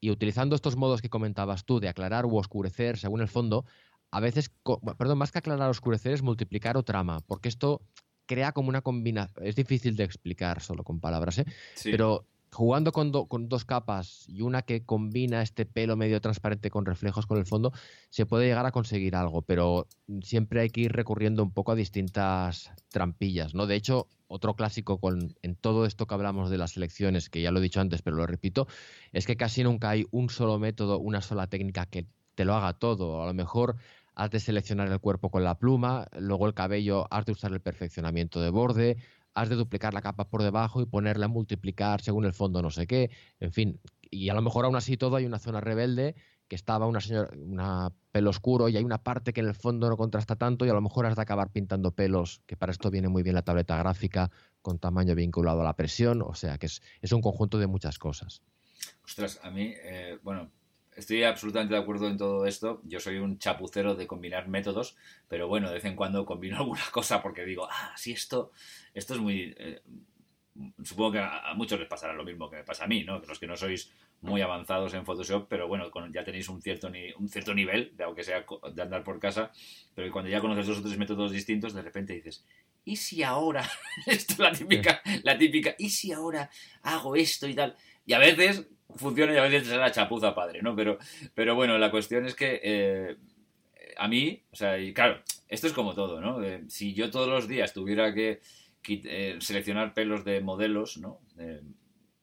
y 0.00 0.10
utilizando 0.10 0.54
estos 0.54 0.76
modos 0.76 1.00
que 1.00 1.08
comentabas 1.08 1.64
tú 1.64 1.80
de 1.80 1.88
aclarar 1.88 2.26
u 2.26 2.36
oscurecer 2.36 2.98
según 2.98 3.22
el 3.22 3.28
fondo, 3.28 3.64
a 4.10 4.20
veces, 4.20 4.50
perdón, 4.98 5.18
más 5.18 5.32
que 5.32 5.38
aclarar 5.38 5.68
oscurecer 5.68 6.12
es 6.12 6.22
multiplicar 6.22 6.76
o 6.76 6.82
trama, 6.82 7.20
porque 7.26 7.48
esto 7.48 7.82
crea 8.26 8.52
como 8.52 8.68
una 8.68 8.82
combinación. 8.82 9.46
Es 9.46 9.56
difícil 9.56 9.96
de 9.96 10.04
explicar 10.04 10.60
solo 10.60 10.84
con 10.84 11.00
palabras, 11.00 11.38
¿eh? 11.38 11.46
Pero 11.84 12.26
jugando 12.52 12.92
con, 12.92 13.12
con, 13.26 13.48
dos 13.48 13.64
capas 13.64 14.24
y 14.28 14.40
una 14.40 14.62
que 14.62 14.84
combina 14.84 15.42
este 15.42 15.66
pelo 15.66 15.96
medio 15.96 16.20
transparente 16.20 16.70
con 16.70 16.86
reflejos 16.86 17.26
con 17.26 17.38
el 17.38 17.44
fondo, 17.44 17.72
se 18.08 18.24
puede 18.24 18.46
llegar 18.46 18.64
a 18.64 18.72
conseguir 18.72 19.14
algo, 19.14 19.42
pero 19.42 19.86
siempre 20.22 20.60
hay 20.60 20.70
que 20.70 20.82
ir 20.82 20.92
recurriendo 20.92 21.42
un 21.42 21.52
poco 21.52 21.72
a 21.72 21.74
distintas 21.74 22.70
trampillas, 22.88 23.54
¿no? 23.54 23.66
De 23.66 23.74
hecho, 23.76 24.08
otro 24.28 24.54
clásico 24.54 24.98
con, 24.98 25.34
en 25.42 25.54
todo 25.56 25.84
esto 25.84 26.06
que 26.06 26.14
hablamos 26.14 26.48
de 26.50 26.58
las 26.58 26.76
elecciones, 26.76 27.28
que 27.28 27.42
ya 27.42 27.50
lo 27.50 27.58
he 27.58 27.62
dicho 27.62 27.80
antes, 27.80 28.02
pero 28.02 28.16
lo 28.16 28.26
repito, 28.26 28.66
es 29.12 29.26
que 29.26 29.36
casi 29.36 29.62
nunca 29.62 29.90
hay 29.90 30.06
un 30.10 30.30
solo 30.30 30.58
método, 30.58 30.98
una 30.98 31.20
sola 31.20 31.48
técnica 31.48 31.86
que 31.86 32.06
te 32.36 32.44
lo 32.44 32.54
haga 32.54 32.74
todo. 32.74 33.22
A 33.22 33.26
lo 33.26 33.34
mejor 33.34 33.76
has 34.16 34.30
de 34.30 34.40
seleccionar 34.40 34.90
el 34.90 34.98
cuerpo 34.98 35.30
con 35.30 35.44
la 35.44 35.58
pluma, 35.58 36.08
luego 36.18 36.46
el 36.46 36.54
cabello 36.54 37.06
has 37.10 37.26
de 37.26 37.32
usar 37.32 37.52
el 37.52 37.60
perfeccionamiento 37.60 38.40
de 38.40 38.50
borde, 38.50 38.96
has 39.34 39.48
de 39.50 39.54
duplicar 39.54 39.94
la 39.94 40.00
capa 40.00 40.28
por 40.28 40.42
debajo 40.42 40.80
y 40.80 40.86
ponerla 40.86 41.26
a 41.26 41.28
multiplicar 41.28 42.00
según 42.00 42.24
el 42.24 42.32
fondo 42.32 42.62
no 42.62 42.70
sé 42.70 42.86
qué, 42.86 43.10
en 43.38 43.52
fin, 43.52 43.80
y 44.10 44.30
a 44.30 44.34
lo 44.34 44.42
mejor 44.42 44.64
aún 44.64 44.74
así 44.74 44.96
todo 44.96 45.16
hay 45.16 45.26
una 45.26 45.38
zona 45.38 45.60
rebelde 45.60 46.16
que 46.48 46.56
estaba 46.56 46.86
una 46.86 47.00
señora, 47.00 47.30
una 47.36 47.92
pelo 48.12 48.30
oscuro 48.30 48.68
y 48.68 48.76
hay 48.76 48.84
una 48.84 49.02
parte 49.02 49.32
que 49.32 49.40
en 49.40 49.48
el 49.48 49.54
fondo 49.54 49.88
no 49.88 49.96
contrasta 49.96 50.36
tanto 50.36 50.64
y 50.64 50.70
a 50.70 50.74
lo 50.74 50.80
mejor 50.80 51.06
has 51.06 51.16
de 51.16 51.22
acabar 51.22 51.50
pintando 51.50 51.90
pelos, 51.90 52.40
que 52.46 52.56
para 52.56 52.72
esto 52.72 52.90
viene 52.90 53.08
muy 53.08 53.22
bien 53.22 53.34
la 53.34 53.42
tableta 53.42 53.76
gráfica 53.76 54.30
con 54.62 54.78
tamaño 54.78 55.14
vinculado 55.14 55.60
a 55.60 55.64
la 55.64 55.76
presión, 55.76 56.22
o 56.22 56.34
sea 56.34 56.56
que 56.58 56.66
es, 56.66 57.12
un 57.12 57.20
conjunto 57.20 57.58
de 57.58 57.66
muchas 57.66 57.98
cosas. 57.98 58.42
Ostras, 59.04 59.40
a 59.42 59.50
mí, 59.50 59.74
eh, 59.82 60.18
bueno, 60.22 60.50
Estoy 60.96 61.22
absolutamente 61.24 61.74
de 61.74 61.80
acuerdo 61.80 62.08
en 62.08 62.16
todo 62.16 62.46
esto. 62.46 62.80
Yo 62.84 62.98
soy 63.00 63.18
un 63.18 63.38
chapucero 63.38 63.94
de 63.94 64.06
combinar 64.06 64.48
métodos, 64.48 64.96
pero 65.28 65.46
bueno, 65.46 65.68
de 65.68 65.74
vez 65.74 65.84
en 65.84 65.94
cuando 65.94 66.24
combino 66.24 66.56
alguna 66.60 66.84
cosa 66.90 67.22
porque 67.22 67.44
digo, 67.44 67.68
ah, 67.70 67.94
sí, 67.96 68.12
esto, 68.12 68.50
esto 68.94 69.14
es 69.14 69.20
muy... 69.20 69.54
Eh, 69.58 69.82
supongo 70.82 71.12
que 71.12 71.18
a, 71.18 71.52
muchos 71.54 71.78
les 71.78 71.88
pasará 71.88 72.14
lo 72.14 72.24
mismo 72.24 72.48
que 72.48 72.56
me 72.56 72.64
pasa 72.64 72.84
a 72.84 72.86
mí, 72.86 73.04
¿no? 73.04 73.20
Que 73.20 73.26
los 73.26 73.38
que 73.38 73.46
no 73.46 73.56
sois 73.56 73.92
muy 74.22 74.40
avanzados 74.40 74.94
en 74.94 75.04
Photoshop, 75.04 75.46
pero 75.48 75.68
bueno, 75.68 75.90
ya 76.10 76.24
tenéis 76.24 76.48
un 76.48 76.62
cierto, 76.62 76.88
ni, 76.88 77.12
un 77.12 77.28
cierto 77.28 77.52
nivel, 77.52 77.94
de 77.94 78.04
aunque 78.04 78.24
sea 78.24 78.46
de 78.72 78.82
andar 78.82 79.04
por 79.04 79.20
casa, 79.20 79.52
pero 79.94 80.10
cuando 80.10 80.30
ya 80.30 80.40
conoces 80.40 80.66
dos 80.66 80.78
o 80.78 80.82
tres 80.82 80.96
métodos 80.96 81.30
distintos, 81.30 81.74
de 81.74 81.82
repente 81.82 82.14
dices, 82.14 82.42
¿y 82.86 82.96
si 82.96 83.22
ahora? 83.22 83.68
esto 84.06 84.32
es 84.32 84.38
la 84.38 84.52
típica, 84.52 85.02
la 85.22 85.36
típica, 85.36 85.74
¿y 85.78 85.90
si 85.90 86.12
ahora 86.12 86.50
hago 86.82 87.14
esto 87.16 87.46
y 87.46 87.54
tal? 87.54 87.76
Y 88.06 88.14
a 88.14 88.18
veces 88.18 88.66
funciona 88.94 89.32
y 89.32 89.36
a 89.36 89.42
veces 89.42 89.68
la 89.68 89.90
chapuza 89.90 90.34
padre, 90.34 90.62
¿no? 90.62 90.76
Pero, 90.76 90.98
pero 91.34 91.54
bueno, 91.54 91.78
la 91.78 91.90
cuestión 91.90 92.26
es 92.26 92.34
que 92.34 92.60
eh, 92.62 93.16
a 93.96 94.08
mí, 94.08 94.42
o 94.52 94.56
sea, 94.56 94.78
y 94.78 94.92
claro, 94.92 95.20
esto 95.48 95.66
es 95.66 95.72
como 95.72 95.94
todo, 95.94 96.20
¿no? 96.20 96.42
Eh, 96.42 96.64
si 96.68 96.94
yo 96.94 97.10
todos 97.10 97.28
los 97.28 97.48
días 97.48 97.72
tuviera 97.72 98.14
que 98.14 98.40
eh, 98.88 99.36
seleccionar 99.40 99.94
pelos 99.94 100.24
de 100.24 100.40
modelos, 100.40 100.98
¿no? 100.98 101.20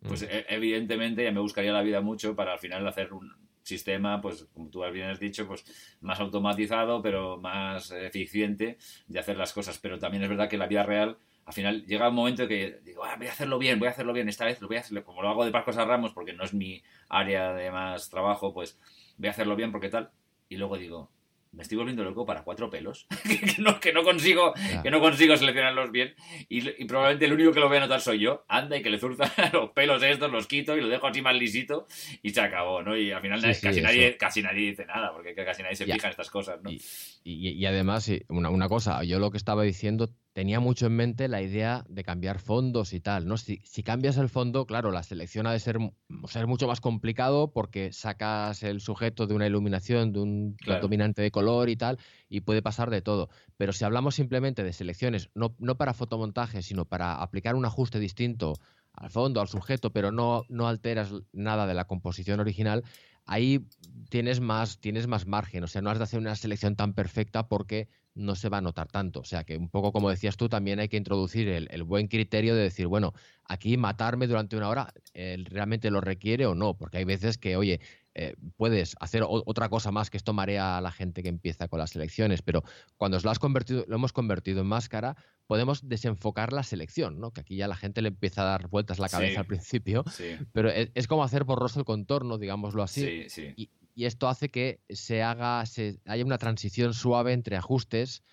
pues 0.02 0.24
mm. 0.24 0.26
e, 0.30 0.46
evidentemente 0.50 1.24
ya 1.24 1.32
me 1.32 1.40
buscaría 1.40 1.74
la 1.74 1.82
vida 1.82 2.02
mucho 2.02 2.36
para 2.36 2.54
al 2.54 2.60
final 2.60 2.88
hacer 2.88 3.14
un 3.14 3.32
sistema, 3.64 4.22
pues 4.22 4.46
como 4.54 4.70
tú 4.70 4.84
bien 4.92 5.10
has 5.10 5.20
dicho, 5.20 5.48
pues 5.48 5.66
más 6.02 6.20
automatizado, 6.20 7.02
pero 7.02 7.38
más 7.38 7.92
eficiente 7.92 8.78
de 9.08 9.20
hacer 9.20 9.38
las 9.38 9.54
cosas. 9.54 9.80
Pero 9.80 10.00
también 10.00 10.24
es 10.24 10.30
verdad 10.30 10.50
que 10.50 10.58
la 10.58 10.68
vida 10.68 10.84
real 10.84 11.18
al 11.46 11.54
final 11.54 11.86
llega 11.86 12.10
un 12.10 12.16
momento 12.16 12.48
que 12.48 12.80
digo, 12.84 13.04
ah, 13.04 13.16
voy 13.18 13.28
a 13.28 13.32
hacerlo 13.32 13.60
bien, 13.60 13.80
voy 13.80 13.88
a 13.88 13.92
hacerlo 13.92 14.14
bien, 14.14 14.30
esta 14.30 14.46
vez 14.46 14.62
lo 14.62 14.68
voy 14.68 14.78
a 14.78 14.80
hacer, 14.80 15.04
como 15.04 15.22
lo 15.22 15.30
hago 15.30 15.46
de 15.46 15.52
Pascos 15.52 15.78
a 15.78 15.86
Ramos, 15.86 16.14
porque 16.14 16.34
no 16.34 16.44
es 16.44 16.54
mi 16.54 16.82
área 17.10 17.54
de 17.54 17.72
más 17.72 18.10
trabajo, 18.10 18.54
pues 18.54 18.80
voy 19.18 19.28
a 19.28 19.32
hacerlo 19.32 19.56
bien 19.56 19.72
porque 19.72 19.90
tal. 19.90 20.12
Y 20.48 20.58
luego 20.58 20.78
digo, 20.78 21.12
me 21.52 21.62
estoy 21.62 21.78
volviendo 21.78 22.04
loco 22.04 22.26
para 22.26 22.44
cuatro 22.44 22.70
pelos, 22.70 23.08
que, 23.24 23.62
no, 23.62 23.80
que, 23.80 23.94
no, 23.94 24.04
consigo, 24.04 24.54
que 24.82 24.90
no 24.90 25.00
consigo 25.00 25.36
seleccionarlos 25.38 25.92
bien 25.92 26.16
y, 26.50 26.86
probablemente 26.86 27.26
el 27.26 27.34
único 27.34 27.52
que 27.52 27.60
lo 27.60 27.68
voy 27.68 27.78
a 27.78 27.82
notar 27.82 28.02
soy 28.02 28.20
yo. 28.20 28.46
Anda 28.48 28.78
y 28.78 28.82
que 28.82 28.90
le 28.90 28.98
zurza 28.98 29.32
los 29.54 29.72
pelos 29.72 30.02
estos, 30.02 30.32
los 30.32 30.48
quito 30.48 30.78
y 30.78 30.82
lo 30.82 30.88
dejo 30.88 31.08
así 31.08 31.22
más 31.22 31.36
lisito 31.36 31.88
y 32.22 32.32
se 32.32 32.42
acabó, 32.42 32.82
¿no? 32.82 32.98
Y 32.98 33.12
al 33.12 33.22
final 33.22 33.42
casi, 33.42 33.82
nadie, 33.82 34.18
casi 34.18 34.42
nadie 34.42 34.70
dice 34.70 34.86
nada 34.86 35.12
porque 35.14 35.36
casi 35.36 35.62
nadie 35.62 35.76
se 35.76 35.86
fija 35.86 36.08
en 36.08 36.12
estas 36.12 36.32
cosas, 36.32 36.62
¿no? 36.62 36.72
Y, 37.24 37.66
además, 37.66 38.10
una, 38.30 38.50
una 38.50 38.68
cosa, 38.68 39.04
yo 39.04 39.20
lo 39.20 39.32
que 39.32 39.38
estaba 39.38 39.64
diciendo 39.64 40.10
tenía 40.34 40.60
mucho 40.60 40.88
en 40.88 40.96
mente 40.96 41.28
la 41.28 41.42
idea 41.42 41.86
de 41.88 42.04
cambiar 42.04 42.40
fondos 42.40 42.94
y 42.94 43.00
tal, 43.00 43.28
¿no? 43.28 43.38
Si, 43.38 43.60
cambias 43.84 44.18
el 44.18 44.30
fondo, 44.30 44.66
claro, 44.66 44.92
la 44.92 45.04
selección 45.04 45.46
ha 45.46 45.52
de 45.52 45.60
ser, 45.60 45.78
mucho 45.80 46.68
más 46.68 46.82
complicado 46.82 47.52
porque 47.52 47.94
sacas 47.94 48.64
el 48.64 48.82
sujeto 48.82 49.28
de 49.28 49.36
una 49.36 49.46
iluminación, 49.46 50.12
de 50.12 50.20
un 50.20 50.58
dominante 50.82 51.22
de 51.22 51.32
color 51.32 51.70
y 51.70 51.76
tal, 51.76 52.00
y 52.30 52.42
puede 52.42 52.64
pasar 52.64 52.90
de 52.90 53.02
todo. 53.02 53.30
Pero 53.58 53.74
si 53.74 53.86
hablamos 53.86 54.16
simplemente 54.16 54.64
de 54.64 54.74
selecciones, 54.74 55.30
no, 55.36 55.56
no 55.60 55.78
para 55.78 55.94
fotomontaje, 55.94 56.64
sino 56.64 56.86
para 56.86 57.22
aplicar 57.22 57.56
un 57.56 57.66
ajuste 57.66 58.00
distinto 58.00 58.56
al 58.92 59.12
fondo, 59.12 59.40
al 59.40 59.48
sujeto, 59.48 59.92
pero 59.92 60.12
no, 60.12 60.46
no 60.50 60.68
alteras 60.68 61.12
nada 61.32 61.68
de 61.68 61.74
la 61.76 61.86
composición 61.86 62.40
original, 62.40 62.84
ahí 63.26 63.68
tienes 64.10 64.40
más, 64.40 64.80
tienes 64.80 65.08
más 65.08 65.28
margen. 65.28 65.64
O 65.64 65.68
sea, 65.68 65.82
no 65.82 65.92
has 65.92 66.00
de 66.00 66.04
hacer 66.06 66.20
una 66.20 66.36
selección 66.36 66.76
tan 66.76 66.94
perfecta 66.94 67.48
porque 67.48 67.88
no 68.16 68.36
se 68.36 68.50
va 68.50 68.58
a 68.58 68.62
notar 68.62 68.88
tanto. 68.88 69.22
O 69.22 69.24
sea 69.24 69.44
que 69.44 69.58
un 69.58 69.70
poco 69.70 69.92
como 69.92 70.10
decías 70.10 70.38
tú, 70.38 70.50
también 70.50 70.80
hay 70.80 70.90
que 70.90 70.98
introducir 70.98 71.48
el, 71.48 71.84
buen 71.84 72.08
criterio 72.08 72.56
de 72.56 72.64
decir, 72.64 72.88
bueno, 72.88 73.14
aquí 73.46 73.78
matarme 73.78 74.28
durante 74.28 74.56
una 74.56 74.70
hora 74.70 74.94
realmente 75.14 75.92
lo 75.92 76.02
requiere 76.02 76.46
o 76.46 76.56
no, 76.56 76.76
porque 76.76 76.98
hay 76.98 77.06
veces 77.06 77.38
que, 77.38 77.56
oye, 77.56 77.80
eh, 78.16 78.36
puedes 78.58 78.96
hacer 79.00 79.24
otra 79.28 79.70
cosa 79.70 79.92
más 79.92 80.12
que 80.12 80.18
esto 80.18 80.34
marea 80.34 80.78
a 80.78 80.82
la 80.82 80.92
gente 80.92 81.24
que 81.24 81.30
empieza 81.30 81.68
con 81.68 81.80
las 81.80 81.96
elecciones, 81.96 82.44
pero 82.44 82.64
cuando 82.98 83.18
lo, 83.20 83.32
has 83.32 83.40
convertido, 83.40 83.86
lo 83.88 83.96
hemos 83.96 84.14
convertido 84.14 84.62
en 84.62 84.68
máscara, 84.68 85.16
podemos 85.48 85.90
desenfocar 85.90 86.54
la 86.54 86.62
selección, 86.62 87.20
¿no? 87.20 87.32
Que 87.32 87.42
aquí 87.42 87.56
ya 87.56 87.68
la 87.68 87.76
gente 87.76 88.04
le 88.04 88.10
empieza 88.10 88.44
a 88.44 88.46
dar 88.46 88.68
vueltas 88.68 89.00
la 89.00 89.10
cabeza 89.10 89.40
al 89.40 89.48
principio, 89.48 90.04
pero 90.52 90.70
es, 90.70 91.08
como 91.08 91.24
hacer 91.24 91.44
borroso 91.44 91.80
el 91.80 91.86
contorno, 91.86 92.38
digámoslo 92.38 92.84
así. 92.84 93.26
Y, 93.58 93.70
y 93.96 94.06
esto 94.06 94.28
hace 94.28 94.50
que 94.50 94.80
se 94.90 95.24
haga, 95.24 95.66
se, 95.66 96.00
haya 96.06 96.26
una 96.26 96.38
transición 96.38 96.94
suave 96.94 97.34
entre 97.34 97.56
ajustes 97.58 98.24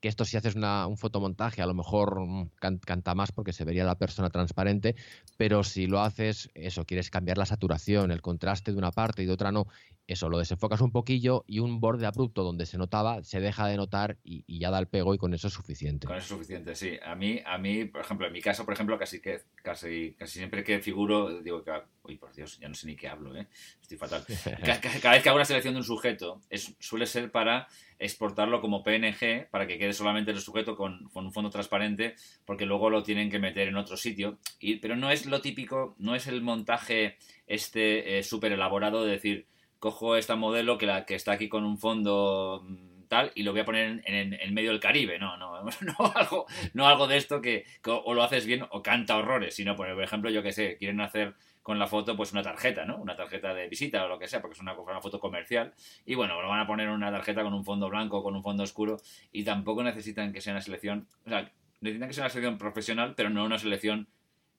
que 0.00 0.08
esto 0.08 0.24
si 0.24 0.36
haces 0.36 0.54
un 0.56 0.96
fotomontaje 0.96 1.62
a 1.62 1.66
lo 1.66 1.74
mejor 1.74 2.20
mm, 2.20 2.50
canta 2.58 3.14
más 3.14 3.32
porque 3.32 3.52
se 3.52 3.64
vería 3.64 3.84
la 3.84 3.98
persona 3.98 4.30
transparente, 4.30 4.96
pero 5.36 5.62
si 5.62 5.86
lo 5.86 6.00
haces, 6.00 6.50
eso, 6.54 6.84
quieres 6.84 7.10
cambiar 7.10 7.38
la 7.38 7.46
saturación, 7.46 8.10
el 8.10 8.22
contraste 8.22 8.72
de 8.72 8.78
una 8.78 8.92
parte 8.92 9.22
y 9.22 9.26
de 9.26 9.32
otra 9.32 9.52
no, 9.52 9.66
eso, 10.06 10.28
lo 10.28 10.38
desenfocas 10.38 10.80
un 10.80 10.90
poquillo 10.90 11.44
y 11.46 11.60
un 11.60 11.78
borde 11.80 12.06
abrupto 12.06 12.42
donde 12.42 12.66
se 12.66 12.78
notaba, 12.78 13.22
se 13.22 13.40
deja 13.40 13.68
de 13.68 13.76
notar 13.76 14.16
y, 14.24 14.58
ya 14.58 14.70
da 14.70 14.78
el 14.78 14.88
pego 14.88 15.14
y 15.14 15.18
con 15.18 15.34
eso 15.34 15.46
es 15.46 15.54
suficiente. 15.54 16.06
Con 16.06 16.16
eso 16.16 16.24
es 16.24 16.28
suficiente, 16.28 16.74
sí. 16.74 16.98
A 17.04 17.14
mí, 17.14 17.40
a 17.46 17.58
mí, 17.58 17.84
por 17.84 18.00
ejemplo, 18.00 18.26
en 18.26 18.32
mi 18.32 18.42
caso, 18.42 18.64
por 18.64 18.74
ejemplo, 18.74 18.98
casi 18.98 19.20
que 19.20 19.42
casi, 19.62 20.14
casi 20.18 20.38
siempre 20.38 20.64
que 20.64 20.80
figuro, 20.80 21.40
digo 21.42 21.62
que, 21.62 21.70
uy, 22.02 22.16
por 22.16 22.34
Dios, 22.34 22.58
ya 22.58 22.68
no 22.68 22.74
sé 22.74 22.88
ni 22.88 22.96
qué 22.96 23.08
hablo, 23.08 23.36
¿eh? 23.36 23.46
Estoy 23.94 23.98
fatal. 23.98 24.24
cada, 25.00 25.14
vez 25.14 25.22
que 25.22 25.28
hago 25.28 25.36
una 25.36 25.44
selección 25.44 25.74
de 25.74 25.80
un 25.80 25.84
sujeto, 25.84 26.40
es, 26.50 26.74
suele 26.78 27.06
ser 27.06 27.30
para 27.30 27.68
exportarlo 27.98 28.60
como 28.60 28.82
PNG 28.82 29.48
para 29.50 29.66
que 29.66 29.78
quede 29.78 29.92
solamente 29.92 30.30
el 30.30 30.40
sujeto 30.40 30.76
con, 30.76 31.10
un 31.12 31.32
fondo 31.32 31.50
transparente, 31.50 32.14
porque 32.44 32.66
luego 32.66 32.90
lo 32.90 33.02
tienen 33.02 33.30
que 33.30 33.38
meter 33.38 33.68
en 33.68 33.76
otro 33.76 33.96
sitio. 33.96 34.38
Y, 34.58 34.76
pero 34.76 34.96
no 34.96 35.10
es 35.10 35.26
lo 35.26 35.40
típico, 35.40 35.94
no 35.98 36.14
es 36.14 36.26
el 36.26 36.42
montaje 36.42 37.16
este 37.46 38.18
eh, 38.18 38.22
súper 38.22 38.52
elaborado 38.52 39.04
de 39.04 39.12
decir, 39.12 39.46
cojo 39.78 40.16
esta 40.16 40.36
modelo 40.36 40.78
que, 40.78 40.86
la, 40.86 41.04
que 41.04 41.14
está 41.14 41.32
aquí 41.32 41.48
con 41.48 41.64
un 41.64 41.78
fondo 41.78 42.62
mm, 42.64 43.08
tal 43.08 43.32
y 43.34 43.42
lo 43.42 43.52
voy 43.52 43.62
a 43.62 43.64
poner 43.64 44.02
en, 44.04 44.34
en, 44.34 44.54
medio 44.54 44.70
del 44.70 44.80
Caribe. 44.80 45.18
No, 45.18 45.36
no, 45.36 45.60
no 45.80 46.12
algo, 46.14 46.46
no 46.74 46.86
algo 46.86 47.06
de 47.08 47.16
esto 47.16 47.42
que, 47.42 47.64
que, 47.82 47.90
o 47.90 48.14
lo 48.14 48.22
haces 48.22 48.46
bien 48.46 48.64
o 48.70 48.82
canta 48.82 49.16
horrores, 49.16 49.54
sino, 49.54 49.74
por 49.74 50.00
ejemplo, 50.00 50.30
yo 50.30 50.42
que 50.42 50.52
sé, 50.52 50.76
quieren 50.78 51.00
hacer 51.00 51.34
con 51.62 51.78
la 51.78 51.86
foto 51.86 52.16
pues 52.16 52.32
una 52.32 52.42
tarjeta, 52.42 52.84
¿no? 52.84 52.96
Una 52.98 53.16
tarjeta 53.16 53.54
de 53.54 53.68
visita 53.68 54.04
o 54.04 54.08
lo 54.08 54.18
que 54.18 54.28
sea, 54.28 54.40
porque 54.40 54.54
es 54.54 54.60
una, 54.60 54.78
una 54.78 55.00
foto 55.00 55.20
comercial. 55.20 55.74
Y 56.04 56.14
bueno, 56.14 56.40
lo 56.40 56.48
van 56.48 56.60
a 56.60 56.66
poner 56.66 56.88
una 56.88 57.10
tarjeta 57.10 57.42
con 57.42 57.54
un 57.54 57.64
fondo 57.64 57.88
blanco, 57.88 58.22
con 58.22 58.34
un 58.34 58.42
fondo 58.42 58.62
oscuro, 58.62 58.98
y 59.32 59.44
tampoco 59.44 59.82
necesitan 59.82 60.32
que 60.32 60.40
sea 60.40 60.52
una 60.54 60.62
selección, 60.62 61.06
o 61.26 61.28
sea, 61.28 61.50
necesitan 61.80 62.08
que 62.08 62.14
sea 62.14 62.24
una 62.24 62.30
selección 62.30 62.58
profesional, 62.58 63.14
pero 63.16 63.30
no 63.30 63.44
una 63.44 63.58
selección 63.58 64.08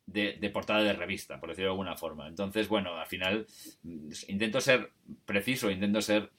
de, 0.06 0.38
de, 0.40 0.50
portada 0.50 0.84
de 0.84 0.94
revista, 0.94 1.40
por 1.40 1.50
decirlo 1.50 1.70
de 1.70 1.74
alguna 1.74 1.96
forma. 1.96 2.28
Entonces, 2.28 2.68
bueno, 2.68 2.96
al 2.96 3.08
final 3.08 3.46
mm, 3.84 4.12
intento 4.28 4.62
ser 4.62 4.92
preciso, 5.26 5.72
intento 5.72 6.02
ser 6.02 6.32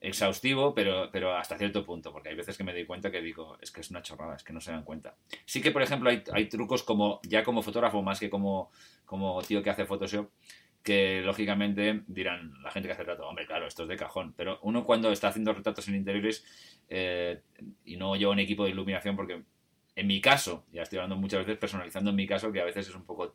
exhaustivo, 0.00 0.74
pero, 0.74 1.10
pero 1.10 1.36
hasta 1.36 1.58
cierto 1.58 1.84
punto, 1.84 2.12
porque 2.12 2.28
hay 2.28 2.34
veces 2.34 2.56
que 2.56 2.64
me 2.64 2.72
doy 2.72 2.84
cuenta 2.86 3.10
que 3.10 3.20
digo, 3.20 3.56
es 3.60 3.70
que 3.70 3.80
es 3.80 3.90
una 3.90 4.02
chorrada, 4.02 4.36
es 4.36 4.42
que 4.42 4.52
no 4.52 4.60
se 4.60 4.72
dan 4.72 4.84
cuenta. 4.84 5.16
Sí 5.44 5.60
que, 5.60 5.70
por 5.70 5.82
ejemplo, 5.82 6.10
hay, 6.10 6.22
hay 6.32 6.46
trucos 6.46 6.82
como, 6.82 7.20
ya 7.22 7.42
como 7.42 7.62
fotógrafo, 7.62 8.02
más 8.02 8.20
que 8.20 8.30
como, 8.30 8.70
como 9.04 9.42
tío 9.42 9.62
que 9.62 9.70
hace 9.70 9.86
Photoshop, 9.86 10.30
que 10.82 11.20
lógicamente 11.22 12.02
dirán 12.06 12.62
la 12.62 12.70
gente 12.70 12.88
que 12.88 12.92
hace 12.92 13.02
retrato, 13.02 13.26
hombre, 13.26 13.46
claro, 13.46 13.66
esto 13.66 13.82
es 13.82 13.88
de 13.88 13.96
cajón, 13.96 14.34
pero 14.36 14.60
uno 14.62 14.84
cuando 14.84 15.10
está 15.10 15.28
haciendo 15.28 15.52
retratos 15.52 15.88
en 15.88 15.96
interiores 15.96 16.44
eh, 16.88 17.40
y 17.84 17.96
no 17.96 18.14
lleva 18.14 18.30
un 18.30 18.38
equipo 18.38 18.64
de 18.64 18.70
iluminación, 18.70 19.16
porque 19.16 19.42
en 19.96 20.06
mi 20.06 20.20
caso, 20.20 20.64
ya 20.72 20.82
estoy 20.82 20.98
hablando 20.98 21.16
muchas 21.16 21.40
veces 21.40 21.58
personalizando 21.58 22.10
en 22.10 22.16
mi 22.16 22.26
caso, 22.26 22.52
que 22.52 22.60
a 22.60 22.64
veces 22.64 22.88
es 22.88 22.94
un 22.94 23.04
poco... 23.04 23.34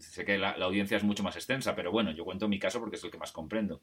Sé 0.00 0.24
que 0.24 0.38
la, 0.38 0.50
audiencia 0.50 0.96
es 0.96 1.04
mucho 1.04 1.22
más 1.22 1.36
extensa, 1.36 1.74
pero 1.74 1.90
bueno, 1.90 2.12
yo 2.12 2.24
cuento 2.24 2.48
mi 2.48 2.58
caso 2.58 2.80
porque 2.80 2.96
es 2.96 3.04
el 3.04 3.10
que 3.10 3.18
más 3.18 3.32
comprendo. 3.32 3.80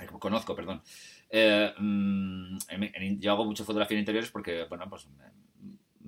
Eh, 0.00 0.06
conozco, 0.18 0.54
perdón. 0.54 0.82
Eh, 1.30 1.72
mm, 1.78 2.58
yo 3.18 3.32
hago 3.32 3.44
mucho 3.44 3.64
fotografía 3.64 3.96
en 3.96 4.00
interiores 4.00 4.30
porque, 4.30 4.64
bueno, 4.64 4.88
pues 4.88 5.08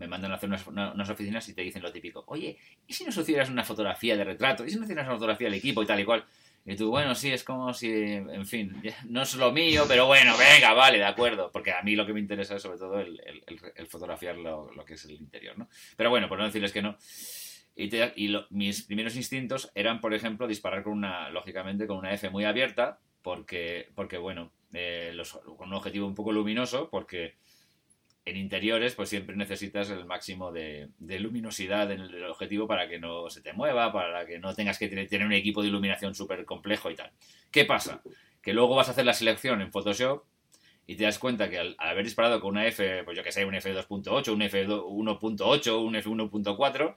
me 0.01 0.09
mandan 0.09 0.33
a 0.33 0.37
hacer 0.37 0.49
unas, 0.49 1.11
oficinas 1.11 1.47
y 1.49 1.55
te 1.55 1.61
dicen 1.61 1.83
lo 1.83 1.93
típico, 1.93 2.25
oye, 2.27 2.57
¿y 2.87 2.93
si 2.95 3.05
nos 3.05 3.17
hicieras 3.19 3.51
una 3.51 3.65
fotografía 3.65 4.17
de 4.17 4.25
retrato? 4.25 4.65
¿Y 4.65 4.71
si 4.71 4.77
nos 4.77 4.85
hicieras 4.85 5.07
una 5.07 5.17
fotografía 5.17 5.49
del 5.49 5.59
equipo 5.59 5.83
y 5.83 5.87
tal 5.87 6.01
y 6.01 6.05
cual? 6.05 6.25
Y 6.65 6.75
tú, 6.77 6.89
bueno, 6.91 7.15
sí, 7.15 7.31
es 7.31 7.45
como 7.45 7.73
si, 7.75 7.91
en 7.91 8.47
fin, 8.47 8.83
no 9.09 9.23
es 9.23 9.35
lo 9.35 9.53
mío, 9.53 9.85
pero 9.87 10.07
bueno, 10.07 10.37
venga, 10.39 10.73
vale, 10.73 10.99
de 10.99 11.05
acuerdo, 11.05 11.51
porque 11.53 11.73
a 11.73 11.83
mí 11.83 11.97
lo 11.97 12.07
que 12.07 12.15
me 12.15 12.21
interesa 12.21 12.57
es 12.57 12.63
sobre 12.63 12.79
todo 12.79 12.99
el, 12.99 13.87
fotografiar 13.89 14.37
lo, 14.37 14.71
que 14.87 14.95
es 14.95 15.05
el 15.05 15.13
interior, 15.13 15.57
¿no? 15.59 15.69
Pero 15.97 16.11
bueno, 16.11 16.29
por 16.29 16.39
no 16.39 16.45
decirles 16.47 16.73
que 16.73 16.83
no. 16.83 16.97
Y, 17.81 18.37
mis 18.51 18.83
primeros 18.83 19.17
instintos 19.17 19.71
eran, 19.75 20.01
por 20.01 20.13
ejemplo, 20.13 20.47
disparar 20.47 20.83
con 20.83 20.93
una, 20.93 21.31
lógicamente, 21.31 21.87
con 21.87 21.97
una 21.97 22.13
F 22.13 22.29
muy 22.29 22.45
abierta, 22.45 22.99
porque, 23.23 23.89
porque 23.95 24.19
bueno, 24.19 24.53
eh, 24.75 25.17
con 25.57 25.69
un 25.69 25.75
objetivo 25.75 26.07
un 26.07 26.15
poco 26.15 26.33
luminoso, 26.33 26.91
porque 26.91 27.37
en 28.27 28.37
interiores, 28.37 28.95
pues 28.95 29.09
siempre 29.09 29.35
necesitas 29.35 29.89
el 29.91 30.05
máximo 30.05 30.53
de, 30.53 30.91
luminosidad 30.99 31.91
en 31.91 32.01
el 32.01 32.25
objetivo 32.25 32.67
para 32.67 32.87
que 32.87 32.99
no 32.99 33.31
se 33.31 33.41
te 33.41 33.55
mueva, 33.55 33.93
para 33.93 34.27
que 34.27 34.39
no 34.39 34.55
tengas 34.55 34.79
que 34.79 34.89
tener 34.89 35.27
un 35.27 35.33
equipo 35.33 35.63
de 35.63 35.69
iluminación 35.69 36.15
súper 36.15 36.45
complejo 36.45 36.91
y 36.91 36.97
tal. 36.97 37.11
¿Qué 37.51 37.65
pasa? 37.65 38.03
Que 38.43 38.53
luego 38.53 38.75
vas 38.75 38.89
a 38.89 38.91
hacer 38.93 39.07
la 39.07 39.15
selección 39.15 39.63
en 39.63 39.73
Photoshop 39.73 40.25
y 40.87 40.97
te 40.97 41.05
das 41.05 41.19
cuenta 41.19 41.49
que 41.49 41.59
al, 41.59 41.77
haber 41.79 42.05
disparado 42.05 42.41
con 42.41 42.51
una 42.51 42.67
F, 42.67 43.05
pues 43.05 43.17
yo 43.17 43.23
que 43.23 43.33
sé, 43.33 43.45
un 43.45 43.55
F2.8, 43.55 44.33
un 44.33 44.41
F1.8, 44.41 45.83
un 45.83 45.95
F1.4, 45.95 46.97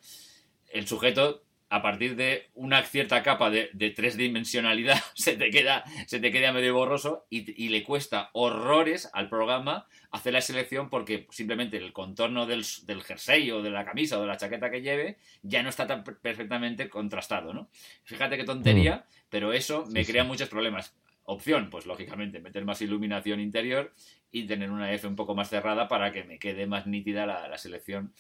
el 0.74 0.88
sujeto 0.88 1.44
a 1.74 1.82
partir 1.82 2.16
de 2.16 2.52
una 2.54 2.84
cierta 2.84 3.24
capa 3.24 3.50
de, 3.50 3.94
tres 3.96 4.16
dimensionalidad 4.16 5.02
se 5.16 5.36
te 5.36 5.50
queda, 5.50 5.84
se 6.06 6.20
te 6.20 6.32
queda 6.32 6.52
medio 6.52 6.76
borroso 6.76 7.26
y, 7.32 7.70
le 7.70 7.84
cuesta 7.84 8.30
horrores 8.34 9.10
al 9.12 9.28
programa 9.28 9.88
hacer 10.12 10.34
la 10.34 10.42
selección 10.42 10.92
porque 10.92 11.26
simplemente 11.32 11.78
el 11.78 11.92
contorno 11.92 12.46
del, 12.46 12.64
jersey 13.04 13.50
o 13.50 13.64
de 13.64 13.72
la 13.72 13.86
camisa 13.86 14.20
o 14.20 14.22
de 14.22 14.28
la 14.28 14.38
chaqueta 14.38 14.70
que 14.70 14.84
lleve 14.84 15.18
ya 15.42 15.64
no 15.64 15.70
está 15.70 15.88
tan 15.88 16.04
perfectamente 16.04 16.90
contrastado, 16.90 17.54
¿no? 17.54 17.70
Fíjate 18.04 18.38
qué 18.38 18.44
tontería, 18.44 18.98
mm. 18.98 19.24
pero 19.30 19.52
eso 19.52 19.88
me 19.88 20.06
crea 20.06 20.24
muchos 20.24 20.50
problemas. 20.50 20.96
Opción, 21.26 21.70
pues 21.70 21.86
lógicamente 21.86 22.42
meter 22.42 22.66
más 22.66 22.82
iluminación 22.82 23.40
interior 23.40 23.94
y 24.30 24.46
tener 24.46 24.72
una 24.72 24.92
F 24.92 25.08
un 25.08 25.16
poco 25.16 25.36
más 25.36 25.50
cerrada 25.50 25.88
para 25.88 26.12
que 26.12 26.24
me 26.24 26.40
quede 26.40 26.66
más 26.66 26.86
nítida 26.88 27.26
la, 27.26 27.58
selección 27.58 28.14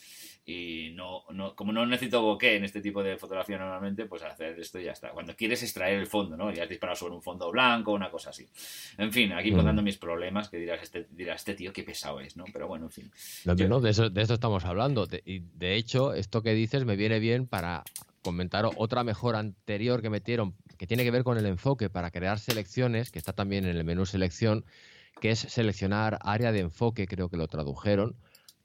y 0.46 0.92
no, 0.94 1.24
no, 1.32 1.56
como 1.56 1.74
no 1.74 1.86
necesito 1.86 2.22
bokeh 2.22 2.56
en 2.56 2.64
este 2.64 2.82
tipo 2.82 3.02
de 3.02 3.18
fotografía 3.18 3.58
normalmente, 3.58 4.06
pues 4.06 4.22
hacer 4.24 4.58
esto 4.60 4.80
y 4.80 4.86
ya 4.86 4.92
está. 4.92 5.10
Cuando 5.10 5.36
quieres 5.36 5.64
extraer 5.64 6.00
el 6.00 6.08
fondo, 6.08 6.38
¿no? 6.38 6.54
Ya 6.54 6.64
has 6.64 6.70
disparado 6.70 6.96
sobre 6.96 7.16
un 7.16 7.24
fondo 7.24 7.52
blanco, 7.52 7.92
una 7.92 8.12
cosa 8.12 8.30
así. 8.30 8.48
En 8.98 9.12
fin, 9.12 9.34
aquí 9.34 9.52
mm. 9.52 9.56
contando 9.56 9.82
mis 9.82 9.98
problemas, 9.98 10.50
que 10.50 10.58
dirás, 10.58 10.84
este, 10.84 11.08
dirás, 11.10 11.42
este 11.42 11.56
tío 11.56 11.74
qué 11.74 11.84
pesado 11.84 12.20
es, 12.22 12.38
¿no? 12.38 12.46
Pero 12.54 12.68
bueno, 12.68 12.86
en 12.86 12.92
fin. 12.92 13.12
No, 13.46 13.82
de, 13.82 13.90
eso, 13.90 14.10
de 14.10 14.22
eso 14.22 14.36
estamos 14.36 14.64
hablando. 14.66 15.08
y 15.26 15.40
de 15.40 15.76
hecho, 15.76 16.14
esto 16.14 16.44
que 16.44 16.54
dices 16.54 16.86
me 16.86 16.96
viene 16.96 17.20
bien 17.20 17.48
para 17.48 17.84
comentar 18.24 18.66
otra 18.78 19.04
mejora 19.04 19.40
anterior 19.40 20.02
que 20.02 20.10
metieron 20.10 20.56
que 20.78 20.88
tiene 20.88 21.04
que 21.04 21.12
ver 21.12 21.24
con 21.24 21.38
el 21.38 21.46
enfoque 21.46 21.90
para 21.90 22.12
crear 22.12 22.40
selecciones, 22.40 23.12
que 23.12 23.20
está 23.20 23.34
también 23.34 23.66
en 23.66 23.78
el 23.78 23.84
menú 23.84 24.06
selección, 24.06 24.66
que 25.22 25.32
es 25.32 25.40
seleccionar 25.40 26.18
área 26.22 26.52
de 26.52 26.60
enfoque, 26.60 27.08
creo 27.08 27.30
que 27.30 27.38
lo 27.38 27.48
tradujeron, 27.48 28.16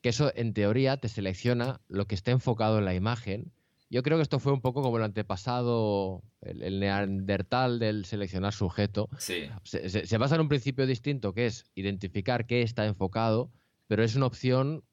que 0.00 0.08
eso 0.08 0.32
en 0.34 0.54
teoría 0.54 0.96
te 0.96 1.08
selecciona 1.08 1.80
lo 1.88 2.06
que 2.06 2.14
esté 2.14 2.30
enfocado 2.30 2.78
en 2.78 2.84
la 2.84 2.94
imagen. 2.94 3.52
Yo 3.90 4.02
creo 4.02 4.18
que 4.18 4.22
esto 4.22 4.38
fue 4.38 4.52
un 4.52 4.60
poco 4.60 4.82
como 4.82 4.96
el 4.96 5.04
antepasado, 5.04 6.22
el, 6.42 6.80
neandertal 6.80 7.78
del 7.78 8.04
seleccionar 8.04 8.52
sujeto. 8.52 9.08
Sí. 9.18 9.48
Se, 9.64 10.06
se, 10.06 10.18
basa 10.18 10.34
en 10.34 10.42
un 10.42 10.48
principio 10.48 10.86
distinto, 10.86 11.32
que 11.32 11.46
es 11.46 11.66
identificar 11.74 12.46
qué 12.46 12.62
está 12.62 12.86
enfocado, 12.86 13.50
pero 13.86 14.04
es 14.04 14.14
una 14.14 14.26
opción 14.26 14.84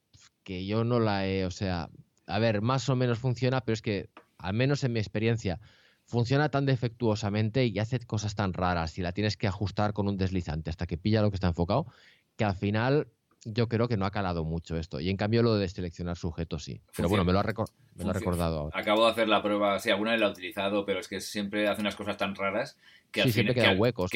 que 0.43 0.65
yo 0.65 0.83
no 0.83 0.99
la 0.99 1.27
he, 1.27 1.45
o 1.45 1.51
sea, 1.51 1.89
a 2.27 2.39
ver, 2.39 2.61
más 2.61 2.87
o 2.89 2.95
menos 2.95 3.19
funciona, 3.19 3.61
pero 3.61 3.73
es 3.73 3.81
que, 3.81 4.09
al 4.37 4.53
menos 4.53 4.83
en 4.83 4.93
mi 4.93 4.99
experiencia, 4.99 5.59
funciona 6.05 6.49
tan 6.49 6.65
defectuosamente 6.65 7.65
y 7.65 7.79
hace 7.79 7.99
cosas 7.99 8.35
tan 8.35 8.53
raras 8.53 8.97
y 8.97 9.01
la 9.01 9.11
tienes 9.11 9.37
que 9.37 9.47
ajustar 9.47 9.93
con 9.93 10.07
un 10.07 10.17
deslizante 10.17 10.69
hasta 10.69 10.85
que 10.85 10.97
pilla 10.97 11.21
lo 11.21 11.31
que 11.31 11.35
está 11.35 11.47
enfocado, 11.47 11.87
que 12.35 12.45
al 12.45 12.55
final 12.55 13.07
yo 13.45 13.69
creo 13.69 13.87
que 13.87 13.95
no 13.95 14.05
ha 14.05 14.11
calado 14.11 14.43
mucho 14.43 14.75
esto. 14.75 14.99
Y 14.99 15.09
en 15.09 15.17
cambio 15.17 15.43
lo 15.43 15.55
de 15.55 15.69
seleccionar 15.69 16.17
sujetos 16.17 16.63
sí. 16.63 16.81
Pero 16.95 17.07
bueno, 17.07 17.23
me 17.23 17.31
lo 17.31 17.39
ha, 17.39 17.43
recordado 17.43 18.59
ahora. 18.59 18.77
Acabo 18.77 19.05
de 19.05 19.11
hacer 19.11 19.29
la 19.29 19.41
prueba, 19.41 19.79
sí, 19.79 19.91
alguna 19.91 20.11
vez 20.11 20.19
la 20.19 20.27
he 20.27 20.31
utilizado, 20.31 20.83
pero 20.85 20.99
es 20.99 21.07
que 21.07 21.21
siempre 21.21 21.67
hace 21.67 21.81
unas 21.81 21.95
cosas 21.95 22.17
tan 22.17 22.35
raras 22.35 22.75
que 23.11 23.21
al 23.21 23.31
siempre 23.31 23.55
quedan 23.55 23.79
huecos 23.79 24.11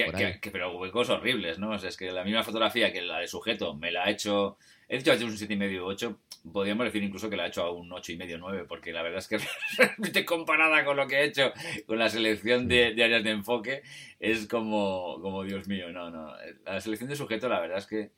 pero 0.51 0.77
huecos 0.77 1.09
horribles, 1.09 1.59
¿no? 1.59 1.73
es 1.73 1.95
que 1.95 2.11
la 2.11 2.25
misma 2.25 2.43
fotografía 2.43 2.91
que 2.91 3.01
la 3.01 3.19
de 3.19 3.27
sujeto 3.27 3.75
me 3.75 3.91
la 3.91 4.03
ha 4.05 4.09
hecho... 4.09 4.57
He 4.91 4.97
dicho 4.97 5.11
un 5.11 5.38
7,5 5.38 5.82
8, 5.84 6.19
podríamos 6.51 6.86
decir 6.86 7.03
incluso 7.03 7.30
que 7.30 7.38
la 7.38 7.43
ha 7.43 7.47
hecho 7.47 7.61
a 7.61 7.71
un 7.71 7.91
8,5 7.91 8.38
9, 8.39 8.65
porque 8.67 8.91
la 8.91 9.03
verdad 9.03 9.19
es 9.19 9.27
que 9.27 9.38
realmente 9.77 10.25
comparada 10.25 10.84
con 10.84 10.97
lo 10.97 11.07
que 11.07 11.19
he 11.19 11.25
hecho 11.25 11.53
con 11.86 11.99
la 11.99 12.09
selección 12.09 12.67
de, 12.67 12.88
áreas 12.88 13.23
de 13.23 13.30
enfoque, 13.30 13.84
es 14.19 14.47
como, 14.47 15.19
como, 15.21 15.43
Dios 15.43 15.67
mío, 15.67 15.91
no, 15.91 16.09
no. 16.09 16.34
La 16.65 16.82
selección 16.82 17.07
de 17.07 17.15
sujeto, 17.15 17.47
la 17.47 17.59
verdad 17.59 17.77
es 17.77 17.86
que 17.86 18.09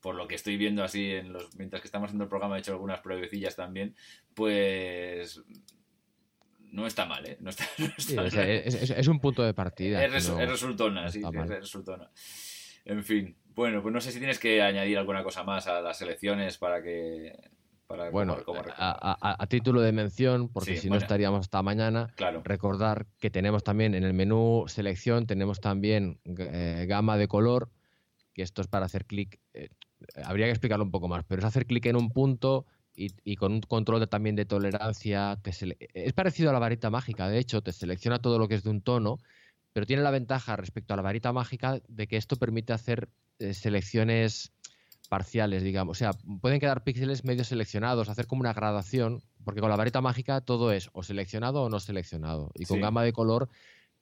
por 0.00 0.14
lo 0.14 0.28
que 0.28 0.34
estoy 0.34 0.56
viendo 0.56 0.84
así 0.84 1.10
en 1.10 1.32
los 1.32 1.54
mientras 1.56 1.80
que 1.80 1.88
estamos 1.88 2.08
haciendo 2.08 2.24
el 2.24 2.30
programa 2.30 2.56
he 2.56 2.60
hecho 2.60 2.72
algunas 2.72 3.00
pruebecillas 3.00 3.56
también 3.56 3.94
pues 4.34 5.42
no 6.60 6.86
está 6.86 7.06
mal 7.06 7.26
¿eh? 7.26 7.38
no 7.40 7.50
está, 7.50 7.64
es, 8.46 9.08
un 9.08 9.20
punto 9.20 9.42
de 9.42 9.54
partida 9.54 10.04
es, 10.04 10.12
resultona 10.12 11.10
sí, 11.10 11.22
es 11.24 11.48
resultona 11.48 12.10
en 12.84 13.02
fin 13.02 13.36
bueno 13.54 13.80
pues 13.82 13.94
no 13.94 14.00
sé 14.02 14.12
si 14.12 14.18
tienes 14.18 14.38
que 14.38 14.60
añadir 14.60 14.98
alguna 14.98 15.22
cosa 15.22 15.44
más 15.44 15.66
a 15.66 15.80
las 15.80 16.02
elecciones 16.02 16.58
para 16.58 16.82
que 16.82 17.32
bueno, 18.10 18.36
a, 18.76 19.46
título 19.48 19.80
de 19.80 19.92
mención, 19.92 20.48
porque 20.48 20.76
si 20.76 20.90
no 20.90 20.96
estaríamos 20.96 21.40
hasta 21.40 21.62
mañana, 21.62 22.08
claro. 22.16 22.42
recordar 22.44 23.06
que 23.20 23.30
tenemos 23.30 23.62
también 23.62 23.94
en 23.94 24.02
el 24.02 24.12
menú 24.12 24.64
selección, 24.66 25.26
tenemos 25.26 25.60
también 25.60 26.18
eh, 26.24 26.86
gama 26.88 27.16
de 27.16 27.28
color, 27.28 27.70
que 28.36 28.42
esto 28.42 28.60
es 28.60 28.68
para 28.68 28.84
hacer 28.84 29.06
clic, 29.06 29.40
eh, 29.54 29.70
habría 30.22 30.44
que 30.44 30.50
explicarlo 30.50 30.84
un 30.84 30.90
poco 30.90 31.08
más, 31.08 31.24
pero 31.24 31.40
es 31.40 31.46
hacer 31.46 31.64
clic 31.64 31.86
en 31.86 31.96
un 31.96 32.10
punto 32.10 32.66
y, 32.94 33.36
con 33.36 33.52
un 33.52 33.60
control 33.62 34.06
también 34.08 34.36
de 34.36 34.44
tolerancia. 34.44 35.38
es 35.94 36.12
parecido 36.12 36.50
a 36.50 36.52
la 36.52 36.58
varita 36.58 36.90
mágica, 36.90 37.28
de 37.28 37.38
hecho, 37.38 37.62
te 37.62 37.72
selecciona 37.72 38.18
todo 38.18 38.38
lo 38.38 38.46
que 38.46 38.56
es 38.56 38.62
de 38.62 38.68
un 38.68 38.82
tono, 38.82 39.18
pero 39.72 39.86
tiene 39.86 40.02
la 40.02 40.10
ventaja 40.10 40.54
respecto 40.56 40.92
a 40.92 40.96
la 40.96 41.02
varita 41.02 41.32
mágica 41.32 41.80
de 41.88 42.06
que 42.06 42.18
esto 42.18 42.36
permite 42.36 42.74
hacer 42.74 43.08
eh, 43.38 43.54
selecciones 43.54 44.52
parciales, 45.08 45.62
digamos. 45.62 45.96
O 45.96 45.98
sea, 45.98 46.10
pueden 46.42 46.60
quedar 46.60 46.84
píxeles 46.84 47.24
medio 47.24 47.44
seleccionados, 47.44 48.10
hacer 48.10 48.26
como 48.26 48.40
una 48.40 48.52
gradación, 48.52 49.22
porque 49.44 49.62
con 49.62 49.70
la 49.70 49.76
varita 49.76 50.02
mágica 50.02 50.42
todo 50.42 50.72
es 50.72 50.90
o 50.92 51.02
seleccionado 51.02 51.62
o 51.62 51.70
no 51.70 51.80
seleccionado. 51.80 52.50
Y 52.54 52.66
con 52.66 52.82
gama 52.82 53.02
de 53.02 53.14
color 53.14 53.48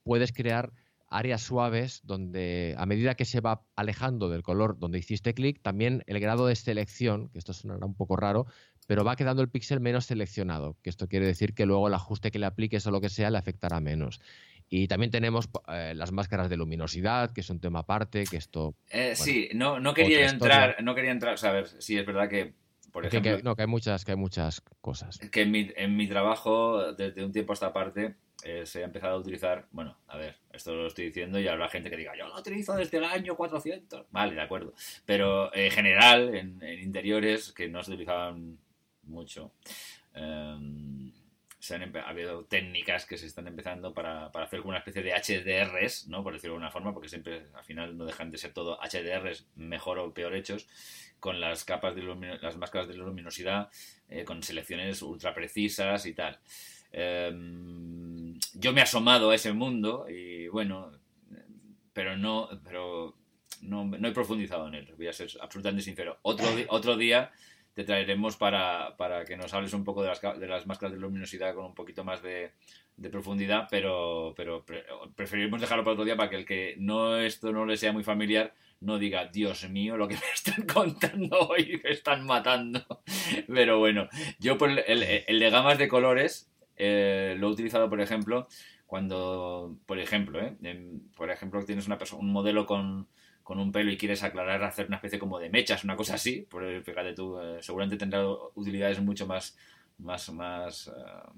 puedes 0.02 0.32
crear 0.32 0.72
áreas 1.14 1.42
suaves 1.42 2.00
donde 2.04 2.74
a 2.76 2.86
medida 2.86 3.14
que 3.14 3.24
se 3.24 3.40
va 3.40 3.62
alejando 3.76 4.28
del 4.28 4.42
color 4.42 4.78
donde 4.78 4.98
hiciste 4.98 5.32
clic, 5.32 5.62
también 5.62 6.02
el 6.06 6.18
grado 6.18 6.46
de 6.46 6.56
selección, 6.56 7.28
que 7.28 7.38
esto 7.38 7.52
sonará 7.52 7.86
un 7.86 7.94
poco 7.94 8.16
raro, 8.16 8.46
pero 8.86 9.04
va 9.04 9.16
quedando 9.16 9.40
el 9.40 9.48
píxel 9.48 9.80
menos 9.80 10.06
seleccionado, 10.06 10.76
que 10.82 10.90
esto 10.90 11.08
quiere 11.08 11.26
decir 11.26 11.54
que 11.54 11.66
luego 11.66 11.88
el 11.88 11.94
ajuste 11.94 12.30
que 12.30 12.38
le 12.38 12.46
apliques 12.46 12.86
o 12.86 12.90
lo 12.90 13.00
que 13.00 13.08
sea 13.08 13.30
le 13.30 13.38
afectará 13.38 13.80
menos. 13.80 14.20
Y 14.68 14.88
también 14.88 15.10
tenemos 15.10 15.48
eh, 15.68 15.92
las 15.94 16.10
máscaras 16.10 16.50
de 16.50 16.56
luminosidad, 16.56 17.32
que 17.32 17.42
es 17.42 17.50
un 17.50 17.60
tema 17.60 17.80
aparte, 17.80 18.24
que 18.24 18.36
esto... 18.36 18.74
Eh, 18.90 19.14
sí, 19.14 19.50
no, 19.54 19.78
no 19.78 19.94
quería 19.94 20.28
entrar, 20.28 20.82
no 20.82 20.94
quería 20.94 21.12
entrar, 21.12 21.36
o 21.40 21.46
a 21.46 21.52
ver, 21.52 21.68
sí, 21.78 21.96
es 21.96 22.04
verdad 22.04 22.28
que 22.28 22.54
por 22.90 23.06
ejemplo, 23.06 23.40
no, 23.42 23.56
que 23.56 23.62
hay 23.62 23.68
muchas, 23.68 24.04
que 24.04 24.12
hay 24.12 24.16
muchas 24.16 24.62
cosas. 24.80 25.18
Que 25.18 25.42
en 25.42 25.50
mi, 25.50 25.68
en 25.76 25.96
mi 25.96 26.06
trabajo, 26.06 26.92
desde 26.92 27.24
un 27.24 27.32
tiempo 27.32 27.52
a 27.52 27.54
esta 27.54 27.72
parte, 27.72 28.14
eh, 28.44 28.66
se 28.66 28.82
ha 28.82 28.84
empezado 28.84 29.14
a 29.14 29.18
utilizar, 29.18 29.66
bueno, 29.72 29.96
a 30.06 30.18
ver, 30.18 30.36
esto 30.52 30.74
lo 30.74 30.86
estoy 30.86 31.06
diciendo 31.06 31.40
y 31.40 31.48
habrá 31.48 31.66
gente 31.70 31.88
que 31.88 31.96
diga, 31.96 32.14
yo 32.14 32.28
lo 32.28 32.38
utilizo 32.38 32.74
desde 32.74 32.98
el 32.98 33.04
año 33.04 33.36
400. 33.36 34.06
Vale, 34.10 34.34
de 34.34 34.40
acuerdo. 34.42 34.74
Pero 35.06 35.54
en 35.54 35.70
general, 35.70 36.34
en, 36.34 36.62
interiores 36.62 37.52
que 37.52 37.70
no 37.70 37.82
se 37.82 37.92
utilizaban 37.92 38.58
mucho, 39.04 39.52
em, 40.12 41.10
se 41.58 41.74
han 41.74 41.96
ha 41.96 42.08
habido 42.10 42.44
técnicas 42.44 43.06
que 43.06 43.16
se 43.16 43.26
están 43.26 43.46
empezando 43.46 43.94
para, 43.94 44.30
para, 44.30 44.44
hacer 44.44 44.60
una 44.60 44.76
especie 44.76 45.02
de 45.02 45.12
HDRs, 45.14 46.08
¿no? 46.08 46.22
por 46.22 46.34
decirlo 46.34 46.52
de 46.52 46.56
alguna 46.56 46.70
forma, 46.70 46.92
porque 46.92 47.08
siempre 47.08 47.46
al 47.54 47.64
final 47.64 47.96
no 47.96 48.04
dejan 48.04 48.30
de 48.30 48.36
ser 48.36 48.52
todo 48.52 48.78
HDRs 48.78 49.46
mejor 49.56 49.98
o 49.98 50.12
peor 50.12 50.34
hechos, 50.34 50.68
con 51.18 51.40
las 51.40 51.64
capas 51.64 51.94
de 51.94 52.02
las 52.02 52.58
máscaras 52.58 52.88
de 52.88 52.94
luminosidad, 52.94 53.70
eh, 54.10 54.24
con 54.24 54.42
selecciones 54.42 55.00
ultra 55.00 55.32
precisas 55.32 56.04
y 56.04 56.12
tal. 56.12 56.38
Em, 56.96 58.38
yo 58.54 58.72
me 58.72 58.80
he 58.80 58.84
asomado 58.84 59.30
a 59.30 59.34
ese 59.34 59.52
mundo 59.52 60.06
y 60.08 60.46
bueno, 60.46 60.92
pero 61.92 62.16
no, 62.16 62.48
pero 62.62 63.16
no, 63.62 63.84
no 63.84 64.08
he 64.08 64.12
profundizado 64.12 64.68
en 64.68 64.74
él, 64.74 64.94
voy 64.96 65.08
a 65.08 65.12
ser 65.12 65.28
absolutamente 65.40 65.82
sincero. 65.82 66.18
Otro, 66.22 66.46
otro 66.68 66.96
día 66.96 67.32
te 67.74 67.82
traeremos 67.82 68.36
para, 68.36 68.96
para, 68.96 69.24
que 69.24 69.36
nos 69.36 69.52
hables 69.54 69.72
un 69.72 69.82
poco 69.82 70.02
de 70.02 70.08
las, 70.10 70.20
de 70.20 70.46
las 70.46 70.66
máscaras 70.68 70.92
de 70.92 71.00
luminosidad 71.00 71.52
con 71.54 71.64
un 71.64 71.74
poquito 71.74 72.04
más 72.04 72.22
de, 72.22 72.52
profundidad, 73.10 73.66
pero, 73.68 74.32
pero 74.36 74.64
preferimos 75.16 75.60
dejarlo 75.60 75.82
para 75.82 75.94
otro 75.94 76.04
día 76.04 76.16
para 76.16 76.30
que 76.30 76.36
el 76.36 76.46
que 76.46 76.76
no 76.78 77.18
esto 77.18 77.50
no 77.50 77.66
le 77.66 77.76
sea 77.76 77.92
muy 77.92 78.04
familiar 78.04 78.54
no 78.80 78.98
diga, 78.98 79.26
Dios 79.26 79.68
mío, 79.70 79.96
lo 79.96 80.06
que 80.06 80.14
me 80.14 80.20
están 80.34 80.66
contando 80.66 81.38
hoy, 81.48 81.80
me 81.82 81.90
están 81.90 82.24
matando. 82.24 82.84
Pero 83.48 83.78
bueno, 83.78 84.08
yo 84.38 84.58
por 84.58 84.70
el, 84.70 85.02
el, 85.02 85.38
de 85.38 85.50
gamas 85.50 85.78
de 85.78 85.88
colores 85.88 86.50
eh, 86.76 87.36
lo 87.38 87.48
he 87.48 87.52
utilizado, 87.52 87.88
por 87.88 88.00
ejemplo, 88.00 88.48
cuando, 88.86 89.76
por 89.86 89.98
ejemplo, 89.98 90.40
¿eh? 90.40 90.56
por 91.16 91.30
ejemplo, 91.30 91.64
tienes 91.64 91.86
una 91.86 91.98
un 92.18 92.32
modelo 92.32 92.66
con 92.66 93.08
con 93.44 93.60
un 93.60 93.70
pelo 93.70 93.92
y 93.92 93.98
quieres 93.98 94.24
aclarar, 94.24 94.64
hacer 94.64 94.86
una 94.86 94.96
especie 94.96 95.18
como 95.18 95.38
de 95.38 95.50
mechas, 95.50 95.84
una 95.84 95.96
cosa 95.96 96.14
así, 96.14 96.46
pues 96.50 96.82
fíjate 96.82 97.12
tú, 97.12 97.38
eh, 97.38 97.58
seguramente 97.60 97.98
tendrá 97.98 98.26
utilidades 98.54 99.00
mucho 99.00 99.26
más, 99.26 99.56
más, 99.98 100.32
más 100.32 100.88
eh, 100.88 101.30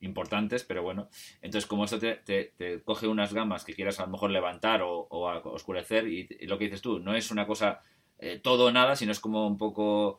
importantes, 0.00 0.64
pero 0.64 0.82
bueno, 0.82 1.10
entonces 1.42 1.68
como 1.68 1.84
esto 1.84 1.98
te, 2.00 2.82
coge 2.84 3.06
unas 3.06 3.34
gamas 3.34 3.64
que 3.64 3.74
quieras 3.74 4.00
a 4.00 4.06
lo 4.06 4.12
mejor 4.12 4.30
levantar 4.30 4.80
o, 4.82 5.06
oscurecer 5.10 6.08
y, 6.08 6.26
lo 6.46 6.56
que 6.58 6.64
dices 6.64 6.80
tú, 6.80 6.98
no 6.98 7.14
es 7.14 7.30
una 7.30 7.46
cosa 7.46 7.82
todo 8.42 8.66
o 8.66 8.72
nada, 8.72 8.96
sino 8.96 9.12
es 9.12 9.20
como 9.20 9.46
un 9.46 9.58
poco 9.58 10.18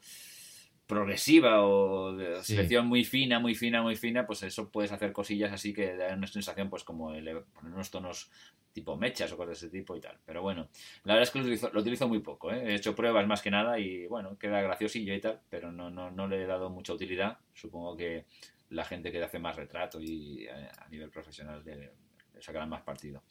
progresiva 0.87 1.65
o 1.65 2.13
de 2.13 2.43
selección 2.43 2.87
muy 2.87 3.03
fina, 3.03 3.39
muy 3.39 3.55
fina, 3.55 3.81
muy 3.81 3.95
fina, 3.95 4.25
pues 4.27 4.43
eso 4.43 4.69
puedes 4.69 4.91
hacer 4.91 5.11
cosillas 5.11 5.51
así 5.51 5.73
que 5.73 5.95
dan 5.95 6.19
una 6.19 6.27
sensación 6.27 6.69
pues 6.69 6.83
como 6.83 7.13
el, 7.13 7.25
poner 7.53 7.73
unos 7.73 7.89
tonos 7.89 8.29
tipo 8.71 8.95
mechas 8.97 9.31
o 9.31 9.37
cosas 9.37 9.61
de 9.61 9.67
ese 9.67 9.77
tipo 9.77 9.95
y 9.95 10.01
tal. 10.01 10.17
Pero 10.25 10.41
bueno, 10.41 10.67
la 11.05 11.13
verdad 11.13 11.23
es 11.23 11.31
que 11.31 11.39
lo 11.39 11.45
utilizo, 11.45 11.69
lo 11.71 11.81
utilizo 11.81 12.07
muy 12.07 12.19
poco, 12.19 12.51
¿eh? 12.51 12.71
he 12.71 12.75
hecho 12.75 12.93
pruebas 12.93 13.25
más 13.25 13.41
que 13.41 13.49
nada 13.49 13.79
y 13.79 14.05
bueno, 14.07 14.37
queda 14.37 14.61
graciosillo 14.61 15.13
y 15.13 15.21
tal, 15.21 15.39
pero 15.49 15.71
no, 15.71 15.89
no, 15.89 16.11
no 16.11 16.27
le 16.27 16.43
he 16.43 16.45
dado 16.45 16.69
mucha 16.69 16.93
utilidad. 16.93 17.39
Supongo 17.53 17.95
que 17.95 18.25
la 18.69 18.83
gente 18.83 19.11
que 19.11 19.23
hace 19.23 19.39
más 19.39 19.55
retrato 19.55 19.99
y 20.01 20.47
a, 20.47 20.87
nivel 20.89 21.09
profesional 21.09 21.63
le, 21.65 21.91
sacará 22.39 22.65
más 22.65 22.81
partido. 22.81 23.23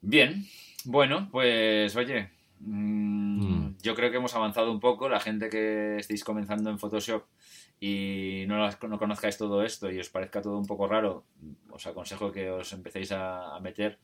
Bien, 0.00 0.44
bueno, 0.84 1.28
pues 1.32 1.96
oye, 1.96 2.30
Mm, 2.66 3.44
mm. 3.44 3.76
Yo 3.82 3.94
creo 3.94 4.10
que 4.10 4.16
hemos 4.16 4.34
avanzado 4.34 4.72
un 4.72 4.80
poco. 4.80 5.08
La 5.08 5.20
gente 5.20 5.48
que 5.48 5.96
estéis 5.98 6.24
comenzando 6.24 6.70
en 6.70 6.78
Photoshop 6.78 7.24
y 7.78 8.44
no, 8.46 8.70
no 8.70 8.98
conozcáis 8.98 9.36
todo 9.36 9.62
esto 9.62 9.90
y 9.90 10.00
os 10.00 10.08
parezca 10.08 10.40
todo 10.40 10.58
un 10.58 10.66
poco 10.66 10.86
raro, 10.86 11.26
os 11.70 11.86
aconsejo 11.86 12.32
que 12.32 12.50
os 12.50 12.72
empecéis 12.72 13.12
a, 13.12 13.58
meter 13.60 13.98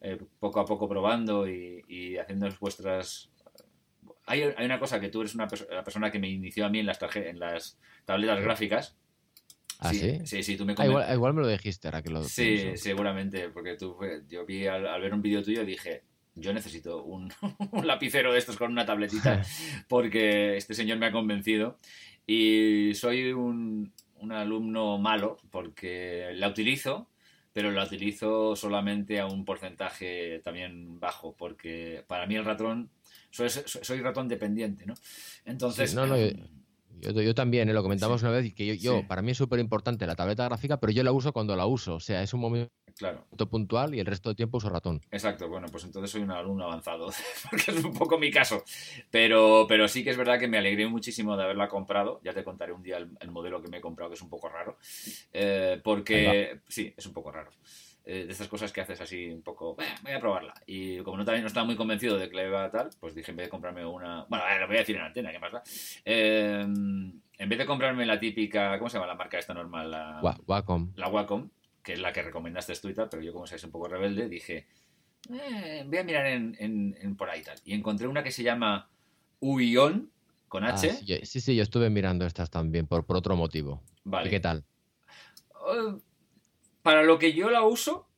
eh, 0.00 0.18
poco 0.38 0.60
a 0.60 0.64
poco 0.64 0.88
probando 0.88 1.48
y, 1.48 2.16
haciendo 2.16 2.48
vuestras... 2.60 3.30
Hay, 4.26 4.42
hay, 4.42 4.64
una 4.64 4.78
cosa 4.78 5.00
que 5.00 5.08
tú 5.08 5.20
eres 5.20 5.34
una 5.34 5.48
la 5.70 5.84
persona 5.84 6.10
que 6.10 6.18
me 6.18 6.28
inició 6.28 6.64
a 6.64 6.70
mí 6.70 6.78
en 6.78 6.86
las, 6.86 6.98
en 7.14 7.38
las 7.38 7.78
tabletas 8.04 8.40
gráficas. 8.40 8.96
¿Ah, 9.80 9.92
sí? 9.92 10.20
Sí, 10.24 10.42
sí, 10.42 10.56
tú 10.56 10.64
me 10.64 10.74
ah, 10.78 11.12
igual, 11.14 11.34
me 11.34 11.42
lo 11.42 11.48
dijiste 11.48 11.88
ahora 11.88 12.00
que 12.00 12.10
lo 12.10 12.22
Sí, 12.22 12.76
seguramente, 12.76 13.50
porque 13.50 13.76
tú, 13.76 13.98
yo 14.28 14.46
vi 14.46 14.66
al, 14.66 14.86
al 14.86 15.00
ver 15.02 15.12
un 15.12 15.20
vídeo 15.20 15.42
tuyo 15.42 15.62
y 15.62 15.66
dije, 15.66 16.04
yo 16.34 16.52
necesito 16.52 17.02
un, 17.04 17.32
lapicero 17.82 18.32
de 18.32 18.38
estos 18.38 18.56
con 18.56 18.72
una 18.72 18.86
tabletita 18.86 19.42
porque 19.88 20.56
este 20.56 20.74
señor 20.74 20.98
me 20.98 21.06
ha 21.06 21.12
convencido 21.12 21.78
y 22.26 22.92
soy 22.94 23.32
un, 23.32 23.92
alumno 24.30 24.96
malo 24.96 25.36
porque 25.50 26.30
la 26.34 26.48
utilizo, 26.48 27.10
pero 27.52 27.70
la 27.70 27.84
utilizo 27.84 28.56
solamente 28.56 29.20
a 29.20 29.26
un 29.26 29.44
porcentaje 29.44 30.40
también 30.42 30.98
bajo 30.98 31.36
porque 31.36 32.04
para 32.06 32.26
mí 32.26 32.34
el 32.34 32.44
ratón, 32.46 32.88
soy, 33.30 34.00
ratón 34.00 34.28
dependiente, 34.28 34.86
¿no? 34.86 34.94
Entonces... 35.44 35.94
no, 35.94 36.06
no, 36.06 36.16
yo, 37.00 37.34
también, 37.34 37.68
¿eh? 37.68 37.74
lo 37.74 37.82
comentamos 37.82 38.22
una 38.22 38.30
vez, 38.30 38.54
que 38.54 38.78
yo, 38.78 39.06
para 39.06 39.20
mí 39.20 39.32
es 39.32 39.36
súper 39.36 39.60
importante 39.60 40.06
la 40.06 40.14
tableta 40.14 40.44
gráfica, 40.44 40.80
pero 40.80 40.90
yo 40.92 41.02
la 41.02 41.12
uso 41.12 41.32
cuando 41.32 41.54
la 41.54 41.66
uso. 41.66 41.96
O 41.96 42.00
sea, 42.00 42.22
es 42.22 42.32
un 42.32 42.40
momento 42.40 42.72
puntual 43.50 43.94
y 43.94 44.00
el 44.00 44.06
resto 44.06 44.28
del 44.28 44.36
tiempo 44.36 44.58
uso 44.58 44.68
ratón. 44.68 45.00
Exacto, 45.10 45.48
bueno, 45.48 45.68
pues 45.70 45.84
entonces 45.84 46.10
soy 46.10 46.22
un 46.22 46.30
alumno 46.30 46.64
avanzado, 46.64 47.10
porque 47.50 47.70
es 47.70 47.84
un 47.84 47.94
poco 47.94 48.18
mi 48.18 48.30
caso. 48.30 48.64
Pero, 49.10 49.66
pero 49.68 49.88
sí 49.88 50.04
que 50.04 50.10
es 50.10 50.16
verdad 50.16 50.38
que 50.38 50.48
me 50.48 50.58
alegré 50.58 50.86
muchísimo 50.86 51.36
de 51.36 51.44
haberla 51.44 51.68
comprado. 51.68 52.20
Ya 52.24 52.32
te 52.32 52.44
contaré 52.44 52.72
un 52.72 52.82
día 52.82 52.98
el, 52.98 53.30
modelo 53.30 53.60
que 53.60 53.68
me 53.68 53.78
he 53.78 53.80
comprado, 53.80 54.10
que 54.10 54.14
es 54.14 54.22
un 54.22 54.30
poco 54.30 54.48
raro. 54.48 54.78
Eh, 55.32 55.80
porque, 55.82 56.60
sí, 56.68 56.92
es 56.96 57.06
un 57.06 57.12
poco 57.12 57.32
raro. 57.32 57.50
Eh, 58.06 58.26
de 58.26 58.32
estas 58.32 58.48
cosas 58.48 58.70
que 58.70 58.82
haces 58.82 59.00
así 59.00 59.30
un 59.30 59.40
poco, 59.40 59.76
voy 60.02 60.12
a 60.12 60.20
probarla. 60.20 60.52
Y 60.66 60.98
como 60.98 61.16
no, 61.16 61.24
también 61.24 61.42
no 61.42 61.48
estaba 61.48 61.64
muy 61.64 61.74
convencido 61.74 62.18
de 62.18 62.28
que 62.28 62.36
le 62.36 62.48
iba 62.48 62.62
a 62.62 62.70
tal, 62.70 62.90
pues 63.00 63.14
dije 63.14 63.30
en 63.30 63.38
vez 63.38 63.46
de 63.46 63.50
comprarme 63.50 63.84
una. 63.86 64.26
Bueno, 64.28 64.44
lo 64.60 64.66
voy 64.66 64.76
a 64.76 64.80
decir 64.80 64.96
en 64.96 65.02
antena, 65.02 65.32
¿qué 65.32 65.38
más 65.38 65.52
da? 65.52 65.62
Eh, 66.04 66.60
en 66.60 67.48
vez 67.48 67.58
de 67.58 67.64
comprarme 67.64 68.04
la 68.04 68.20
típica, 68.20 68.78
¿cómo 68.78 68.90
se 68.90 68.98
llama 68.98 69.06
la 69.06 69.14
marca 69.14 69.38
esta 69.38 69.54
normal? 69.54 69.90
La 69.90 70.20
Wacom. 70.46 70.92
La 70.96 71.08
Wacom, 71.08 71.48
que 71.84 71.92
es 71.92 72.00
la 72.00 72.12
que 72.12 72.22
recomendaste 72.22 72.74
tú 72.76 72.88
y 72.88 72.94
tal, 72.94 73.08
pero 73.08 73.22
yo 73.22 73.32
como 73.32 73.46
sabes 73.46 73.62
un 73.62 73.70
poco 73.70 73.86
rebelde, 73.86 74.28
dije, 74.28 74.66
eh, 75.30 75.84
voy 75.86 75.98
a 75.98 76.02
mirar 76.02 76.26
en, 76.26 77.14
por 77.16 77.28
ahí 77.30 77.42
tal. 77.42 77.58
Y 77.64 77.74
encontré 77.74 78.08
una 78.08 78.24
que 78.24 78.32
se 78.32 78.42
llama 78.42 78.88
Uion, 79.38 80.10
con 80.48 80.64
ah, 80.64 80.74
H. 80.74 81.24
sí, 81.24 81.40
sí, 81.40 81.54
yo 81.54 81.62
estuve 81.62 81.90
mirando 81.90 82.24
estas 82.26 82.50
también 82.50 82.86
por, 82.86 83.04
por 83.04 83.16
otro 83.16 83.36
motivo. 83.36 83.82
Vale. 84.02 84.28
¿Y 84.28 84.30
qué 84.30 84.40
tal? 84.40 84.64
Oh, 85.54 86.00
para 86.82 87.02
lo 87.02 87.18
que 87.18 87.34
yo 87.34 87.50
la 87.50 87.62
uso, 87.62 88.08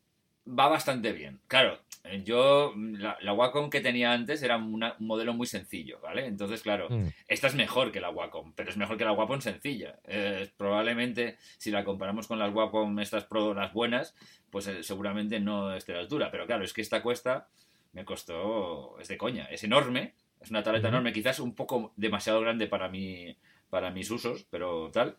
va 0.46 0.68
bastante 0.68 1.12
bien. 1.12 1.40
Claro, 1.48 1.78
yo, 2.24 2.72
la, 2.76 3.32
Wacom 3.32 3.70
que 3.70 3.80
tenía 3.80 4.12
antes 4.12 4.42
era 4.42 4.56
un 4.56 4.82
modelo 5.00 5.34
muy 5.34 5.46
sencillo, 5.46 5.98
¿vale? 6.00 6.26
Entonces, 6.26 6.62
claro, 6.62 6.88
mm. 6.88 7.08
esta 7.28 7.48
es 7.48 7.54
mejor 7.54 7.90
que 7.92 8.00
la 8.00 8.10
Wacom, 8.10 8.52
pero 8.54 8.70
es 8.70 8.76
mejor 8.76 8.96
que 8.96 9.04
la 9.04 9.12
Wacom 9.12 9.40
sencilla. 9.40 9.98
Eh, 10.04 10.48
probablemente, 10.56 11.36
si 11.58 11.70
la 11.70 11.84
comparamos 11.84 12.26
con 12.26 12.38
las 12.38 12.54
Wacom, 12.54 12.98
estas 13.00 13.24
Pro, 13.24 13.54
las 13.54 13.72
buenas, 13.72 14.14
pues 14.50 14.66
eh, 14.68 14.82
seguramente 14.82 15.40
no 15.40 15.74
esté 15.74 15.92
a 15.92 15.96
la 15.96 16.00
altura. 16.02 16.30
Pero 16.30 16.46
claro, 16.46 16.64
es 16.64 16.72
que 16.72 16.82
esta 16.82 17.02
cuesta, 17.02 17.48
me 17.92 18.04
costó, 18.04 18.98
es 19.00 19.08
de 19.08 19.18
coña, 19.18 19.46
es 19.46 19.64
enorme, 19.64 20.14
es 20.40 20.50
una 20.50 20.62
tableta 20.62 20.88
enorme, 20.88 21.12
quizás 21.12 21.40
un 21.40 21.54
poco 21.54 21.92
demasiado 21.96 22.40
grande 22.40 22.66
para, 22.66 22.88
mí, 22.88 23.36
para 23.68 23.90
mis 23.90 24.10
usos, 24.10 24.46
pero 24.50 24.90
tal. 24.92 25.16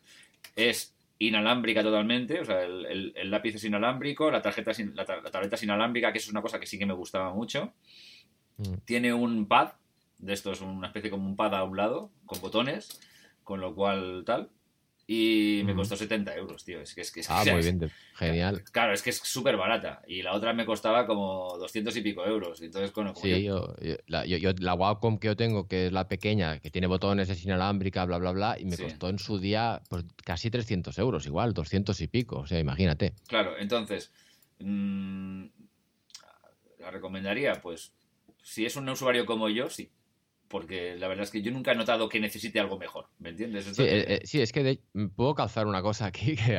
Es 0.56 0.97
inalámbrica 1.20 1.82
totalmente, 1.84 2.40
o 2.40 2.46
sea, 2.46 2.64
el, 2.64 3.14
lápiz 3.32 3.56
es 3.56 3.64
inalámbrico, 3.64 4.30
la 4.30 4.42
tarjeta 4.42 4.72
la, 4.94 5.06
tableta 5.06 5.56
es 5.56 5.64
inalámbrica, 5.64 6.12
que 6.12 6.20
eso 6.20 6.28
es 6.28 6.32
una 6.32 6.42
cosa 6.42 6.60
que 6.60 6.68
sí 6.68 6.78
que 6.78 6.86
me 6.86 6.94
gustaba 6.94 7.34
mucho. 7.34 7.74
Mm. 8.58 8.74
Tiene 8.86 9.14
un 9.14 9.48
pad, 9.48 9.74
de 10.20 10.34
esto 10.34 10.52
es 10.52 10.62
una 10.62 10.88
especie 10.88 11.10
como 11.10 11.28
un 11.28 11.36
pad 11.36 11.56
a 11.56 11.64
un 11.64 11.78
lado, 11.78 12.12
con 12.26 12.40
botones, 12.42 13.00
con 13.44 13.62
lo 13.62 13.74
cual 13.74 14.24
tal. 14.26 14.50
Y 15.10 15.62
me 15.64 15.74
costó 15.74 15.96
70 15.96 16.36
euros, 16.36 16.66
tío. 16.66 16.82
Es 16.82 16.94
que 16.94 17.00
es 17.00 17.12
que 17.14 17.22
Ah, 17.30 17.46
muy 17.50 17.62
bien, 17.62 17.90
genial. 18.14 18.62
Claro, 18.74 18.92
es 18.92 19.02
que 19.02 19.12
es 19.12 19.18
súper 19.18 19.56
barata. 19.56 20.02
Y 20.06 20.22
la 20.22 20.34
otra 20.34 20.52
me 20.52 20.66
costaba 20.66 21.08
como 21.08 21.58
200 21.58 21.96
y 21.96 22.02
pico 22.02 22.26
euros. 22.26 22.62
Entonces, 22.62 22.92
bueno, 22.94 23.14
sí, 23.16 23.46
yo, 23.46 23.74
la, 24.08 24.26
la 24.26 24.74
Wacom 24.74 25.18
que 25.18 25.28
yo 25.28 25.38
tengo, 25.38 25.66
que 25.66 25.88
es 25.88 25.94
la 25.94 26.10
pequeña, 26.10 26.60
que 26.60 26.70
tiene 26.70 26.88
botones, 26.88 27.30
es 27.30 27.42
inalámbrica, 27.46 28.04
bla, 28.04 28.18
bla, 28.18 28.32
bla, 28.34 28.60
y 28.60 28.66
me 28.66 28.78
costó 28.78 29.08
en 29.08 29.18
su 29.18 29.40
día 29.40 29.82
pues, 29.88 30.04
casi 30.26 30.52
300 30.52 30.98
euros, 31.00 31.26
igual, 31.26 31.54
200 31.54 32.02
y 32.02 32.08
pico. 32.08 32.40
O 32.40 32.46
sea, 32.46 32.60
imagínate. 32.60 33.14
Claro, 33.28 33.58
entonces, 33.58 34.12
mmm, 34.60 35.46
la 36.80 36.92
recomendaría, 36.92 37.62
pues, 37.62 37.94
si 38.44 38.66
es 38.66 38.76
un 38.76 38.90
usuario 38.90 39.26
como 39.26 39.48
yo, 39.48 39.70
sí 39.70 39.90
porque 40.48 40.96
la 40.96 41.08
verdad 41.08 41.24
es 41.24 41.32
que 41.32 41.42
yo 41.42 41.52
nunca 41.52 41.72
he 41.72 41.76
notado 41.76 42.10
que 42.10 42.20
necesite 42.20 42.60
algo 42.60 42.78
mejor, 42.78 43.08
¿me 43.20 43.30
entiendes? 43.30 43.66
Sí, 43.66 43.84
eh, 43.84 44.20
eh, 44.22 44.22
es 44.24 44.52
que 44.52 44.80
puedo 45.16 45.36
calzar 45.36 45.68
una 45.68 45.82
cosa 45.82 46.06
aquí. 46.06 46.36
Que, 46.36 46.56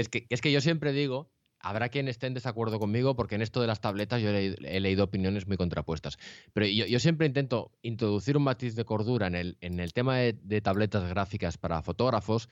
es, 0.00 0.08
que, 0.08 0.26
es 0.28 0.40
que 0.40 0.52
yo 0.52 0.60
siempre 0.60 0.92
digo, 0.92 1.30
habrá 1.60 1.88
quien 1.88 2.08
esté 2.08 2.26
en 2.26 2.34
desacuerdo 2.34 2.78
conmigo 2.78 3.16
porque 3.16 3.34
en 3.34 3.42
esto 3.42 3.60
de 3.60 3.66
las 3.66 3.80
tabletas 3.80 4.22
yo 4.22 4.30
he, 4.30 4.80
leído 4.80 5.04
opiniones 5.04 5.46
muy 5.46 5.56
contrapuestas, 5.56 6.18
pero 6.52 6.66
yo, 6.66 6.98
siempre 6.98 7.26
intento 7.26 7.72
introducir 7.82 8.36
un 8.36 8.44
matiz 8.44 8.74
de 8.74 8.84
cordura 8.84 9.26
en 9.26 9.34
el, 9.34 9.58
en 9.60 9.80
el 9.80 9.92
tema 9.92 10.16
de 10.18 10.60
tabletas 10.60 11.08
gráficas 11.08 11.58
para 11.58 11.82
fotógrafos 11.82 12.48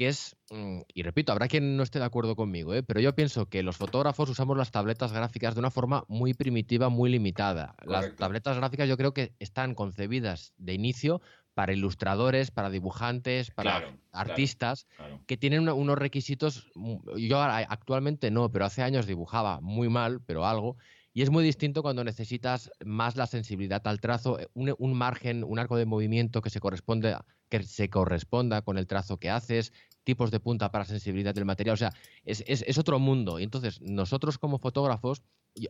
que 0.00 0.08
es, 0.08 0.34
mm, 0.48 0.80
y 0.94 1.02
repito, 1.02 1.30
habrá 1.30 1.46
quien 1.46 1.76
no 1.76 1.82
esté 1.82 1.98
de 1.98 2.06
acuerdo 2.06 2.34
conmigo, 2.34 2.72
¿eh? 2.72 2.82
pero 2.82 3.00
yo 3.00 3.14
pienso 3.14 3.50
que 3.50 3.62
los 3.62 3.76
fotógrafos 3.76 4.30
usamos 4.30 4.56
las 4.56 4.70
tabletas 4.70 5.12
gráficas 5.12 5.52
de 5.52 5.60
una 5.60 5.70
forma 5.70 6.06
muy 6.08 6.32
primitiva, 6.32 6.88
muy 6.88 7.10
limitada. 7.10 7.74
Las 7.84 8.16
tabletas 8.16 8.56
gráficas 8.56 8.88
yo 8.88 8.96
creo 8.96 9.12
que 9.12 9.34
están 9.40 9.74
concebidas 9.74 10.54
de 10.56 10.72
inicio 10.72 11.20
para 11.52 11.74
ilustradores, 11.74 12.50
para 12.50 12.70
dibujantes, 12.70 13.50
para 13.50 13.94
artistas, 14.10 14.86
que 15.26 15.36
tienen 15.36 15.68
unos 15.68 15.98
requisitos. 15.98 16.72
Yo 17.18 17.38
actualmente 17.42 18.30
no, 18.30 18.50
pero 18.50 18.64
hace 18.64 18.82
años 18.82 19.06
dibujaba 19.06 19.60
muy 19.60 19.90
mal, 19.90 20.22
pero 20.24 20.46
algo. 20.46 20.78
Y 21.12 21.22
es 21.22 21.30
muy 21.30 21.42
distinto 21.42 21.82
cuando 21.82 22.04
necesitas 22.04 22.70
más 22.84 23.16
la 23.16 23.26
sensibilidad 23.26 23.84
al 23.86 24.00
trazo, 24.00 24.38
eh, 24.38 24.48
un, 24.54 24.94
margen, 24.94 25.42
un 25.42 25.58
arco 25.58 25.76
de 25.76 25.84
movimiento 25.84 26.40
que 26.40 26.50
se, 26.50 26.60
corresponde, 26.60 27.16
que 27.48 27.64
se 27.64 27.90
corresponda 27.90 28.62
con 28.62 28.78
el 28.78 28.86
trazo 28.86 29.18
que 29.18 29.28
haces, 29.28 29.72
tipos 30.04 30.30
de 30.30 30.40
punta 30.40 30.70
para 30.70 30.84
sensibilidad 30.84 31.34
del 31.34 31.44
material. 31.44 31.74
O 31.74 31.76
sea, 31.76 31.92
es, 32.24 32.42
es 32.46 32.78
otro 32.78 32.98
mundo. 32.98 33.38
Y 33.38 33.44
entonces, 33.44 33.80
nosotros 33.80 34.38
como 34.38 34.58
fotógrafos 34.58 35.22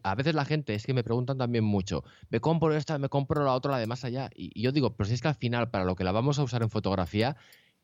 a 0.02 0.14
veces 0.14 0.34
la 0.34 0.44
gente 0.44 0.74
es 0.74 0.84
que 0.84 0.94
me 0.94 1.02
preguntan 1.02 1.38
también 1.38 1.64
mucho, 1.64 2.04
me 2.28 2.40
compro 2.40 2.74
esta, 2.74 2.98
me 2.98 3.08
compro 3.08 3.44
la 3.44 3.54
otra, 3.54 3.72
la 3.72 3.78
de 3.78 3.86
más 3.86 4.04
allá. 4.04 4.30
Y, 4.34 4.60
yo 4.60 4.72
digo, 4.72 4.96
pero 4.96 5.08
si 5.08 5.14
es 5.14 5.22
que 5.22 5.28
al 5.28 5.34
final, 5.34 5.70
para 5.70 5.84
lo 5.84 5.96
que 5.96 6.04
la 6.04 6.12
vamos 6.12 6.38
a 6.38 6.42
usar 6.42 6.62
en 6.62 6.70
fotografía, 6.70 7.36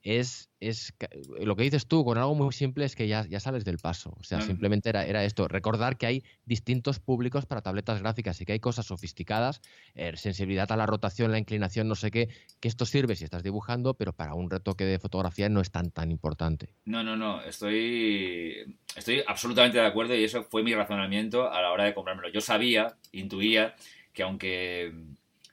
es, 0.07 0.51
es 0.61 0.95
lo 1.41 1.57
que 1.57 1.65
dices 1.65 1.89
tú, 1.89 2.05
con 2.05 2.17
algo 2.17 2.37
muy 2.37 2.53
simple 2.53 2.85
es 2.85 2.95
que 2.95 3.09
ya, 3.09 3.27
ya 3.27 3.41
sales 3.41 3.65
del 3.65 3.79
paso. 3.79 4.15
O 4.21 4.23
sea, 4.23 4.41
simplemente 4.41 4.89
era, 4.89 5.05
era 5.05 5.25
esto. 5.25 5.49
Recordar 5.49 5.99
que 5.99 6.07
hay 6.07 6.25
distintos 6.45 7.01
públicos 7.01 7.45
para 7.45 7.61
tabletas 7.61 8.01
gráficas 8.01 8.41
y 8.41 8.45
que 8.45 8.53
hay 8.53 8.61
cosas 8.61 8.87
sofisticadas, 8.87 9.63
eh, 9.97 10.13
sensibilidad 10.17 10.71
a 10.71 10.77
la 10.77 10.87
rotación, 10.87 11.33
la 11.33 11.41
inclinación, 11.41 11.89
no 11.89 11.97
sé 11.97 12.13
qué, 12.13 12.29
que 12.61 12.69
esto 12.69 12.87
sirve 12.87 13.17
si 13.17 13.25
estás 13.25 13.43
dibujando, 13.43 13.95
pero 13.95 14.13
para 14.13 14.35
un 14.35 14.49
retoque 14.49 14.85
de 14.85 15.01
fotografía 15.01 15.49
no 15.49 15.61
es 15.61 15.73
tan 15.73 15.91
tan 15.91 16.13
importante. 16.13 16.69
No, 16.85 17.03
no, 17.03 17.17
no. 17.17 17.43
Estoy, 17.43 18.77
estoy 18.95 19.25
absolutamente 19.27 19.79
de 19.79 19.87
acuerdo 19.87 20.15
y 20.15 20.23
eso 20.23 20.45
fue 20.45 20.63
mi 20.63 20.73
razonamiento 20.73 21.51
a 21.51 21.61
la 21.61 21.73
hora 21.73 21.83
de 21.83 21.95
comprármelo. 21.95 22.29
Yo 22.29 22.41
sabía, 22.41 22.97
intuía 23.11 23.75
que 24.13 24.23
aunque 24.23 24.93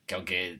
que 0.05 0.15
aunque 0.15 0.59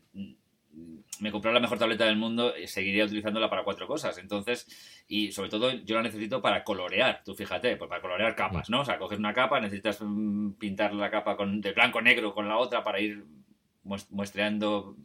me 1.20 1.32
compré 1.32 1.54
la 1.54 1.60
mejor 1.60 1.78
tableta 1.78 2.06
del 2.06 2.18
mundo 2.18 2.54
y 2.58 2.68
seguiría 2.68 3.06
utilizándola 3.06 3.50
para 3.50 3.64
cuatro 3.64 3.88
cosas. 3.88 4.18
Entonces, 4.18 4.68
y 5.08 5.32
sobre 5.32 5.50
todo 5.50 5.72
yo 5.72 5.96
la 5.96 6.02
necesito 6.02 6.42
para 6.42 6.64
colorear, 6.64 7.22
tú 7.24 7.36
fíjate, 7.36 7.78
pues 7.78 7.90
para 7.90 8.02
colorear 8.02 8.36
capas, 8.36 8.70
¿no? 8.70 8.82
O 8.82 8.86
sea, 8.86 8.98
coges 8.98 9.20
una 9.20 9.34
capa, 9.34 9.60
necesitas 9.60 10.00
mm, 10.02 10.54
pintar 10.54 10.94
la 10.94 11.12
capa 11.12 11.38
con, 11.38 11.62
de 11.62 11.72
blanco 11.74 12.02
negro 12.02 12.34
con 12.34 12.48
la 12.48 12.58
otra 12.58 12.84
para 12.84 13.00
ir 13.00 13.26
muestreando 13.84 14.96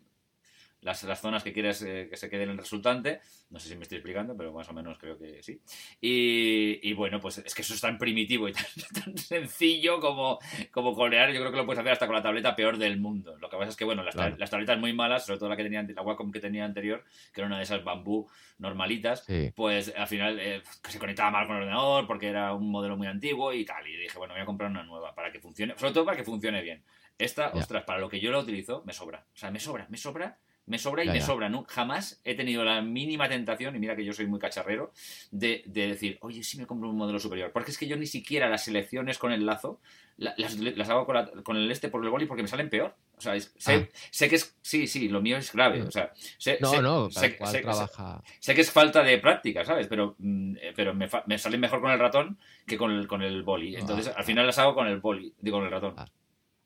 las, 0.82 1.02
las 1.04 1.20
zonas 1.20 1.42
que 1.42 1.52
quieres 1.52 1.82
eh, 1.82 2.06
que 2.08 2.16
se 2.16 2.30
queden 2.30 2.44
en 2.44 2.50
el 2.50 2.58
resultante. 2.58 3.20
No 3.50 3.58
sé 3.58 3.68
si 3.68 3.76
me 3.76 3.82
estoy 3.82 3.98
explicando, 3.98 4.36
pero 4.36 4.52
más 4.52 4.68
o 4.68 4.72
menos 4.72 4.98
creo 4.98 5.18
que 5.18 5.42
sí. 5.42 5.60
Y, 6.00 6.92
bueno, 6.92 7.20
pues 7.20 7.38
es 7.38 7.54
que 7.54 7.62
eso 7.62 7.74
es 7.74 7.80
tan 7.80 7.98
primitivo 7.98 8.48
y 8.48 8.52
tan, 9.04 9.16
sencillo 9.16 10.00
como, 10.00 10.38
como 10.70 10.94
colorear. 10.94 11.32
Yo 11.32 11.40
creo 11.40 11.50
que 11.50 11.56
lo 11.56 11.66
puedes 11.66 11.80
hacer 11.80 11.92
hasta 11.92 12.06
con 12.06 12.14
la 12.14 12.22
tableta 12.22 12.54
peor 12.54 12.78
del 12.78 12.98
mundo. 12.98 13.36
Lo 13.38 13.48
que 13.48 13.56
pasa 13.56 13.70
es 13.70 13.76
que, 13.76 13.84
bueno, 13.84 14.02
las, 14.02 14.14
las 14.14 14.50
tabletas 14.50 14.78
muy 14.78 14.92
malas, 14.92 15.26
sobre 15.26 15.38
todo 15.38 15.48
la 15.48 15.56
que 15.56 15.64
tenía 15.64 15.82
la 15.82 16.02
Wacom 16.02 16.30
que 16.30 16.40
tenía 16.40 16.64
anterior, 16.64 17.04
que 17.32 17.40
era 17.40 17.46
una 17.46 17.58
de 17.58 17.64
esas 17.64 17.82
bambú 17.82 18.28
normalitas, 18.58 19.24
pues 19.54 19.92
al 19.96 20.06
final 20.06 20.38
eh, 20.40 20.62
se 20.88 20.98
conectaba 20.98 21.30
mal 21.30 21.46
con 21.46 21.56
el 21.56 21.62
ordenador 21.62 22.06
porque 22.06 22.28
era 22.28 22.52
un 22.54 22.70
modelo 22.70 22.96
muy 22.96 23.06
antiguo 23.06 23.52
y 23.52 23.64
tal. 23.64 23.86
Y 23.86 23.96
dije, 23.96 24.18
bueno, 24.18 24.34
voy 24.34 24.42
a 24.42 24.46
comprar 24.46 24.70
una 24.70 24.82
nueva 24.82 25.14
para 25.14 25.32
que 25.32 25.40
funcione, 25.40 25.74
sobre 25.76 25.92
todo 25.92 26.04
para 26.04 26.16
que 26.16 26.24
funcione 26.24 26.62
bien. 26.62 26.82
Esta, 27.16 27.48
ostras, 27.48 27.82
para 27.82 27.98
lo 27.98 28.08
que 28.08 28.20
yo 28.20 28.30
la 28.30 28.38
utilizo, 28.38 28.84
me 28.86 28.92
sobra. 28.92 29.24
O 29.34 29.36
sea, 29.36 29.50
me 29.50 29.58
sobra, 29.58 29.86
me 29.88 29.96
sobra 29.96 30.38
me 30.68 30.78
sobra 30.78 31.04
y 31.04 31.08
me 31.08 31.20
sobra. 31.20 31.48
¿no? 31.48 31.64
Jamás 31.68 32.20
he 32.24 32.34
tenido 32.34 32.64
la 32.64 32.80
mínima 32.82 33.28
tentación, 33.28 33.74
y 33.74 33.78
mira 33.78 33.96
que 33.96 34.04
yo 34.04 34.12
soy 34.12 34.26
muy 34.26 34.38
cacharrero, 34.38 34.92
de, 35.30 35.62
decir, 35.66 36.18
oye, 36.20 36.42
sí 36.42 36.58
me 36.58 36.66
compro 36.66 36.90
un 36.90 36.96
modelo 36.96 37.18
superior. 37.18 37.50
Porque 37.52 37.70
es 37.70 37.78
que 37.78 37.86
yo 37.86 37.96
ni 37.96 38.06
siquiera 38.06 38.48
las 38.48 38.64
selecciones 38.64 39.18
con 39.18 39.32
el 39.32 39.46
lazo 39.46 39.80
las, 40.18 40.90
hago 40.90 41.06
con, 41.44 41.56
el 41.56 41.70
este 41.70 41.88
por 41.88 42.04
el 42.04 42.10
boli 42.10 42.26
porque 42.26 42.42
me 42.42 42.48
salen 42.48 42.68
peor. 42.68 42.94
O 43.16 43.20
sea, 43.20 43.34
ah. 43.34 43.86
sé, 44.10 44.28
que 44.28 44.34
es. 44.34 44.56
Sí, 44.62 44.88
sí, 44.88 45.08
lo 45.08 45.20
mío 45.20 45.36
es 45.36 45.52
grave. 45.52 45.82
O 45.82 45.90
sea, 45.90 46.12
sé, 46.38 46.58
no, 46.60 46.82
no, 46.82 47.10
sé, 47.10 47.36
que 47.36 48.60
es 48.60 48.70
falta 48.70 49.02
de 49.02 49.18
práctica, 49.18 49.64
¿sabes? 49.64 49.86
Pero, 49.86 50.16
mm, 50.18 50.56
eh, 50.56 50.72
pero 50.74 50.92
me, 50.92 51.08
me 51.26 51.38
salen 51.38 51.60
mejor 51.60 51.80
con 51.80 51.92
el 51.92 51.98
ratón 51.98 52.38
que 52.66 52.76
con 52.76 52.90
el, 52.90 53.06
con 53.06 53.22
el 53.22 53.42
boli. 53.42 53.76
Entonces, 53.76 54.12
al 54.14 54.24
final 54.24 54.46
las 54.46 54.58
hago 54.58 54.74
con 54.74 54.88
el 54.88 54.98
boli, 54.98 55.32
digo, 55.40 55.58
con 55.58 55.66
el 55.66 55.72
ratón. 55.72 55.94
Ah. 55.96 56.06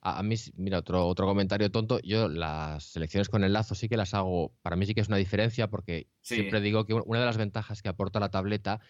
A, 0.05 0.21
mí, 0.21 0.35
mira, 0.57 0.79
otro, 0.79 1.07
otro 1.07 1.25
comentario 1.25 1.71
tonto. 1.71 1.99
Yo 2.01 2.27
las 2.27 2.83
selecciones 2.83 3.29
con 3.29 3.45
el 3.45 3.53
lazo 3.53 3.73
sí 3.73 3.87
que 3.87 3.95
las 3.95 4.13
hago. 4.13 4.53
Para 4.61 4.75
mí 4.75 4.85
sí 4.85 4.93
que 4.93 4.99
es 4.99 5.07
una 5.07 5.15
diferencia 5.15 5.69
porque 5.69 6.07
siempre 6.19 6.59
digo 6.59 6.85
que 6.85 6.93
una 6.93 7.21
de 7.21 7.25
las 7.25 7.37
ventajas 7.37 7.81
que 7.81 7.87
aporta 7.87 8.19
la 8.19 8.29
tableta 8.29 8.81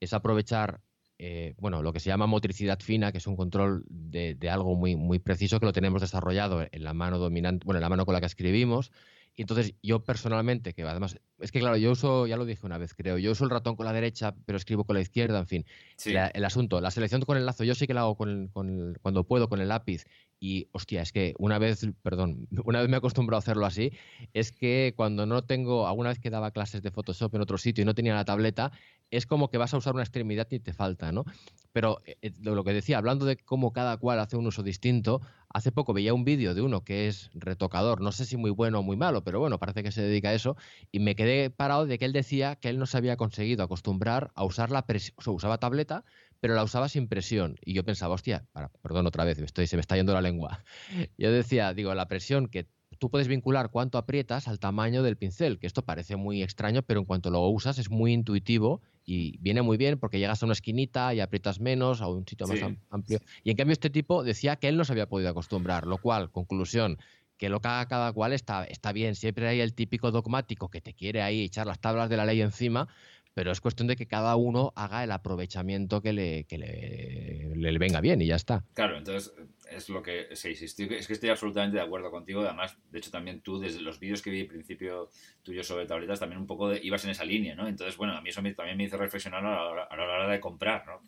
es 0.00 0.14
aprovechar, 0.14 0.80
eh, 1.18 1.54
bueno, 1.58 1.82
lo 1.82 1.92
que 1.92 2.00
se 2.00 2.08
llama 2.08 2.26
motricidad 2.26 2.80
fina, 2.80 3.12
que 3.12 3.18
es 3.18 3.26
un 3.26 3.36
control 3.36 3.84
de, 3.90 4.34
de, 4.34 4.48
algo 4.48 4.74
muy, 4.74 4.96
muy 4.96 5.18
preciso 5.18 5.60
que 5.60 5.66
lo 5.66 5.74
tenemos 5.74 6.00
desarrollado 6.00 6.62
en 6.62 6.84
la 6.84 6.94
mano 6.94 7.18
dominante, 7.18 7.66
bueno, 7.66 7.76
en 7.76 7.82
la 7.82 7.90
mano 7.90 8.06
con 8.06 8.14
la 8.14 8.20
que 8.20 8.26
escribimos. 8.26 8.92
Y 9.34 9.42
entonces 9.42 9.74
yo 9.82 10.04
personalmente, 10.04 10.74
que 10.74 10.82
además, 10.82 11.16
es 11.38 11.52
que 11.52 11.60
claro, 11.60 11.76
yo 11.78 11.92
uso, 11.92 12.26
ya 12.26 12.36
lo 12.36 12.44
dije 12.44 12.66
una 12.66 12.76
vez, 12.76 12.92
creo, 12.92 13.16
yo 13.16 13.32
uso 13.32 13.44
el 13.44 13.50
ratón 13.50 13.76
con 13.76 13.86
la 13.86 13.92
derecha, 13.92 14.34
pero 14.44 14.58
escribo 14.58 14.84
con 14.84 14.94
la 14.94 15.00
izquierda, 15.00 15.38
en 15.38 15.46
fin. 15.46 15.66
el 16.04 16.44
asunto, 16.44 16.80
la 16.80 16.90
selección 16.90 17.22
con 17.22 17.38
el 17.38 17.46
lazo, 17.46 17.64
yo 17.64 17.74
sí 17.74 17.86
que 17.86 17.94
la 17.94 18.02
hago 18.02 18.16
con, 18.16 18.48
con 18.48 18.94
cuando 19.00 19.24
puedo 19.24 19.48
con 19.48 19.60
el 19.60 19.68
lápiz 19.68 20.04
y 20.38 20.68
hostia, 20.72 21.02
es 21.02 21.12
que 21.12 21.34
una 21.38 21.58
vez, 21.60 21.86
perdón, 22.02 22.48
una 22.64 22.80
vez 22.80 22.88
me 22.88 22.96
he 22.96 22.98
acostumbrado 22.98 23.38
a 23.38 23.38
hacerlo 23.38 23.64
así, 23.64 23.92
es 24.34 24.50
que 24.50 24.92
cuando 24.96 25.24
no 25.24 25.44
tengo, 25.44 25.86
alguna 25.86 26.08
vez 26.08 26.18
que 26.18 26.30
daba 26.30 26.50
clases 26.50 26.82
de 26.82 26.90
Photoshop 26.90 27.34
en 27.36 27.40
otro 27.40 27.58
sitio 27.58 27.82
y 27.82 27.84
no 27.84 27.94
tenía 27.94 28.14
la 28.14 28.24
tableta, 28.24 28.72
es 29.12 29.24
como 29.24 29.48
que 29.48 29.58
vas 29.58 29.72
a 29.72 29.76
usar 29.76 29.94
una 29.94 30.02
extremidad 30.02 30.48
y 30.50 30.58
te 30.58 30.72
falta, 30.72 31.12
¿no? 31.12 31.24
Pero 31.72 32.00
eh, 32.06 32.16
eh, 32.22 32.32
lo 32.40 32.64
que 32.64 32.72
decía, 32.72 32.98
hablando 32.98 33.24
de 33.24 33.36
cómo 33.36 33.72
cada 33.72 33.96
cual 33.98 34.18
hace 34.18 34.36
un 34.36 34.46
uso 34.46 34.64
distinto, 34.64 35.20
hace 35.54 35.72
poco 35.72 35.92
veía 35.92 36.14
un 36.14 36.24
vídeo 36.24 36.54
de 36.54 36.62
uno 36.62 36.84
que 36.84 37.08
es 37.08 37.30
retocador, 37.34 38.00
no 38.00 38.12
sé 38.12 38.24
si 38.24 38.36
muy 38.36 38.50
bueno 38.50 38.80
o 38.80 38.82
muy 38.82 38.96
malo, 38.96 39.24
pero 39.24 39.40
bueno, 39.40 39.58
parece 39.58 39.82
que 39.82 39.92
se 39.92 40.02
dedica 40.02 40.30
a 40.30 40.34
eso, 40.34 40.56
y 40.90 41.00
me 41.00 41.14
quedé 41.14 41.50
parado 41.50 41.86
de 41.86 41.98
que 41.98 42.04
él 42.04 42.12
decía 42.12 42.56
que 42.56 42.68
él 42.68 42.78
no 42.78 42.86
se 42.86 42.96
había 42.96 43.16
conseguido 43.16 43.62
acostumbrar 43.64 44.30
a 44.34 44.44
usar 44.44 44.70
la 44.70 44.86
presión, 44.86 45.14
o 45.24 45.32
usaba 45.32 45.58
tableta, 45.58 46.04
pero 46.40 46.54
la 46.54 46.64
usaba 46.64 46.88
sin 46.88 47.06
presión. 47.06 47.56
Y 47.64 47.72
yo 47.72 47.84
pensaba, 47.84 48.14
hostia, 48.14 48.46
perdón 48.82 49.06
otra 49.06 49.24
vez, 49.24 49.38
estoy, 49.38 49.66
se 49.68 49.76
me 49.76 49.80
está 49.80 49.96
yendo 49.96 50.12
la 50.12 50.20
lengua. 50.20 50.64
Yo 51.16 51.30
decía, 51.30 51.72
digo, 51.72 51.94
la 51.94 52.08
presión 52.08 52.48
que 52.48 52.66
tú 52.98 53.10
puedes 53.10 53.28
vincular 53.28 53.70
cuánto 53.70 53.96
aprietas 53.96 54.48
al 54.48 54.58
tamaño 54.58 55.04
del 55.04 55.16
pincel, 55.16 55.58
que 55.58 55.68
esto 55.68 55.84
parece 55.84 56.16
muy 56.16 56.42
extraño, 56.42 56.82
pero 56.82 57.00
en 57.00 57.06
cuanto 57.06 57.30
lo 57.30 57.46
usas 57.48 57.78
es 57.78 57.90
muy 57.90 58.12
intuitivo 58.12 58.82
y 59.04 59.36
viene 59.38 59.62
muy 59.62 59.76
bien 59.76 59.98
porque 59.98 60.18
llegas 60.18 60.42
a 60.42 60.46
una 60.46 60.52
esquinita 60.52 61.14
y 61.14 61.20
aprietas 61.20 61.60
menos, 61.60 62.00
a 62.00 62.08
un 62.08 62.26
sitio 62.26 62.46
más 62.46 62.58
amplio. 62.90 63.20
Y 63.42 63.50
en 63.50 63.56
cambio 63.56 63.72
este 63.72 63.90
tipo 63.90 64.22
decía 64.22 64.56
que 64.56 64.68
él 64.68 64.76
no 64.76 64.84
se 64.84 64.92
había 64.92 65.08
podido 65.08 65.30
acostumbrar, 65.30 65.86
lo 65.86 65.98
cual, 65.98 66.30
conclusión, 66.30 66.98
que 67.36 67.48
lo 67.48 67.60
que 67.60 67.68
haga 67.68 67.86
cada 67.86 68.12
cual 68.12 68.32
está, 68.32 68.64
está 68.64 68.92
bien. 68.92 69.16
Siempre 69.16 69.48
hay 69.48 69.60
el 69.60 69.74
típico 69.74 70.12
dogmático 70.12 70.68
que 70.68 70.80
te 70.80 70.94
quiere 70.94 71.22
ahí 71.22 71.42
echar 71.42 71.66
las 71.66 71.80
tablas 71.80 72.08
de 72.08 72.16
la 72.16 72.24
ley 72.24 72.40
encima, 72.40 72.88
pero 73.34 73.50
es 73.50 73.60
cuestión 73.60 73.88
de 73.88 73.96
que 73.96 74.06
cada 74.06 74.36
uno 74.36 74.72
haga 74.76 75.04
el 75.04 75.10
aprovechamiento 75.10 76.02
que 76.02 76.12
le, 76.12 76.44
que 76.44 76.58
le, 76.58 77.78
venga 77.78 78.00
bien 78.00 78.20
y 78.20 78.26
ya 78.26 78.36
está. 78.36 78.64
Claro, 78.74 78.98
entonces 78.98 79.32
es 79.70 79.88
lo 79.88 80.02
que 80.02 80.28
sí, 80.34 80.54
sí, 80.54 80.66
es 80.90 81.06
que 81.06 81.12
estoy 81.12 81.30
absolutamente 81.30 81.78
de 81.78 81.82
acuerdo 81.82 82.10
contigo. 82.10 82.42
Además, 82.42 82.76
de 82.90 82.98
hecho, 82.98 83.10
también 83.10 83.40
tú, 83.40 83.58
desde 83.58 83.80
los 83.80 83.98
vídeos 83.98 84.20
que 84.20 84.30
vi 84.30 84.42
al 84.42 84.46
principio 84.46 85.08
tuyo 85.42 85.64
sobre 85.64 85.86
tabletas, 85.86 86.20
también 86.20 86.40
un 86.40 86.46
poco 86.46 86.74
ibas 86.74 87.04
en 87.04 87.10
esa 87.10 87.24
línea, 87.24 87.54
¿no? 87.54 87.66
Entonces, 87.66 87.96
bueno, 87.96 88.14
a 88.14 88.20
mí 88.20 88.28
eso 88.28 88.42
también 88.54 88.76
me 88.76 88.84
hizo 88.84 88.98
reflexionar 88.98 89.44
a 89.44 89.74
la, 89.74 89.82
a 89.84 89.96
la 89.96 90.02
hora 90.04 90.28
de 90.28 90.40
comprar, 90.40 90.86
¿no? 90.86 91.00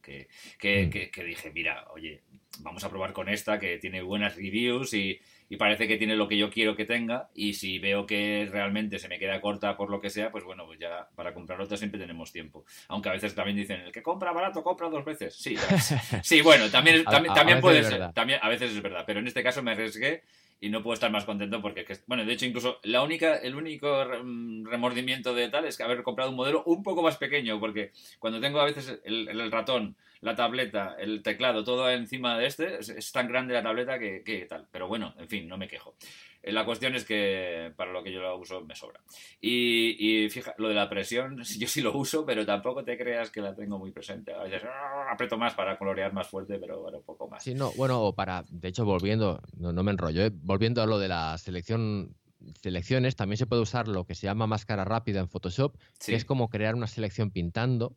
Que, 0.00 0.28
que, 0.58 0.86
mm. 0.86 1.10
que, 1.10 1.24
dije, 1.24 1.50
mira, 1.50 1.86
oye, 1.92 2.22
vamos 2.60 2.84
a 2.84 2.90
probar 2.90 3.12
con 3.12 3.28
esta 3.28 3.58
que 3.58 3.78
tiene 3.78 4.02
buenas 4.02 4.36
reviews 4.36 4.92
y, 4.94 5.18
y 5.54 5.56
parece 5.56 5.86
que 5.86 5.96
tiene 5.96 6.16
lo 6.16 6.26
que 6.26 6.36
yo 6.36 6.50
quiero 6.50 6.74
que 6.74 6.84
tenga 6.84 7.28
y 7.32 7.54
si 7.54 7.78
veo 7.78 8.06
que 8.06 8.48
realmente 8.50 8.98
se 8.98 9.08
me 9.08 9.20
queda 9.20 9.40
corta 9.40 9.76
por 9.76 9.88
lo 9.88 10.00
que 10.00 10.10
sea, 10.10 10.32
pues 10.32 10.42
bueno, 10.42 10.66
pues 10.66 10.80
ya 10.80 11.08
para 11.14 11.32
comprar 11.32 11.60
otra 11.60 11.76
siempre 11.76 12.00
tenemos 12.00 12.32
tiempo. 12.32 12.64
Aunque 12.88 13.08
a 13.08 13.12
veces 13.12 13.36
también 13.36 13.56
dicen, 13.56 13.80
el 13.82 13.92
que 13.92 14.02
compra 14.02 14.32
barato 14.32 14.64
compra 14.64 14.88
dos 14.88 15.04
veces. 15.04 15.32
Sí, 15.36 15.54
sí 16.24 16.40
bueno, 16.40 16.68
también, 16.70 17.04
también, 17.04 17.60
puede 17.60 17.84
ser, 17.84 18.12
también, 18.12 18.40
a 18.42 18.48
veces 18.48 18.72
es 18.72 18.82
verdad, 18.82 19.04
pero 19.06 19.20
en 19.20 19.28
este 19.28 19.44
caso 19.44 19.62
me 19.62 19.70
arriesgué 19.70 20.22
y 20.60 20.70
no 20.70 20.82
puedo 20.82 20.94
estar 20.94 21.12
más 21.12 21.24
contento 21.24 21.62
porque, 21.62 21.86
bueno, 22.08 22.24
de 22.24 22.32
hecho 22.32 22.46
incluso 22.46 22.80
la 22.82 23.04
única, 23.04 23.36
el 23.36 23.54
único 23.54 24.04
remordimiento 24.04 25.34
de 25.34 25.50
tal 25.50 25.66
es 25.66 25.76
que 25.76 25.84
haber 25.84 26.02
comprado 26.02 26.30
un 26.30 26.36
modelo 26.36 26.64
un 26.66 26.82
poco 26.82 27.00
más 27.00 27.16
pequeño 27.16 27.60
porque 27.60 27.92
cuando 28.18 28.40
tengo 28.40 28.58
a 28.58 28.64
veces 28.64 28.98
el 29.04 29.52
ratón 29.52 29.94
la 30.24 30.34
tableta, 30.34 30.96
el 30.98 31.22
teclado, 31.22 31.64
todo 31.64 31.90
encima 31.90 32.38
de 32.38 32.46
este, 32.46 32.78
es, 32.78 33.12
tan 33.12 33.28
grande 33.28 33.52
la 33.52 33.62
tableta 33.62 33.98
que, 33.98 34.46
tal. 34.48 34.66
Pero 34.72 34.88
bueno, 34.88 35.14
en 35.18 35.28
fin, 35.28 35.46
no 35.46 35.58
me 35.58 35.68
quejo. 35.68 35.96
Eh, 36.42 36.50
la 36.50 36.64
cuestión 36.64 36.94
es 36.94 37.04
que 37.04 37.72
para 37.76 37.92
lo 37.92 38.02
que 38.02 38.10
yo 38.10 38.22
lo 38.22 38.38
uso 38.38 38.62
me 38.62 38.74
sobra. 38.74 39.00
Y, 39.38 40.26
fija, 40.30 40.54
lo 40.56 40.68
de 40.68 40.74
la 40.74 40.88
presión, 40.88 41.42
yo 41.58 41.68
sí 41.68 41.82
lo 41.82 41.94
uso, 41.94 42.24
pero 42.24 42.46
tampoco 42.46 42.82
te 42.84 42.96
creas 42.96 43.30
que 43.30 43.42
la 43.42 43.54
tengo 43.54 43.78
muy 43.78 43.90
presente. 43.92 44.32
A 44.32 44.44
veces 44.44 44.62
¡ah! 44.64 45.12
aprieto 45.12 45.36
más 45.36 45.52
para 45.52 45.76
colorear 45.76 46.14
más 46.14 46.26
fuerte, 46.26 46.58
pero 46.58 46.80
bueno, 46.80 47.02
poco 47.02 47.28
más. 47.28 47.44
Sí, 47.44 47.54
no, 47.54 47.72
bueno, 47.72 48.14
para, 48.14 48.44
de 48.48 48.68
hecho, 48.68 48.86
volviendo, 48.86 49.42
no, 49.58 49.82
me 49.82 49.90
enrollo, 49.90 50.24
¿eh? 50.24 50.30
volviendo 50.32 50.82
a 50.82 50.86
lo 50.86 50.98
de 50.98 51.08
la 51.08 51.36
selección 51.36 52.16
selecciones, 52.60 53.16
también 53.16 53.38
se 53.38 53.46
puede 53.46 53.62
usar 53.62 53.88
lo 53.88 54.04
que 54.04 54.14
se 54.14 54.26
llama 54.26 54.46
máscara 54.46 54.84
rápida 54.84 55.20
en 55.20 55.28
Photoshop, 55.28 55.76
que 56.04 56.14
es 56.14 56.26
como 56.26 56.50
crear 56.50 56.74
una 56.74 56.86
selección 56.86 57.30
pintando 57.30 57.96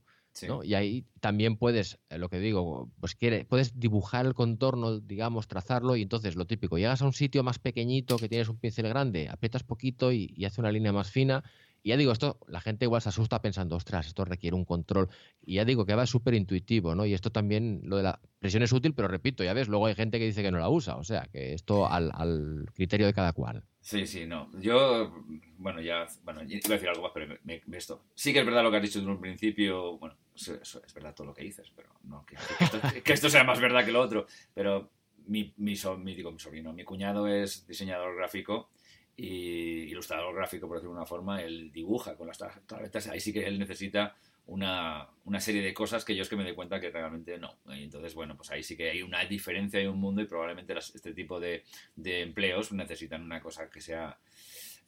Y 0.64 0.74
ahí 0.74 1.06
también 1.20 1.58
puedes, 1.58 2.00
eh, 2.10 2.18
lo 2.18 2.30
que 2.30 2.40
digo, 2.40 2.90
pues 3.00 3.16
quiere, 3.16 3.46
puedes 3.46 3.80
dibujar 3.80 4.26
el 4.26 4.34
contorno, 4.34 5.00
digamos, 5.00 5.48
trazarlo, 5.48 5.96
y 5.96 6.02
entonces 6.02 6.36
lo 6.36 6.46
típico, 6.46 6.78
llegas 6.78 7.02
a 7.02 7.06
un 7.06 7.14
sitio 7.14 7.44
más 7.44 7.60
pequeñito 7.60 8.18
que 8.18 8.30
tienes 8.30 8.50
un 8.50 8.58
pincel 8.58 8.88
grande, 8.88 9.30
aprietas 9.30 9.64
poquito 9.64 10.12
y, 10.12 10.34
y 10.36 10.46
hace 10.46 10.62
una 10.62 10.72
línea 10.72 10.92
más 10.92 11.10
fina, 11.10 11.44
y 11.88 11.90
ya 11.90 11.98
digo, 11.98 12.12
esto 12.12 12.38
la 12.48 12.60
gente 12.60 12.84
igual 12.84 13.02
se 13.02 13.08
asusta 13.08 13.42
pensando, 13.42 13.78
ostras, 13.78 14.08
esto 14.08 14.26
requiere 14.26 14.58
un 14.58 14.66
control. 14.66 15.10
Y 15.46 15.56
ya 15.56 15.64
digo 15.64 15.86
que 15.86 15.96
va 15.96 16.06
súper 16.06 16.34
intuitivo, 16.34 16.96
¿no? 16.96 17.06
Y 17.06 17.14
esto 17.14 17.32
también, 17.32 17.80
lo 17.84 17.96
de 17.96 18.04
la 18.04 18.20
presión 18.40 18.62
es 18.64 18.74
útil, 18.74 18.94
pero 18.94 19.08
repito, 19.08 19.42
ya 19.42 19.54
ves, 19.54 19.70
luego 19.70 19.86
hay 19.86 19.96
gente 19.96 20.20
que 20.20 20.26
dice 20.26 20.44
que 20.44 20.52
no 20.52 20.60
la 20.60 20.70
usa. 20.70 20.98
O 20.98 21.06
sea, 21.06 21.30
que 21.32 21.54
esto 21.54 21.88
al, 21.90 22.12
al 22.14 22.66
criterio 22.74 23.06
de 23.06 23.14
cada 23.14 23.32
cual. 23.32 23.64
Sí, 23.88 24.06
sí, 24.06 24.26
no. 24.26 24.52
Yo, 24.60 25.24
bueno, 25.60 25.80
ya, 25.80 26.06
bueno, 26.26 26.44
iba 26.44 26.60
a 26.68 26.72
decir 26.74 26.90
algo 26.90 27.04
más, 27.04 27.12
pero 27.14 27.38
me, 27.46 27.62
esto. 27.72 28.04
Sí 28.14 28.34
que 28.34 28.40
es 28.40 28.46
verdad 28.46 28.62
lo 28.62 28.70
que 28.70 28.76
has 28.76 28.84
dicho 28.84 29.00
en 29.00 29.08
un 29.08 29.22
principio, 29.22 29.98
bueno, 29.98 30.18
eso, 30.36 30.60
es 30.62 30.94
verdad 30.94 31.16
todo 31.16 31.28
lo 31.28 31.34
que 31.34 31.44
dices, 31.44 31.72
pero 31.74 31.92
no, 32.04 32.26
que, 32.26 32.36
esto, 32.36 32.82
que 33.06 33.14
esto 33.14 33.30
sea 33.30 33.46
más 33.46 33.62
verdad 33.62 33.86
que 33.86 33.94
lo 33.94 34.02
otro. 34.02 34.28
Pero 34.54 34.92
mi, 35.28 35.54
mi, 35.56 35.76
mi, 36.00 36.16
digo, 36.16 36.34
mi 36.34 36.38
sobrino, 36.38 36.74
mi 36.74 36.84
cuñado 36.84 37.30
es 37.30 37.66
diseñador 37.66 38.14
gráfico 38.18 38.72
y 39.16 39.84
ilustrador 39.84 40.36
gráfico, 40.36 40.68
por 40.68 40.76
decirlo 40.76 40.94
de 40.94 41.00
una 41.00 41.08
forma, 41.08 41.42
él 41.42 41.72
dibuja 41.72 42.18
con 42.18 42.28
las 42.28 42.40
tabletas. 42.66 43.08
Ahí 43.08 43.22
sí 43.22 43.32
que 43.32 43.48
él 43.48 43.58
necesita 43.58 44.18
una, 44.48 45.08
una, 45.26 45.40
serie 45.40 45.62
de 45.62 45.74
cosas 45.74 46.04
que 46.04 46.16
yo 46.16 46.24
es 46.24 46.30
que 46.30 46.36
me 46.36 46.44
doy 46.44 46.56
cuenta 46.56 46.80
que 46.80 46.90
realmente 46.90 47.38
no. 47.38 47.60
entonces, 47.70 48.14
bueno, 48.14 48.36
pues 48.36 48.52
ahí 48.52 48.64
sí 48.64 48.76
que 48.76 48.90
hay 48.90 49.02
una 49.02 49.24
diferencia, 49.26 49.80
hay 49.80 49.88
un 49.88 50.00
mundo 50.00 50.22
y 50.22 50.26
probablemente 50.26 50.78
este 50.78 51.14
tipo 51.14 51.40
de, 51.40 51.64
de, 51.96 52.22
empleos 52.22 52.72
necesitan 52.72 53.24
una 53.24 53.42
cosa 53.42 53.70
que 53.70 53.82
sea 53.82 54.18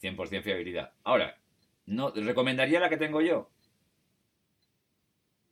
100% 0.01 0.41
fiabilidad. 0.41 0.93
Ahora, 1.03 1.37
¿no 1.85 2.11
¿recomendaría 2.11 2.79
la 2.79 2.89
que 2.89 2.97
tengo 2.97 3.21
yo? 3.21 3.49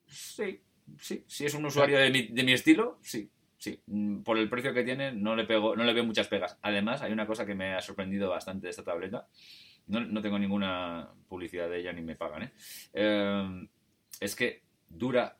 Sí, 0.06 0.62
sí. 1.00 1.24
Si 1.28 1.46
es 1.46 1.54
un 1.54 1.66
usuario 1.66 2.00
de 2.00 2.10
mi, 2.10 2.28
de 2.28 2.44
mi 2.44 2.54
estilo, 2.54 3.00
sí 3.02 3.30
sí, 3.58 3.82
por 4.24 4.38
el 4.38 4.50
precio 4.50 4.74
que 4.74 4.84
tiene 4.84 5.12
no 5.12 5.36
le, 5.36 5.46
pego, 5.46 5.76
no 5.76 5.84
le 5.84 5.94
veo 5.94 6.06
muchas 6.06 6.28
pegas. 6.28 6.58
Además, 6.62 7.02
hay 7.02 7.12
una 7.12 7.26
cosa 7.28 7.46
que 7.46 7.56
me 7.56 7.74
ha 7.74 7.82
sorprendido 7.82 8.30
bastante 8.30 8.68
de 8.68 8.72
esta 8.72 8.84
tableta. 8.84 9.28
No, 9.88 10.22
tengo 10.22 10.38
ninguna 10.38 11.10
publicidad 11.30 11.70
de 11.70 11.80
ella 11.80 11.94
ni 11.94 12.02
me 12.02 12.16
pagan, 12.16 12.44
¿eh? 12.44 12.52
Em, 12.94 13.68
es 14.20 14.36
que 14.36 14.62
dura... 14.90 15.38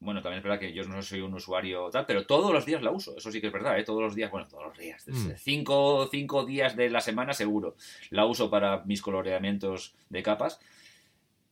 Bueno, 0.00 0.22
también 0.22 0.38
es 0.38 0.44
verdad 0.44 0.60
que 0.60 0.72
yo 0.72 0.84
no 0.84 1.02
soy 1.02 1.20
un 1.22 1.34
usuario 1.34 1.90
tal, 1.90 2.06
pero 2.06 2.24
todos 2.24 2.52
los 2.52 2.64
días 2.64 2.82
la 2.82 2.92
uso. 2.92 3.16
Eso 3.16 3.32
sí 3.32 3.40
que 3.40 3.48
es 3.48 3.52
verdad, 3.52 3.78
¿eh? 3.80 3.84
Todos 3.84 4.00
los 4.00 4.14
días, 4.14 4.30
bueno, 4.30 4.46
todos 4.46 4.66
los 4.66 4.78
días. 4.78 5.04
Mm. 5.08 5.30
Cinco, 5.36 6.08
cinco 6.08 6.44
días 6.44 6.76
de 6.76 6.88
la 6.88 7.00
semana 7.00 7.32
seguro. 7.32 7.74
La 8.10 8.24
uso 8.24 8.48
para 8.48 8.84
mis 8.84 9.02
coloreamientos 9.02 9.96
de 10.08 10.22
capas. 10.22 10.60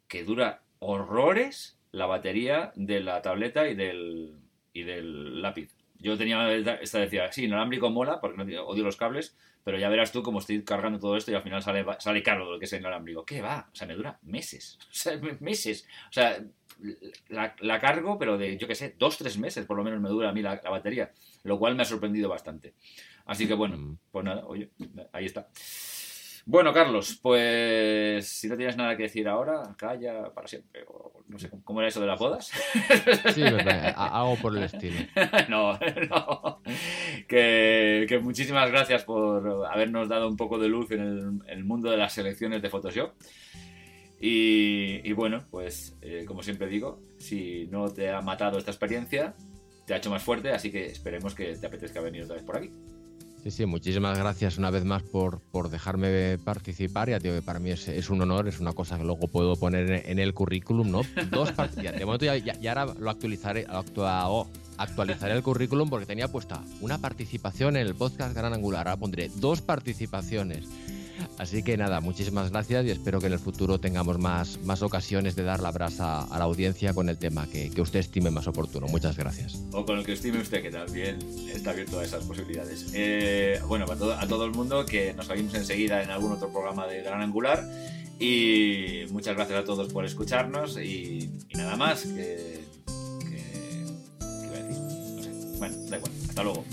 Que 0.07 0.23
dura 0.23 0.63
horrores 0.79 1.77
la 1.91 2.07
batería 2.07 2.73
de 2.77 3.01
la 3.01 3.21
tableta 3.21 3.67
y 3.69 3.75
del, 3.75 4.37
y 4.73 4.85
del 4.85 5.43
lápiz. 5.43 5.75
Yo 6.07 6.17
tenía 6.17 6.55
esta 6.55 7.01
decía, 7.01 7.33
sí, 7.33 7.47
inalámbrico 7.47 7.91
mola, 7.91 8.21
porque 8.21 8.37
no, 8.37 8.63
odio 8.63 8.85
los 8.85 8.97
cables, 8.97 9.37
pero 9.65 9.77
ya 9.77 9.89
verás 9.89 10.13
tú 10.13 10.23
cómo 10.23 10.39
estoy 10.39 10.63
cargando 10.63 11.01
todo 11.01 11.17
esto 11.17 11.33
y 11.33 11.35
al 11.35 11.43
final 11.43 11.65
sale, 11.65 11.85
sale 11.99 12.23
caro 12.23 12.49
lo 12.49 12.61
que 12.61 12.67
es 12.67 12.73
inalámbrico. 12.73 13.25
¿Qué 13.25 13.43
va? 13.43 13.69
O 13.73 13.75
sea, 13.75 13.89
me 13.89 13.95
dura 13.95 14.17
meses. 14.23 14.79
O 14.89 14.95
sea, 14.95 15.19
meses. 15.41 15.85
O 16.09 16.13
sea, 16.13 16.41
la, 17.29 17.81
cargo, 17.81 18.21
pero 18.21 18.39
de, 18.39 18.57
yo 18.57 18.69
qué 18.69 18.77
sé, 18.77 18.95
dos, 18.97 19.19
tres 19.19 19.37
meses 19.37 19.67
por 19.67 19.77
lo 19.77 19.83
menos 19.83 20.01
me 20.01 20.09
dura 20.09 20.29
a 20.29 20.33
mí 20.33 20.43
la, 20.43 20.61
la 20.63 20.71
batería, 20.71 21.11
lo 21.43 21.59
cual 21.59 21.75
me 21.75 21.83
ha 21.83 21.87
sorprendido 21.87 22.29
bastante. 22.29 22.75
Así 23.25 23.49
que 23.49 23.55
bueno, 23.55 23.77
mm. 23.77 23.99
pues 24.13 24.25
nada, 24.25 24.47
oye, 24.47 24.71
ahí 25.13 25.25
está. 25.25 25.49
Bueno, 26.49 26.73
Carlos, 26.73 27.19
pues 27.21 28.29
si 28.29 28.47
no 28.47 28.57
tienes 28.57 28.77
nada 28.77 28.97
que 28.97 29.03
decir 29.03 29.27
ahora, 29.27 29.75
calla 29.77 30.33
para 30.33 30.47
siempre. 30.47 30.85
no 31.27 31.41
sé, 31.41 31.51
¿cómo 31.65 31.81
era 31.81 31.89
eso 31.89 32.01
de 32.01 32.07
las 32.07 32.21
bodas? 32.21 32.53
Sí, 33.35 33.43
verdad, 33.43 33.93
hago 33.97 34.37
por 34.37 34.57
el 34.57 34.63
estilo. 34.63 34.95
No, 35.49 35.77
no. 36.09 36.63
Que, 37.27 38.21
muchísimas 38.23 38.71
gracias 38.71 39.03
por 39.03 39.67
habernos 39.67 40.09
dado 40.09 40.29
un 40.29 40.37
poco 40.37 40.57
de 40.61 40.69
luz 40.69 40.93
en 40.93 41.43
el, 41.49 41.65
mundo 41.65 41.91
de 41.91 41.97
las 41.97 42.13
selecciones 42.13 42.63
de 42.63 42.71
Photoshop. 42.71 43.15
Y, 44.21 45.13
bueno, 45.15 45.45
pues 45.51 45.97
eh, 46.01 46.25
como 46.29 46.45
siempre 46.45 46.69
digo, 46.69 47.01
si 47.19 47.67
no 47.73 47.93
te 47.93 48.11
ha 48.11 48.21
matado 48.21 48.57
esta 48.59 48.71
experiencia, 48.71 49.35
te 49.85 49.95
ha 49.95 49.97
hecho 49.97 50.11
más 50.11 50.23
fuerte, 50.23 50.53
así 50.53 50.71
que 50.71 50.87
esperemos 50.87 51.35
que 51.35 51.57
te 51.57 51.67
apetezca 51.67 52.01
venir 52.01 52.23
otra 52.23 52.37
vez 52.37 52.45
por 52.45 52.57
aquí. 52.57 52.71
Sí, 53.47 53.53
sí, 53.53 53.65
muchísimas 53.65 54.19
gracias 54.19 54.59
una 54.59 54.73
vez 54.73 54.85
más 54.85 55.05
por, 55.05 55.39
por 55.39 55.71
dejarme 55.71 56.37
participar. 56.37 57.09
Ya 57.09 57.21
digo 57.21 57.37
que 57.37 57.43
para 57.43 57.61
mí 57.61 57.71
es, 57.71 58.11
un 58.11 58.21
honor, 58.21 58.49
es 58.49 58.59
una 58.59 58.73
cosa 58.73 58.99
que 58.99 59.05
luego 59.05 59.29
puedo 59.29 59.55
poner 59.55 60.03
en 60.05 60.19
el 60.19 60.35
currículum, 60.35 60.91
¿no? 60.91 61.03
Dos 61.31 61.53
ya, 61.81 61.93
de 61.93 62.05
momento 62.05 62.25
ya, 62.25 62.39
ya, 62.39 62.73
ahora 62.73 62.93
lo 62.99 63.09
actualizaré, 63.09 63.65
oh, 63.71 64.49
actualizaré 64.79 65.35
el 65.35 65.45
currículum 65.45 65.89
porque 65.89 66.07
tenía 66.07 66.27
puesta 66.27 66.61
una 66.81 66.99
participación 66.99 67.77
en 67.77 67.87
el 67.87 67.95
podcast 67.95 68.35
Gran 68.35 68.53
Angular. 68.53 68.89
Ahora 68.89 68.99
pondré 68.99 69.31
dos 69.37 69.63
participaciones. 69.63 70.67
Así 71.39 71.63
que 71.63 71.77
nada, 71.77 72.01
muchísimas 72.01 72.51
gracias 72.51 72.87
y 72.87 72.91
espero 72.91 73.21
que 73.21 73.27
en 73.27 73.35
el 73.35 73.39
futuro 73.39 73.79
tengamos 73.79 74.19
más, 74.19 74.59
más 74.65 74.83
ocasiones 74.83 75.37
de 75.37 75.43
dar 75.43 75.61
la 75.61 75.71
brasa 75.71 76.23
a 76.23 76.39
la 76.39 76.45
audiencia 76.45 76.95
con 76.95 77.09
el 77.09 77.19
tema 77.19 77.47
que, 77.47 77.71
que 77.71 77.81
usted 77.81 78.01
estime 78.01 78.31
más 78.31 78.47
oportuno. 78.47 78.87
Muchas 78.89 79.17
gracias. 79.17 79.61
O 79.73 79.85
con 79.85 79.99
el 79.99 80.05
que 80.05 80.15
estime 80.15 80.41
usted, 80.41 80.63
que 80.63 80.71
también 80.71 81.19
está 81.53 81.71
abierto 81.71 82.01
a 82.01 82.05
esas 82.05 82.25
posibilidades. 82.25 82.91
Eh, 82.95 83.61
bueno, 83.67 83.85
a 83.85 83.97
todo, 83.97 84.15
a 84.15 84.27
todo 84.27 84.45
el 84.45 84.53
mundo 84.53 84.87
que 84.87 85.13
nos 85.15 85.29
oímos 85.29 85.55
enseguida 85.55 86.03
en 86.03 86.11
algún 86.11 86.33
otro 86.33 86.49
programa 86.51 86.87
de 86.87 87.03
Gran 87.03 87.21
Angular. 87.21 87.65
Y 88.19 89.05
muchas 89.11 89.37
gracias 89.37 89.59
a 89.59 89.65
todos 89.65 89.93
por 89.93 90.05
escucharnos 90.07 90.79
y, 90.79 91.31
nada 91.55 91.77
más 91.77 92.03
que, 92.03 92.65
que, 93.21 93.85
¿qué 94.19 94.47
iba 94.47 94.57
a 94.57 94.63
decir? 94.63 94.83
No 95.17 95.23
sé. 95.23 95.59
Bueno, 95.59 95.77
da 95.91 95.97
igual. 95.99 96.13
Hasta 96.29 96.43
luego. 96.43 96.65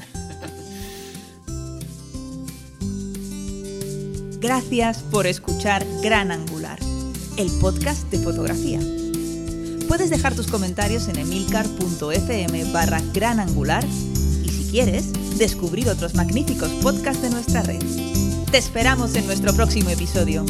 Gracias 4.44 4.98
por 5.04 5.26
escuchar 5.26 5.86
Gran 6.02 6.30
Angular, 6.30 6.78
el 7.38 7.50
podcast 7.62 8.12
de 8.12 8.20
fotografía. 8.20 8.78
Puedes 9.88 10.10
dejar 10.10 10.36
tus 10.36 10.48
comentarios 10.48 11.08
en 11.08 11.18
emilcar.fm 11.18 12.66
barra 12.74 13.02
gran 13.14 13.40
angular 13.40 13.86
y 13.86 14.50
si 14.50 14.70
quieres, 14.70 15.14
descubrir 15.38 15.88
otros 15.88 16.14
magníficos 16.16 16.70
podcasts 16.84 17.22
de 17.22 17.30
nuestra 17.30 17.62
red. 17.62 17.82
Te 18.52 18.58
esperamos 18.58 19.16
en 19.16 19.28
nuestro 19.28 19.54
próximo 19.54 19.92
episodio. 19.92 20.44